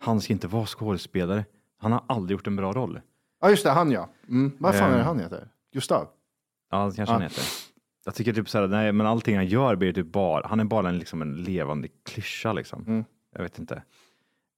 Han 0.00 0.20
ska 0.20 0.32
inte 0.32 0.48
vara 0.48 0.66
skådespelare. 0.66 1.44
Han 1.78 1.92
har 1.92 2.04
aldrig 2.08 2.34
gjort 2.38 2.46
en 2.46 2.56
bra 2.56 2.72
roll. 2.72 3.00
Ja, 3.40 3.50
just 3.50 3.64
det, 3.64 3.70
han 3.70 3.90
ja. 3.90 4.08
Mm. 4.28 4.52
Vad 4.58 4.74
fan 4.74 4.88
Eh. 4.88 4.94
är 4.94 4.98
det 4.98 5.04
han 5.04 5.18
heter? 5.20 5.48
Gustav? 5.72 6.08
Ja, 6.70 6.86
det 6.90 6.96
kanske 6.96 7.12
han 7.12 7.22
heter. 7.22 7.42
Jag 8.04 8.14
tycker 8.14 8.32
typ 8.32 8.48
såhär, 8.48 8.68
nej, 8.68 8.92
men 8.92 9.06
allting 9.06 9.36
han 9.36 9.46
gör 9.46 9.76
blir 9.76 9.92
typ 9.92 10.06
bara, 10.06 10.46
han 10.46 10.60
är 10.60 10.64
bara 10.64 10.88
en, 10.88 10.98
liksom 10.98 11.22
en 11.22 11.36
levande 11.36 11.88
klyscha 12.08 12.52
liksom. 12.52 12.84
Mm. 12.86 13.04
Jag 13.34 13.42
vet 13.42 13.58
inte. 13.58 13.82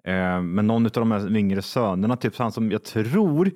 Eh, 0.05 0.43
men 0.43 0.67
någon 0.67 0.87
av 0.87 0.93
de 0.93 1.11
här 1.11 1.37
yngre 1.37 1.63
sönerna, 1.63 2.17
typ 2.17 2.37
han 2.37 2.53
som 2.53 2.71
jag 2.71 2.85
tror, 2.85 3.45
nu 3.45 3.51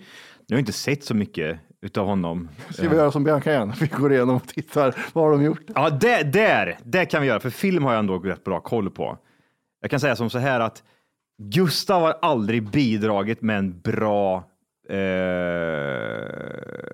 har 0.54 0.56
jag 0.56 0.60
inte 0.60 0.72
sett 0.72 1.04
så 1.04 1.14
mycket 1.14 1.60
utav 1.80 2.06
honom. 2.06 2.48
Ska 2.70 2.88
vi 2.88 2.96
göra 2.96 3.10
som 3.10 3.24
Bianca 3.24 3.52
igen? 3.52 3.72
Vi 3.80 3.86
går 3.86 4.12
igenom 4.12 4.36
och 4.36 4.48
tittar. 4.48 4.96
Vad 5.12 5.24
har 5.24 5.30
de 5.30 5.42
gjort? 5.42 5.62
Ja, 5.74 5.90
det, 5.90 6.22
där, 6.22 6.78
det 6.84 7.06
kan 7.06 7.22
vi 7.22 7.28
göra, 7.28 7.40
för 7.40 7.50
film 7.50 7.84
har 7.84 7.92
jag 7.92 7.98
ändå 7.98 8.18
rätt 8.18 8.44
bra 8.44 8.60
koll 8.60 8.90
på. 8.90 9.18
Jag 9.80 9.90
kan 9.90 10.00
säga 10.00 10.16
som 10.16 10.30
så 10.30 10.38
här 10.38 10.60
att 10.60 10.82
Gustav 11.38 12.02
har 12.02 12.18
aldrig 12.22 12.70
bidragit 12.70 13.42
med 13.42 13.58
en 13.58 13.80
bra, 13.80 14.44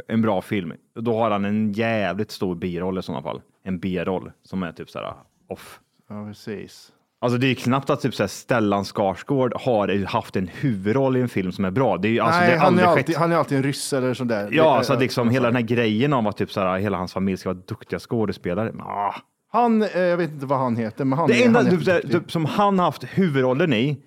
en 0.09 0.23
bra 0.23 0.43
film. 0.43 0.73
Då 0.95 1.19
har 1.19 1.31
han 1.31 1.45
en 1.45 1.73
jävligt 1.73 2.31
stor 2.31 2.55
biroll 2.55 2.99
i 2.99 3.03
sådana 3.03 3.23
fall. 3.23 3.41
En 3.65 3.79
B-roll 3.79 4.31
som 4.43 4.63
är 4.63 4.73
typ 4.73 4.91
så 4.91 4.99
här 4.99 5.15
off. 5.49 5.81
Ja, 6.09 6.27
precis. 6.29 6.93
Alltså 7.21 7.39
det 7.39 7.47
är 7.47 7.55
knappt 7.55 7.91
att 7.91 8.01
typ 8.01 8.15
så 8.15 8.23
här 8.23 8.29
Stellan 8.29 8.85
Skarsgård 8.85 9.55
har 9.55 10.05
haft 10.07 10.37
en 10.37 10.49
huvudroll 10.49 11.17
i 11.17 11.21
en 11.21 11.29
film 11.29 11.53
som 11.53 11.65
är 11.65 11.71
bra. 11.71 11.97
Det 11.97 12.09
är 12.09 12.13
ju 12.13 12.21
alltså, 12.21 12.41
Nej, 12.41 12.51
det 12.51 12.57
har 12.59 12.65
han, 12.65 12.79
är 12.79 12.83
alltid, 12.85 13.07
skett. 13.07 13.17
han 13.17 13.33
är 13.33 13.37
alltid 13.37 13.59
en 13.59 13.65
ryss 13.65 13.93
eller 13.93 14.15
sådär. 14.15 14.49
Ja, 14.53 14.79
Det- 14.79 14.85
så 14.85 14.93
att 14.93 15.01
liksom 15.01 15.31
hela 15.31 15.47
den 15.47 15.57
här 15.57 15.63
grejen 15.63 16.13
om 16.13 16.27
att 16.27 16.37
typ 16.37 16.53
så 16.53 16.61
här, 16.61 16.79
hela 16.79 16.97
hans 16.97 17.13
familj 17.13 17.37
ska 17.37 17.49
vara 17.53 17.63
duktiga 17.67 17.99
skådespelare. 17.99 18.73
Ah. 18.79 19.15
Han, 19.53 19.83
eh, 19.83 20.01
jag 20.01 20.17
vet 20.17 20.31
inte 20.31 20.47
vad 20.47 20.59
han 20.59 20.77
heter, 20.77 21.05
men 21.05 21.19
han 21.19 21.29
Det 21.29 21.43
är, 21.43 21.47
enda 21.47 21.59
han 21.63 21.67
är 21.69 22.01
typ, 22.01 22.13
typ, 22.13 22.33
som 22.33 22.45
han 22.45 22.79
har 22.79 22.87
haft 22.87 23.05
huvudrollen 23.05 23.73
i, 23.73 23.99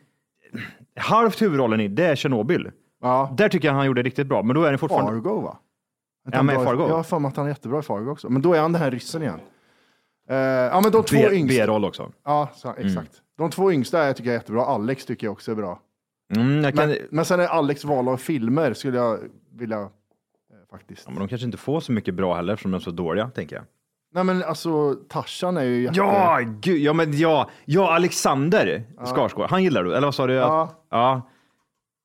halvt 1.00 1.41
huvudrollen 1.41 1.80
i, 1.82 1.88
det 1.88 2.06
är 2.06 2.15
Tjernobyl. 2.15 2.71
Ja. 3.06 3.34
Där 3.38 3.50
tycker 3.50 3.68
jag 3.68 3.76
han 3.76 3.86
gjorde 3.86 4.04
riktigt 4.04 4.28
bra, 4.28 4.44
men 4.44 4.56
då 4.56 4.63
är 4.63 4.70
den 4.70 4.80
fortfarande... 4.80 5.12
Fargo 5.12 5.41
va? 5.41 5.58
Är 6.32 6.36
han 6.38 6.46
med 6.46 6.54
i 6.54 6.56
bra- 6.58 6.65
Fargo? 6.65 6.88
Jag 6.88 6.96
har 6.96 7.04
för 7.04 7.20
mig 7.20 7.30
att 7.30 7.38
han 7.38 7.46
är 7.46 7.50
jättebra 7.50 7.80
i 7.80 7.82
Fargo 7.82 8.12
också. 8.12 8.30
Men 8.30 8.41
då 8.41 8.54
är 8.54 8.62
han 8.62 8.72
den 8.72 8.82
här 8.82 8.91
ryssen 8.91 9.22
igen. 9.22 9.39
Eh, 10.30 10.36
ja, 10.38 10.80
men 10.84 10.91
de 10.91 11.04
två 11.04 11.18
B- 11.18 11.30
yngsta. 11.36 11.62
B-roll 11.65 11.86
också. 11.86 12.12
Ja, 12.26 12.50
så, 12.56 12.74
exakt. 12.78 13.12
De 13.38 13.50
två 13.50 13.72
yngsta 13.72 14.04
är, 14.04 14.13
tycker 14.13 14.30
jag 14.30 14.36
är 14.36 14.39
jättebra. 14.39 14.65
Alex 14.65 15.06
tycker 15.06 15.28
jag 15.28 15.32
också 15.32 15.52
är 15.52 15.56
bra. 15.56 15.80
Mm, 16.36 16.63
jag 16.63 16.76
kan... 16.76 16.89
Men, 16.89 16.98
men 17.12 17.26
sen 17.26 17.39
är 17.39 17.48
Alex 17.48 17.86
val 17.86 18.08
av 18.10 18.18
filmer 18.18 18.74
skulle 18.74 18.98
jag 18.98 19.20
vilja 19.54 19.80
eh, 19.82 19.88
faktiskt. 20.72 21.04
ja, 21.06 21.12
men 21.12 21.20
de 21.20 21.28
kanske 21.28 21.46
inte 21.46 21.58
får 21.58 21.80
så 21.80 21.91
mycket 21.91 22.13
bra 22.13 22.36
heller 22.36 22.54
eftersom 22.54 22.72
de 22.72 22.76
är 22.78 22.82
så 22.82 22.91
dåliga, 22.91 23.28
tänker 23.30 23.56
jag. 23.56 23.65
Nej 24.13 24.24
men 24.24 24.44
alltså 24.44 24.96
Tarzan 25.10 25.58
är 25.58 25.63
ju 25.63 25.82
jätte... 25.84 25.98
Ja, 25.98 26.39
gud, 26.62 26.78
ja, 26.82 26.94
men 26.94 27.18
ja, 27.18 27.50
ja, 27.65 27.96
Alexander 27.96 28.84
Skarsgård, 29.06 29.50
han 29.50 29.63
gillar 29.63 29.84
du, 29.84 29.91
eller 29.96 30.08
vad 30.08 30.15
sa 30.15 30.28
du? 30.28 30.34
Ja. 30.34 30.70
ja. 30.89 31.22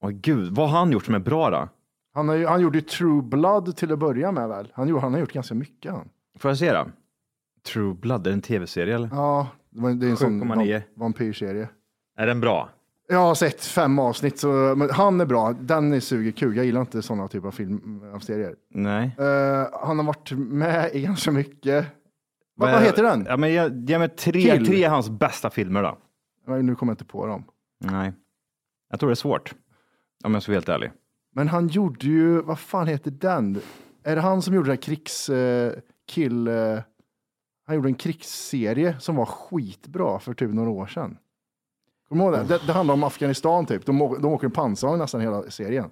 Åh 0.02 0.10
gud, 0.10 0.54
vad 0.54 0.70
har 0.70 0.78
han 0.78 0.92
gjort 0.92 1.04
som 1.04 1.14
är 1.14 1.18
bra 1.18 1.50
då? 1.50 1.68
Han, 2.14 2.28
har 2.28 2.36
ju, 2.36 2.46
han 2.46 2.60
gjorde 2.60 2.78
ju 2.78 2.82
True 2.84 3.22
Blood 3.22 3.76
till 3.76 3.92
att 3.92 3.98
börja 3.98 4.32
med 4.32 4.48
väl? 4.48 4.72
Han, 4.74 4.88
gjorde, 4.88 5.00
han 5.02 5.12
har 5.12 5.20
gjort 5.20 5.32
ganska 5.32 5.54
mycket 5.54 5.92
han. 5.92 6.08
Får 6.38 6.50
jag 6.50 6.58
se 6.58 6.72
då? 6.72 6.86
True 7.72 7.94
Blood, 7.94 8.26
är 8.26 8.30
det 8.30 8.34
en 8.34 8.42
tv-serie 8.42 8.94
eller? 8.94 9.08
Ja, 9.12 9.48
det 9.70 9.80
var- 9.80 9.90
det 9.90 10.06
är 10.06 10.10
en 10.10 10.16
sån 10.16 10.42
7,9. 10.42 10.56
vamp- 10.56 10.82
vampyrserie. 10.94 11.68
Är 12.18 12.26
den 12.26 12.40
bra? 12.40 12.68
Jag 13.08 13.18
har 13.18 13.34
sett 13.34 13.64
fem 13.64 13.98
avsnitt, 13.98 14.38
så, 14.38 14.48
men 14.76 14.90
han 14.90 15.20
är 15.20 15.26
bra. 15.26 15.52
Den 15.52 15.92
är 15.92 16.00
suger 16.00 16.30
kul. 16.32 16.56
Jag 16.56 16.66
gillar 16.66 16.80
inte 16.80 17.02
sådana 17.02 17.28
typer 17.28 17.48
av 17.48 17.52
film, 17.52 18.02
av 18.14 18.18
serier. 18.18 18.54
Nej. 18.70 19.16
Eh, 19.18 19.66
han 19.86 19.98
har 19.98 20.04
varit 20.06 20.32
med 20.32 20.90
i 20.94 21.02
ganska 21.02 21.30
mycket. 21.32 21.86
Vad, 22.56 22.72
vad 22.72 22.82
heter 22.82 23.02
den? 23.02 23.26
Ja, 23.28 23.36
men 23.36 23.52
jag, 23.54 23.88
ge 23.90 23.98
mig 23.98 24.08
tre, 24.08 24.42
Kill. 24.42 24.66
tre 24.66 24.84
hans 24.84 25.10
bästa 25.10 25.50
filmer 25.50 25.82
då. 25.82 25.98
Nej, 26.46 26.62
Nu 26.62 26.74
kommer 26.74 26.90
jag 26.90 26.94
inte 26.94 27.04
på 27.04 27.26
dem. 27.26 27.44
Nej. 27.84 28.12
Jag 28.90 29.00
tror 29.00 29.10
det 29.10 29.12
är 29.12 29.14
svårt. 29.14 29.54
Om 30.24 30.34
jag 30.34 30.42
ska 30.42 30.52
vara 30.52 30.56
helt 30.56 30.68
ärlig. 30.68 30.90
Men 31.34 31.48
han 31.48 31.68
gjorde 31.68 32.06
ju, 32.06 32.42
vad 32.42 32.58
fan 32.58 32.86
heter 32.86 33.10
den? 33.10 33.60
Är 34.02 34.16
det 34.16 34.22
han 34.22 34.42
som 34.42 34.54
gjorde 34.54 34.66
den 34.66 34.72
här 34.76 34.82
krigs... 34.82 35.28
eh, 35.28 35.72
kill... 36.08 36.48
eh, 36.48 36.78
han 37.66 37.76
gjorde 37.76 37.88
en 37.88 37.94
krigsserie 37.94 38.96
som 39.00 39.16
var 39.16 39.26
skitbra 39.26 40.18
för 40.18 40.34
typ 40.34 40.50
några 40.54 40.70
år 40.70 40.86
sedan. 40.86 41.18
Kommer 42.08 42.24
du 42.24 42.36
ihåg 42.38 42.48
det? 42.48 42.54
det? 42.58 42.66
Det 42.66 42.72
handlar 42.72 42.94
om 42.94 43.04
Afghanistan 43.04 43.66
typ. 43.66 43.86
De, 43.86 44.02
å- 44.02 44.16
de 44.16 44.32
åker 44.32 44.46
en 44.46 44.50
pansarvagn 44.50 44.98
nästan 44.98 45.20
hela 45.20 45.42
serien. 45.50 45.90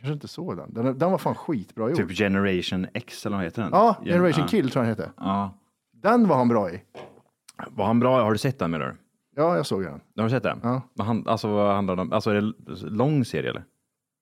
Kanske 0.00 0.12
inte 0.12 0.28
såg 0.28 0.56
den. 0.56 0.74
Den, 0.74 0.98
den 0.98 1.10
var 1.10 1.18
fan 1.18 1.34
skitbra 1.34 1.88
gjord. 1.88 1.96
Typ 1.96 2.10
Generation 2.18 2.86
X 2.94 3.26
eller 3.26 3.36
vad 3.36 3.44
heter 3.44 3.62
den? 3.62 3.70
Ja, 3.72 3.96
Generation 4.04 4.42
ja. 4.42 4.48
Kill 4.48 4.70
tror 4.70 4.84
jag 4.84 4.96
den 4.96 5.04
heter. 5.06 5.12
Ja. 5.24 5.58
Den 5.92 6.28
var 6.28 6.36
han 6.36 6.48
bra 6.48 6.70
i. 6.70 6.82
Var 7.70 7.86
han 7.86 8.00
bra? 8.00 8.22
Har 8.22 8.32
du 8.32 8.38
sett 8.38 8.58
den 8.58 8.70
menar 8.70 8.86
du? 8.86 8.96
Ja, 9.38 9.56
jag 9.56 9.66
såg 9.66 9.82
den. 9.82 10.00
Har 10.16 10.24
du 10.24 10.30
sett 10.30 10.42
den? 10.42 10.60
Ja. 10.62 10.82
Vad 10.94 11.06
Han, 11.06 11.28
alltså 11.28 11.48
vad 11.48 11.74
handlar 11.74 11.96
det 11.96 12.02
om? 12.02 12.12
Alltså 12.12 12.30
är 12.30 12.34
det 12.34 12.52
lång 12.90 13.24
serie 13.24 13.50
eller? 13.50 13.64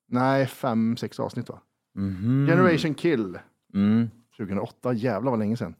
Nej, 0.08 0.46
fem, 0.46 0.96
sex 0.96 1.20
avsnitt 1.20 1.48
va? 1.48 1.60
Mhm. 1.94 2.46
Generation 2.48 2.94
Kill. 2.94 3.38
Mm. 3.74 4.10
2008, 4.36 4.92
jävlar 4.92 5.30
vad 5.30 5.38
länge 5.38 5.56
sedan. 5.56 5.74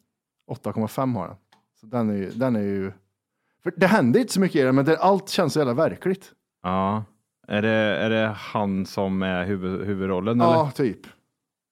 8,5 0.51 1.15
har 1.15 1.29
den. 1.29 1.37
Så 1.81 1.87
den 1.87 2.11
är 2.11 2.15
ju, 2.15 2.31
den 2.31 2.57
är 2.57 2.61
ju... 2.63 2.93
För 3.63 3.73
det 3.77 3.87
hände 3.87 4.21
inte 4.21 4.33
så 4.33 4.41
mycket 4.41 4.57
i 4.57 4.63
den, 4.63 4.75
men 4.75 4.85
det, 4.85 4.99
allt 4.99 5.29
känns 5.29 5.53
så 5.53 5.59
jävla 5.59 5.75
verkligt. 5.75 6.33
Ja. 6.63 7.05
Är 7.49 7.63
det, 7.63 7.69
är 7.71 8.11
det 8.11 8.27
han 8.37 8.87
som 8.87 9.23
är 9.23 9.45
huvud, 9.45 9.87
huvudrollen 9.87 10.39
Ja, 10.39 10.61
eller? 10.63 10.71
typ. 10.71 11.01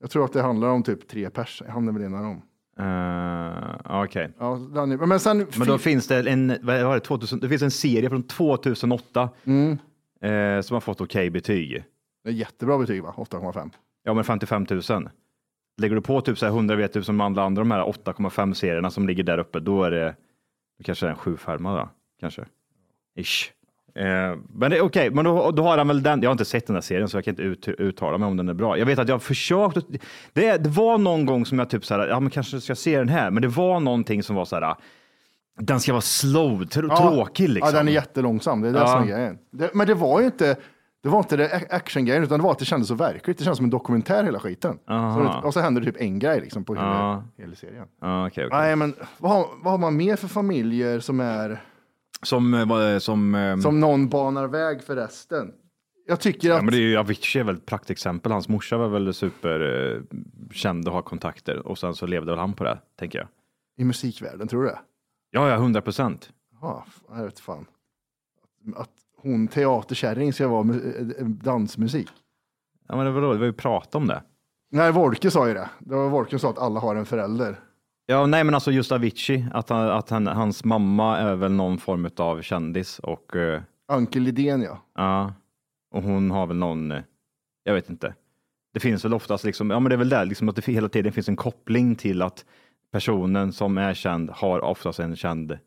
Jag 0.01 0.11
tror 0.11 0.25
att 0.25 0.33
det 0.33 0.43
handlar 0.43 0.69
om 0.69 0.83
typ 0.83 1.09
tre 1.09 1.31
pers. 1.31 1.63
Han 1.69 1.89
är 1.89 1.93
väl 1.93 2.03
en 2.03 2.15
av 2.15 2.23
dem. 2.23 2.43
Uh, 2.81 4.03
Okej. 4.03 4.31
Ja, 4.39 4.55
den 4.75 4.93
är- 4.93 5.07
men 5.07 5.21
sen... 5.21 5.47
Men 5.57 5.67
då 5.69 5.79
finns 5.79 6.09
det 6.09 6.31
en, 6.31 6.49
vad 6.63 6.83
var 6.83 6.95
det, 6.95 7.01
2000, 7.01 7.41
det 7.41 7.49
finns 7.49 7.63
en 7.63 7.71
serie 7.71 8.09
från 8.09 8.23
2008 8.23 9.31
Mm. 9.45 9.79
eh, 10.21 10.61
som 10.63 10.75
har 10.75 10.81
fått 10.81 11.01
okej 11.01 11.31
betyg. 11.31 11.85
Det 12.25 12.31
är 12.31 12.35
jättebra 12.35 12.79
betyg 12.79 13.03
va? 13.03 13.15
8,5. 13.17 13.71
Ja, 14.05 14.15
men 14.15 14.25
55 14.25 14.67
000. 14.71 15.09
Lägger 15.81 15.95
du 15.95 16.01
på 16.03 16.21
typ 16.21 16.39
så 16.39 16.47
här 16.47 16.53
100 16.53 16.77
vet 16.77 16.93
du 16.93 17.03
som 17.03 17.21
alla 17.21 17.43
andra 17.43 17.61
de 17.61 17.71
här 17.71 17.83
8,5 17.85 18.53
serierna 18.55 18.91
som 18.91 19.07
ligger 19.07 19.23
där 19.25 19.39
uppe, 19.39 19.61
då 19.61 19.85
är 19.85 19.91
det 19.91 20.15
då 20.79 20.85
kanske 20.85 21.07
det 21.07 21.09
är 21.09 21.13
en 21.13 21.17
sjufärma 21.19 21.77
då, 21.79 21.89
kanske. 22.21 22.45
Ish. 23.19 23.51
Eh, 23.95 24.39
men 24.55 24.71
det 24.71 24.81
okej, 24.81 25.11
men 25.11 25.25
då, 25.25 25.51
då 25.51 25.63
har 25.63 25.79
han 25.79 25.89
väl 25.89 26.03
den. 26.03 26.23
Jag 26.23 26.29
har 26.29 26.33
inte 26.33 26.45
sett 26.45 26.67
den 26.67 26.77
här 26.77 26.81
serien 26.81 27.09
så 27.09 27.17
jag 27.17 27.25
kan 27.25 27.33
inte 27.33 27.43
ut, 27.43 27.69
uttala 27.69 28.19
mig 28.19 28.27
om 28.29 28.37
den 28.37 28.49
är 28.49 28.55
bra. 28.55 28.79
Jag 28.79 28.87
vet 28.87 28.99
att 28.99 29.09
jag 29.09 29.15
har 29.15 29.21
försökt. 29.21 29.77
Det, 30.33 30.57
det 30.57 30.69
var 30.71 30.99
någon 30.99 31.27
gång 31.27 31.47
som 31.47 31.59
jag 31.59 31.71
typ 31.71 31.85
så 31.85 31.95
här, 31.95 32.09
ja 32.09 32.21
men 32.21 32.31
kanske 32.31 32.61
ska 32.61 32.71
jag 32.71 32.79
se 32.79 32.99
den 32.99 33.09
här, 33.09 33.31
men 33.31 33.43
det 33.43 33.49
var 33.49 33.81
någonting 33.81 34.23
som 34.23 34.37
var 34.37 34.45
så 34.45 34.57
här. 34.61 34.75
Den 35.61 35.81
ska 35.81 35.93
vara 35.93 36.01
slow, 36.01 36.63
tr- 36.65 36.87
Ja. 36.89 36.97
tråkig 36.97 37.49
liksom. 37.49 37.71
Ja, 37.75 37.79
den 37.79 37.89
är 37.89 37.93
jättelångsam. 37.93 38.61
Det 38.61 38.69
är 38.69 38.73
det 38.73 38.79
Ja. 38.79 38.87
som 38.87 39.03
är 39.03 39.07
grejen. 39.07 39.39
Det, 39.53 39.71
men 39.75 39.87
det 39.87 39.95
var 39.95 40.21
ju 40.21 40.27
inte, 40.27 40.57
det 41.03 41.09
var 41.09 41.19
inte 41.19 41.37
det 41.37 41.63
actiongrejen, 41.71 42.23
utan 42.25 42.39
det 42.39 42.45
var 42.45 42.51
att 42.53 42.59
det 42.59 42.65
kändes 42.65 42.89
så 42.89 42.95
verkligt. 42.95 43.39
Det 43.39 43.45
kändes 43.45 43.57
som 43.57 43.65
en 43.65 43.71
dokumentär 43.71 44.25
hela 44.25 44.39
skiten. 44.39 44.79
Så 44.87 45.21
det, 45.23 45.47
och 45.47 45.55
så 45.55 45.61
händer 45.61 45.81
det 45.81 45.93
typ 45.93 46.01
en 46.01 46.19
grej 46.19 46.41
liksom 46.41 46.65
på 46.65 46.75
hela, 46.75 47.25
hela 47.39 47.55
serien. 47.55 47.87
Ja, 48.01 48.27
okej, 48.27 48.47
okej. 48.47 48.59
Nej, 48.59 48.77
men 48.77 48.95
vad 49.19 49.33
har, 49.33 49.47
vad 49.63 49.71
har 49.73 49.79
man 49.79 49.97
mer 49.97 50.17
för 50.17 50.29
familjer 50.29 51.01
som 51.01 51.21
är, 51.21 51.63
Som, 52.23 52.55
eh, 52.55 52.69
vad- 52.69 53.03
som, 53.03 53.35
eh, 53.35 53.59
som 53.59 53.81
någon 53.81 54.09
banar 54.09 54.47
väg 54.47 54.83
för 54.83 54.97
resten? 54.97 55.53
Jag 56.07 56.21
tycker 56.21 56.51
att, 56.51 56.57
Ja, 56.57 56.63
men 56.63 56.73
det 56.73 56.79
är 56.79 56.81
ju, 56.81 56.97
Avicii 56.97 57.41
är 57.41 57.45
väl 57.45 57.55
ett 57.57 57.67
praktexempel. 57.67 58.33
Hans 58.33 58.49
morsa 58.49 58.77
var 58.77 58.89
väl 58.89 59.15
superkänd 59.15 60.89
och 60.89 60.95
har 60.95 61.03
kontakter 61.03 61.67
och 61.67 61.79
sen 61.79 61.95
så 61.95 62.07
levde 62.07 62.31
väl 62.33 62.39
han 62.39 62.53
på 62.53 62.65
det, 62.65 62.79
tänker 62.99 63.19
jag. 63.19 63.29
i 63.77 63.85
musikvärlden, 63.85 64.49
tror 64.49 64.63
du 64.63 64.69
det? 64.69 64.79
Ja, 65.31 65.49
ja, 65.49 65.57
hundra 65.57 65.81
procent. 65.81 66.31
Ja, 66.61 66.85
jag 67.17 67.25
vet 67.25 67.41
fan. 67.41 67.67
Att 68.77 68.91
hon 69.17 69.49
teaterkärring 69.49 70.33
ska 70.33 70.49
vara 70.49 70.63
mu- 70.63 71.15
eh, 71.21 71.27
dansmusik. 71.27 72.09
Ja, 72.89 72.97
men 72.97 73.07
det 73.07 73.13
var 73.13 73.21
då, 73.23 73.33
vi 73.33 73.39
har 73.39 73.45
ju 73.45 73.53
pratat 73.53 73.95
om 73.95 74.07
det. 74.07 74.23
Nej, 74.71 74.93
Wolke 74.93 75.31
sa 75.31 75.49
ju 75.49 75.55
det. 75.55 75.71
Det 75.79 75.95
var 75.95 76.09
Wolke 76.09 76.31
som 76.31 76.39
sa 76.39 76.51
att 76.51 76.59
alla 76.59 76.81
har 76.81 76.97
en 76.97 77.07
förälder. 77.07 77.61
Ja, 78.07 78.27
nej, 78.27 78.45
men 78.45 78.55
alltså 78.55 78.71
just 78.71 78.93
Avicii, 78.93 79.47
att, 79.53 79.69
han, 79.69 79.89
att 79.89 80.11
han, 80.11 80.27
hans 80.27 80.65
mamma 80.65 81.19
är 81.19 81.35
väl 81.35 81.53
någon 81.53 81.79
form 81.79 82.11
av 82.17 82.43
kändis 82.43 82.99
och 82.99 83.37
eh, 83.37 83.63
Anke 83.89 84.21
Lidén, 84.21 84.63
ja. 84.63 84.79
ja, 84.95 85.33
och 85.95 86.03
hon 86.03 86.31
har 86.31 86.47
väl 86.47 86.57
någon, 86.57 86.93
eh, 86.93 87.03
jag 87.65 87.75
vet 87.75 87.91
inte. 87.91 88.15
Det 88.75 88.81
finns 88.81 89.05
väl 89.05 89.15
oftast 89.15 89.45
liksom, 89.45 89.71
ja 89.71 89.81
men 89.81 89.91
det 89.91 89.95
är 89.95 89.99
väl 89.99 90.09
där, 90.09 90.25
liksom 90.25 90.49
att 90.49 90.57
det 90.57 90.67
hela 90.67 90.89
tiden 90.89 91.13
finns 91.13 91.29
en 91.29 91.37
koppling 91.37 91.95
till 91.95 92.23
att 92.23 92.45
personen 92.93 93.53
som 93.53 93.79
är 93.79 93.95
känd 93.95 94.31
har 94.31 94.61
oftast 94.61 95.01
en 95.01 95.17
känd 95.17 95.59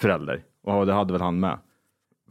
förälder. 0.00 0.44
Och 0.66 0.86
det 0.86 0.92
hade 0.92 1.12
väl 1.12 1.22
han 1.22 1.40
med. 1.40 1.58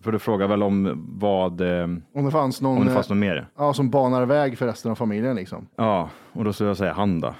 För 0.01 0.11
du 0.11 0.19
frågar 0.19 0.47
väl 0.47 0.63
om 0.63 1.05
vad, 1.19 1.61
eh, 1.61 1.83
Om 2.13 2.25
det 2.25 2.31
fanns 2.31 2.61
någon, 2.61 2.77
om 2.77 2.85
det 2.85 2.91
eh, 2.91 2.95
fanns 2.95 3.09
något 3.09 3.17
mer? 3.17 3.47
ja, 3.57 3.73
som 3.73 3.89
banar 3.89 4.25
väg 4.25 4.57
för 4.57 4.65
resten 4.65 4.91
av 4.91 4.95
familjen 4.95 5.35
liksom. 5.35 5.67
Ja, 5.75 6.09
och 6.33 6.43
då 6.43 6.53
skulle 6.53 6.69
jag 6.69 6.77
säga 6.77 6.93
han 6.93 7.19
då. 7.19 7.35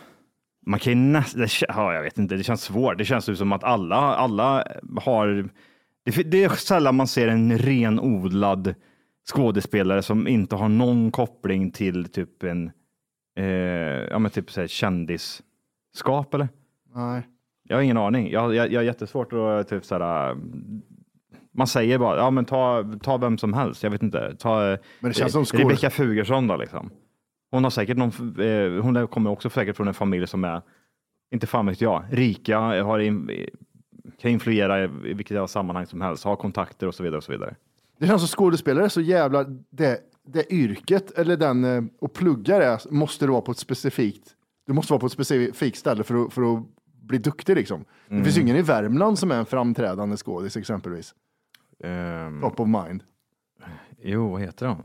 Man 0.65 0.79
kan 0.79 0.93
ju 0.93 0.99
nästan, 0.99 1.47
ja, 1.67 1.93
jag 1.93 2.01
vet 2.03 2.17
inte, 2.17 2.35
det 2.35 2.43
känns 2.43 2.61
svårt. 2.63 2.97
Det 2.97 3.05
känns 3.05 3.29
ju 3.29 3.35
som 3.35 3.51
att 3.51 3.63
alla, 3.63 3.95
alla 3.95 4.63
har, 5.01 5.49
det, 6.05 6.23
det 6.23 6.43
är 6.43 6.49
sällan 6.49 6.95
man 6.95 7.07
ser 7.07 7.27
en 7.27 7.57
renodlad 7.57 8.75
skådespelare 9.33 10.01
som 10.01 10.27
inte 10.27 10.55
har 10.55 10.69
någon 10.69 11.11
koppling 11.11 11.71
till 11.71 12.05
typ 12.05 12.43
en, 12.43 12.71
eh, 13.37 13.45
ja 14.09 14.19
men 14.19 14.31
typ 14.31 14.51
så 14.51 14.61
här 14.61 14.67
kändisskap 14.67 16.33
eller? 16.33 16.49
Nej. 16.95 17.27
Jag 17.63 17.77
har 17.77 17.81
ingen 17.81 17.97
aning. 17.97 18.31
Jag, 18.31 18.55
jag, 18.55 18.71
jag 18.71 18.79
har 18.79 18.85
jättesvårt 18.85 19.33
att 19.33 19.67
typ 19.69 19.85
så 19.85 19.97
här, 19.99 20.35
man 21.51 21.67
säger 21.67 21.97
bara, 21.97 22.17
ja 22.17 22.29
men 22.31 22.45
ta, 22.45 22.83
ta 23.03 23.17
vem 23.17 23.37
som 23.37 23.53
helst, 23.53 23.83
jag 23.83 23.89
vet 23.91 24.03
inte. 24.03 24.35
Ta, 24.39 24.59
Men 24.99 25.11
det 25.11 25.13
känns 25.13 25.31
som 25.33 25.45
skåd- 25.45 25.59
Rebecca 25.59 25.89
Fugersson 25.89 26.47
då 26.47 26.57
liksom. 26.57 26.89
Hon 27.51 27.63
har 27.63 27.71
säkert 27.71 27.97
någon, 27.97 28.39
eh, 28.39 28.83
hon 28.83 29.07
kommer 29.07 29.29
också 29.29 29.49
säkert 29.49 29.77
från 29.77 29.87
en 29.87 29.93
familj 29.93 30.27
som 30.27 30.43
är, 30.43 30.61
inte 31.31 31.47
fan 31.47 31.65
vet 31.65 31.81
jag, 31.81 32.03
rika, 32.11 32.59
har 32.59 32.99
in, 32.99 33.31
kan 34.19 34.31
influera 34.31 34.83
i 34.83 34.87
vilket 35.13 35.49
sammanhang 35.49 35.85
som 35.85 36.01
helst, 36.01 36.23
har 36.23 36.35
kontakter 36.35 36.87
och 36.87 36.95
så 36.95 37.03
vidare 37.03 37.17
och 37.17 37.23
så 37.23 37.31
vidare. 37.31 37.55
Det 37.97 38.07
känns 38.07 38.21
som 38.21 38.27
skådespelare 38.27 38.89
så 38.89 39.01
jävla, 39.01 39.43
det, 39.69 39.99
det 40.23 40.53
yrket 40.53 41.11
eller 41.11 41.37
den, 41.37 41.63
eh, 41.63 41.83
och 41.99 42.13
plugga 42.13 42.59
det 42.59 42.91
måste 42.91 43.25
du 43.25 43.31
vara 43.31 43.41
på 43.41 43.51
ett 43.51 43.57
specifikt, 43.57 44.35
du 44.67 44.73
måste 44.73 44.93
vara 44.93 44.99
på 44.99 45.05
ett 45.05 45.11
specifikt 45.11 45.77
ställe 45.77 46.03
för 46.03 46.25
att, 46.25 46.33
för 46.33 46.53
att 46.57 46.63
bli 47.01 47.17
duktig 47.17 47.55
liksom. 47.55 47.85
Det 48.07 48.13
Mm. 48.13 48.23
finns 48.23 48.37
ju 48.37 48.41
ingen 48.41 48.55
i 48.55 48.61
Värmland 48.61 49.19
som 49.19 49.31
är 49.31 49.35
en 49.35 49.45
framträdande 49.45 50.17
skådis 50.17 50.57
exempelvis. 50.57 51.15
Ehm, 51.83 52.41
Top 52.41 52.59
of 52.59 52.67
mind. 52.67 53.03
jo, 54.01 54.29
vad 54.31 54.41
heter 54.41 54.67
hon? 54.67 54.83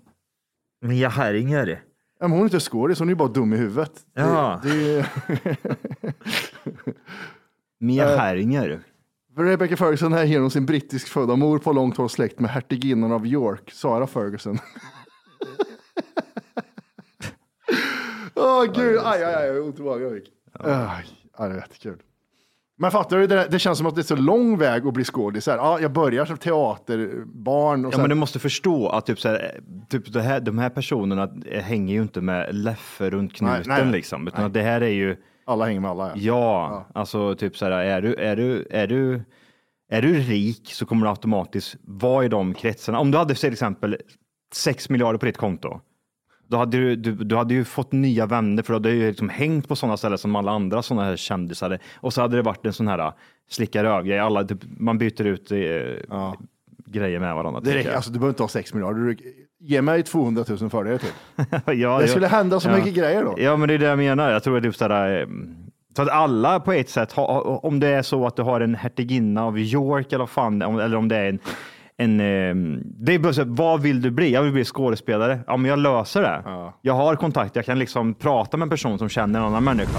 Mia 0.80 1.08
Herringer. 1.08 1.82
Ja, 2.18 2.28
men 2.28 2.30
hon 2.30 2.40
är 2.40 2.44
inte 2.44 2.60
skådis, 2.60 2.98
hon 2.98 3.08
är 3.08 3.12
ju 3.12 3.16
bara 3.16 3.28
dum 3.28 3.52
i 3.52 3.56
huvudet. 3.56 3.92
Det- 4.14 4.20
Ja. 4.20 4.60
Det, 4.62 4.98
är- 4.98 5.06
Mia 7.84 8.12
Eh, 8.12 8.18
Herringer. 8.18 8.80
Rebecca 9.36 9.76
Ferguson 9.76 10.12
är 10.12 10.24
genom 10.24 10.50
sin 10.50 10.66
brittisk 10.66 11.08
födda 11.08 11.36
mor 11.36 11.58
på 11.58 11.72
långt 11.72 11.96
håll 11.96 12.10
släkt 12.10 12.40
med 12.40 12.50
hertiginnan 12.50 13.12
av 13.12 13.26
York, 13.26 13.70
Sara 13.72 14.06
Ferguson. 14.06 14.58
Åh 18.34 18.64
gud, 18.74 18.98
aj, 19.04 19.24
aj, 19.24 19.34
aj, 19.34 19.60
ont 19.60 19.78
i 19.78 19.82
magen 19.82 20.02
jag 20.02 20.12
fick. 20.12 20.32
Aj, 20.60 21.04
aj, 21.32 21.48
det 21.48 21.54
är 21.54 21.60
jättekul. 21.60 22.02
Men 22.78 22.90
fattar 22.90 23.18
du, 23.18 23.26
det, 23.26 23.46
det 23.50 23.58
känns 23.58 23.78
som 23.78 23.86
att 23.86 23.94
det 23.94 24.00
är 24.00 24.02
så 24.02 24.16
lång 24.16 24.58
väg 24.58 24.86
att 24.86 24.94
bli 24.94 25.04
skådis. 25.04 25.46
Ja, 25.46 25.80
jag 25.80 25.92
börjar 25.92 26.24
som 26.24 26.36
teaterbarn 26.36 27.84
och 27.84 27.94
Ja, 27.94 27.98
men 27.98 28.08
du 28.08 28.14
måste 28.14 28.38
förstå 28.38 28.88
att 28.88 29.06
typ 29.06 29.20
så 29.20 29.28
här, 29.28 29.60
typ 29.88 30.12
det 30.12 30.22
här, 30.22 30.40
de 30.40 30.58
här 30.58 30.70
personerna 30.70 31.28
hänger 31.52 31.94
ju 31.94 32.02
inte 32.02 32.20
med 32.20 32.54
Leffe 32.54 33.10
runt 33.10 33.34
knuten 33.34 33.62
Nej, 33.66 33.84
nej. 33.84 33.92
liksom, 33.92 34.28
utan 34.28 34.44
att 34.44 34.54
det 34.54 34.62
här 34.62 34.80
är 34.80 34.88
ju, 34.88 35.16
alla 35.46 35.64
hänger 35.64 35.80
med 35.80 35.90
alla. 35.90 36.08
Ja. 36.08 36.14
ja, 36.16 36.86
alltså 36.94 37.34
typ 37.34 37.56
så 37.56 37.64
här, 37.64 37.72
är 37.72 38.02
du, 38.02 38.14
är 38.14 38.36
du, 38.36 38.66
är 38.70 38.86
du, 38.86 39.24
är 39.90 40.02
du 40.02 40.14
rik 40.14 40.72
så 40.72 40.86
kommer 40.86 41.02
du 41.02 41.10
automatiskt 41.10 41.76
vara 41.82 42.24
i 42.24 42.28
de 42.28 42.54
kretsarna. 42.54 42.98
Om 42.98 43.10
du 43.10 43.18
hade 43.18 43.34
till 43.34 43.52
exempel 43.52 43.96
6 44.54 44.88
miljarder 44.88 45.18
på 45.18 45.26
ditt 45.26 45.36
konto, 45.36 45.80
då 46.48 46.56
hade 46.56 46.76
du, 46.76 46.96
du, 46.96 47.12
du 47.12 47.36
hade 47.36 47.54
ju 47.54 47.64
fått 47.64 47.92
nya 47.92 48.26
vänner 48.26 48.62
för 48.62 48.72
du 48.72 48.76
hade 48.76 48.90
ju 48.90 49.08
liksom 49.08 49.28
hängt 49.28 49.68
på 49.68 49.76
sådana 49.76 49.96
ställen 49.96 50.18
som 50.18 50.36
alla 50.36 50.52
andra 50.52 50.82
sådana 50.82 51.04
här 51.04 51.16
kändisar. 51.16 51.78
Och 51.96 52.12
så 52.12 52.20
hade 52.20 52.36
det 52.36 52.42
varit 52.42 52.66
en 52.66 52.72
sån 52.72 52.88
här 52.88 53.12
slicka 53.50 53.84
röv 53.84 54.24
alla, 54.24 54.44
typ, 54.44 54.58
man 54.78 54.98
byter 54.98 55.24
ut 55.24 55.52
eh, 55.52 56.32
grejer 56.86 57.20
med 57.20 57.34
varandra. 57.34 57.60
Det 57.60 57.74
räcker, 57.74 57.94
alltså, 57.94 58.10
du 58.10 58.18
behöver 58.18 58.32
inte 58.32 58.42
ha 58.42 58.48
6 58.48 58.74
miljarder. 58.74 59.16
Ge 59.60 59.82
mig 59.82 60.02
200 60.02 60.44
000 60.48 60.70
för 60.70 60.84
det 60.84 60.98
typ. 60.98 61.14
ja, 61.50 61.60
Det 61.66 61.74
ja. 61.74 62.06
skulle 62.06 62.26
hända 62.26 62.60
så 62.60 62.68
ja. 62.68 62.76
mycket 62.76 62.94
grejer 62.94 63.24
då. 63.24 63.34
Ja, 63.36 63.56
men 63.56 63.68
det 63.68 63.74
är 63.74 63.78
det 63.78 63.86
jag 63.86 63.98
menar. 63.98 64.30
Jag 64.30 64.42
tror 64.42 64.56
att 64.56 64.62
typ 64.62 64.76
sådär, 64.76 65.20
eh, 65.20 65.26
så 65.96 66.02
att 66.02 66.08
alla 66.08 66.60
på 66.60 66.72
ett 66.72 66.88
sätt, 66.88 67.12
har, 67.12 67.64
om 67.66 67.80
det 67.80 67.88
är 67.88 68.02
så 68.02 68.26
att 68.26 68.36
du 68.36 68.42
har 68.42 68.60
en 68.60 68.74
hertiginna 68.74 69.44
av 69.44 69.58
York 69.58 70.12
eller 70.12 70.26
fan, 70.26 70.62
eller 70.62 70.96
om 70.96 71.08
det 71.08 71.16
är 71.16 71.28
en 71.28 71.38
en, 71.98 72.20
eh, 72.20 72.54
det 72.82 73.14
är 73.14 73.18
bara 73.18 73.32
så, 73.32 73.40
här, 73.40 73.48
vad 73.50 73.80
vill 73.80 74.02
du 74.02 74.10
bli? 74.10 74.32
Jag 74.32 74.42
vill 74.42 74.52
bli 74.52 74.64
skådespelare. 74.64 75.40
Ja, 75.46 75.56
men 75.56 75.70
jag 75.70 75.78
löser 75.78 76.22
det. 76.22 76.42
Jag 76.82 76.94
har 76.94 77.16
kontakt. 77.16 77.56
Jag 77.56 77.64
kan 77.64 77.78
liksom 77.78 78.14
prata 78.14 78.56
med 78.56 78.66
en 78.66 78.70
person 78.70 78.98
som 78.98 79.08
känner 79.08 79.40
en 79.40 79.46
annan 79.46 79.64
människa. 79.64 79.98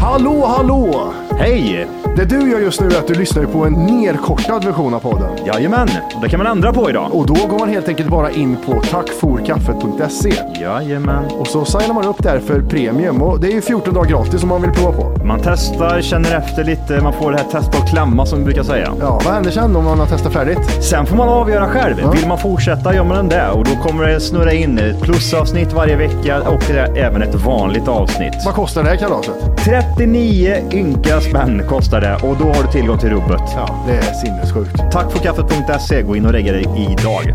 Hallå, 0.00 0.44
hallå! 0.46 1.12
Hej! 1.30 1.86
Det 2.16 2.24
du 2.24 2.50
gör 2.50 2.60
just 2.60 2.80
nu 2.80 2.86
är 2.86 2.98
att 2.98 3.06
du 3.06 3.14
lyssnar 3.14 3.44
på 3.44 3.64
en 3.64 3.72
nerkortad 3.72 4.64
version 4.64 4.94
av 4.94 5.00
podden. 5.00 5.30
Jajamän, 5.46 5.88
det 6.22 6.28
kan 6.28 6.38
man 6.38 6.46
ändra 6.46 6.72
på 6.72 6.90
idag. 6.90 7.14
Och 7.14 7.26
då 7.26 7.34
går 7.34 7.58
man 7.58 7.68
helt 7.68 7.88
enkelt 7.88 8.08
bara 8.08 8.30
in 8.30 8.56
på 8.66 8.80
tackforkaffet.se. 8.80 10.32
Jajamän. 10.60 11.24
Och 11.24 11.46
så 11.46 11.64
signar 11.64 11.94
man 11.94 12.04
upp 12.06 12.22
där 12.22 12.38
för 12.38 12.60
premium. 12.62 13.22
Och 13.22 13.40
det 13.40 13.48
är 13.48 13.52
ju 13.52 13.60
14 13.60 13.94
dagar 13.94 14.10
gratis 14.10 14.42
om 14.42 14.48
man 14.48 14.62
vill 14.62 14.70
prova 14.70 14.92
på. 14.92 15.24
Man 15.24 15.40
testar, 15.44 16.00
känner 16.00 16.36
efter 16.36 16.64
lite, 16.64 17.00
man 17.02 17.12
får 17.12 17.30
det 17.32 17.36
här 17.38 17.44
testa 17.44 17.78
och 17.78 17.88
klämma 17.88 18.26
som 18.26 18.38
vi 18.38 18.44
brukar 18.44 18.62
säga. 18.62 18.92
Ja, 19.00 19.20
vad 19.24 19.34
händer 19.34 19.50
sen 19.50 19.76
om 19.76 19.84
man 19.84 19.98
har 19.98 20.06
testat 20.06 20.32
färdigt? 20.32 20.84
Sen 20.84 21.06
får 21.06 21.16
man 21.16 21.28
avgöra 21.30 21.68
själv. 21.68 21.96
Vill 22.12 22.28
man 22.28 22.38
fortsätta 22.38 22.94
gör 22.94 23.04
man 23.04 23.28
det 23.28 23.48
och 23.48 23.64
då 23.64 23.70
kommer 23.70 24.06
det 24.06 24.20
snurra 24.20 24.52
in 24.52 24.78
ett 24.78 25.00
plusavsnitt 25.00 25.72
varje 25.72 25.96
vecka 25.96 26.40
och 26.40 26.62
det 26.68 26.78
är 26.78 26.96
även 26.96 27.22
ett 27.22 27.34
vanligt 27.34 27.88
avsnitt. 27.88 28.34
Vad 28.44 28.54
kostar 28.54 28.82
det 28.82 28.88
här 28.88 28.96
kalaset? 28.96 29.34
39 29.64 30.56
ynka 30.72 31.20
spänn 31.20 31.62
kostar 31.68 32.00
det 32.00 32.14
och 32.14 32.36
då 32.36 32.44
har 32.44 32.62
du 32.62 32.72
tillgång 32.72 32.98
till 32.98 33.10
rubbet. 33.10 33.40
Ja, 33.56 33.84
det 33.86 33.96
är 33.96 34.12
sinnessjukt. 34.12 34.92
Tack 34.92 35.12
för 35.12 35.18
kaffet.se. 35.18 36.02
Gå 36.02 36.16
in 36.16 36.26
och 36.26 36.32
lägg 36.32 36.44
dig 36.44 36.66
idag. 36.90 37.34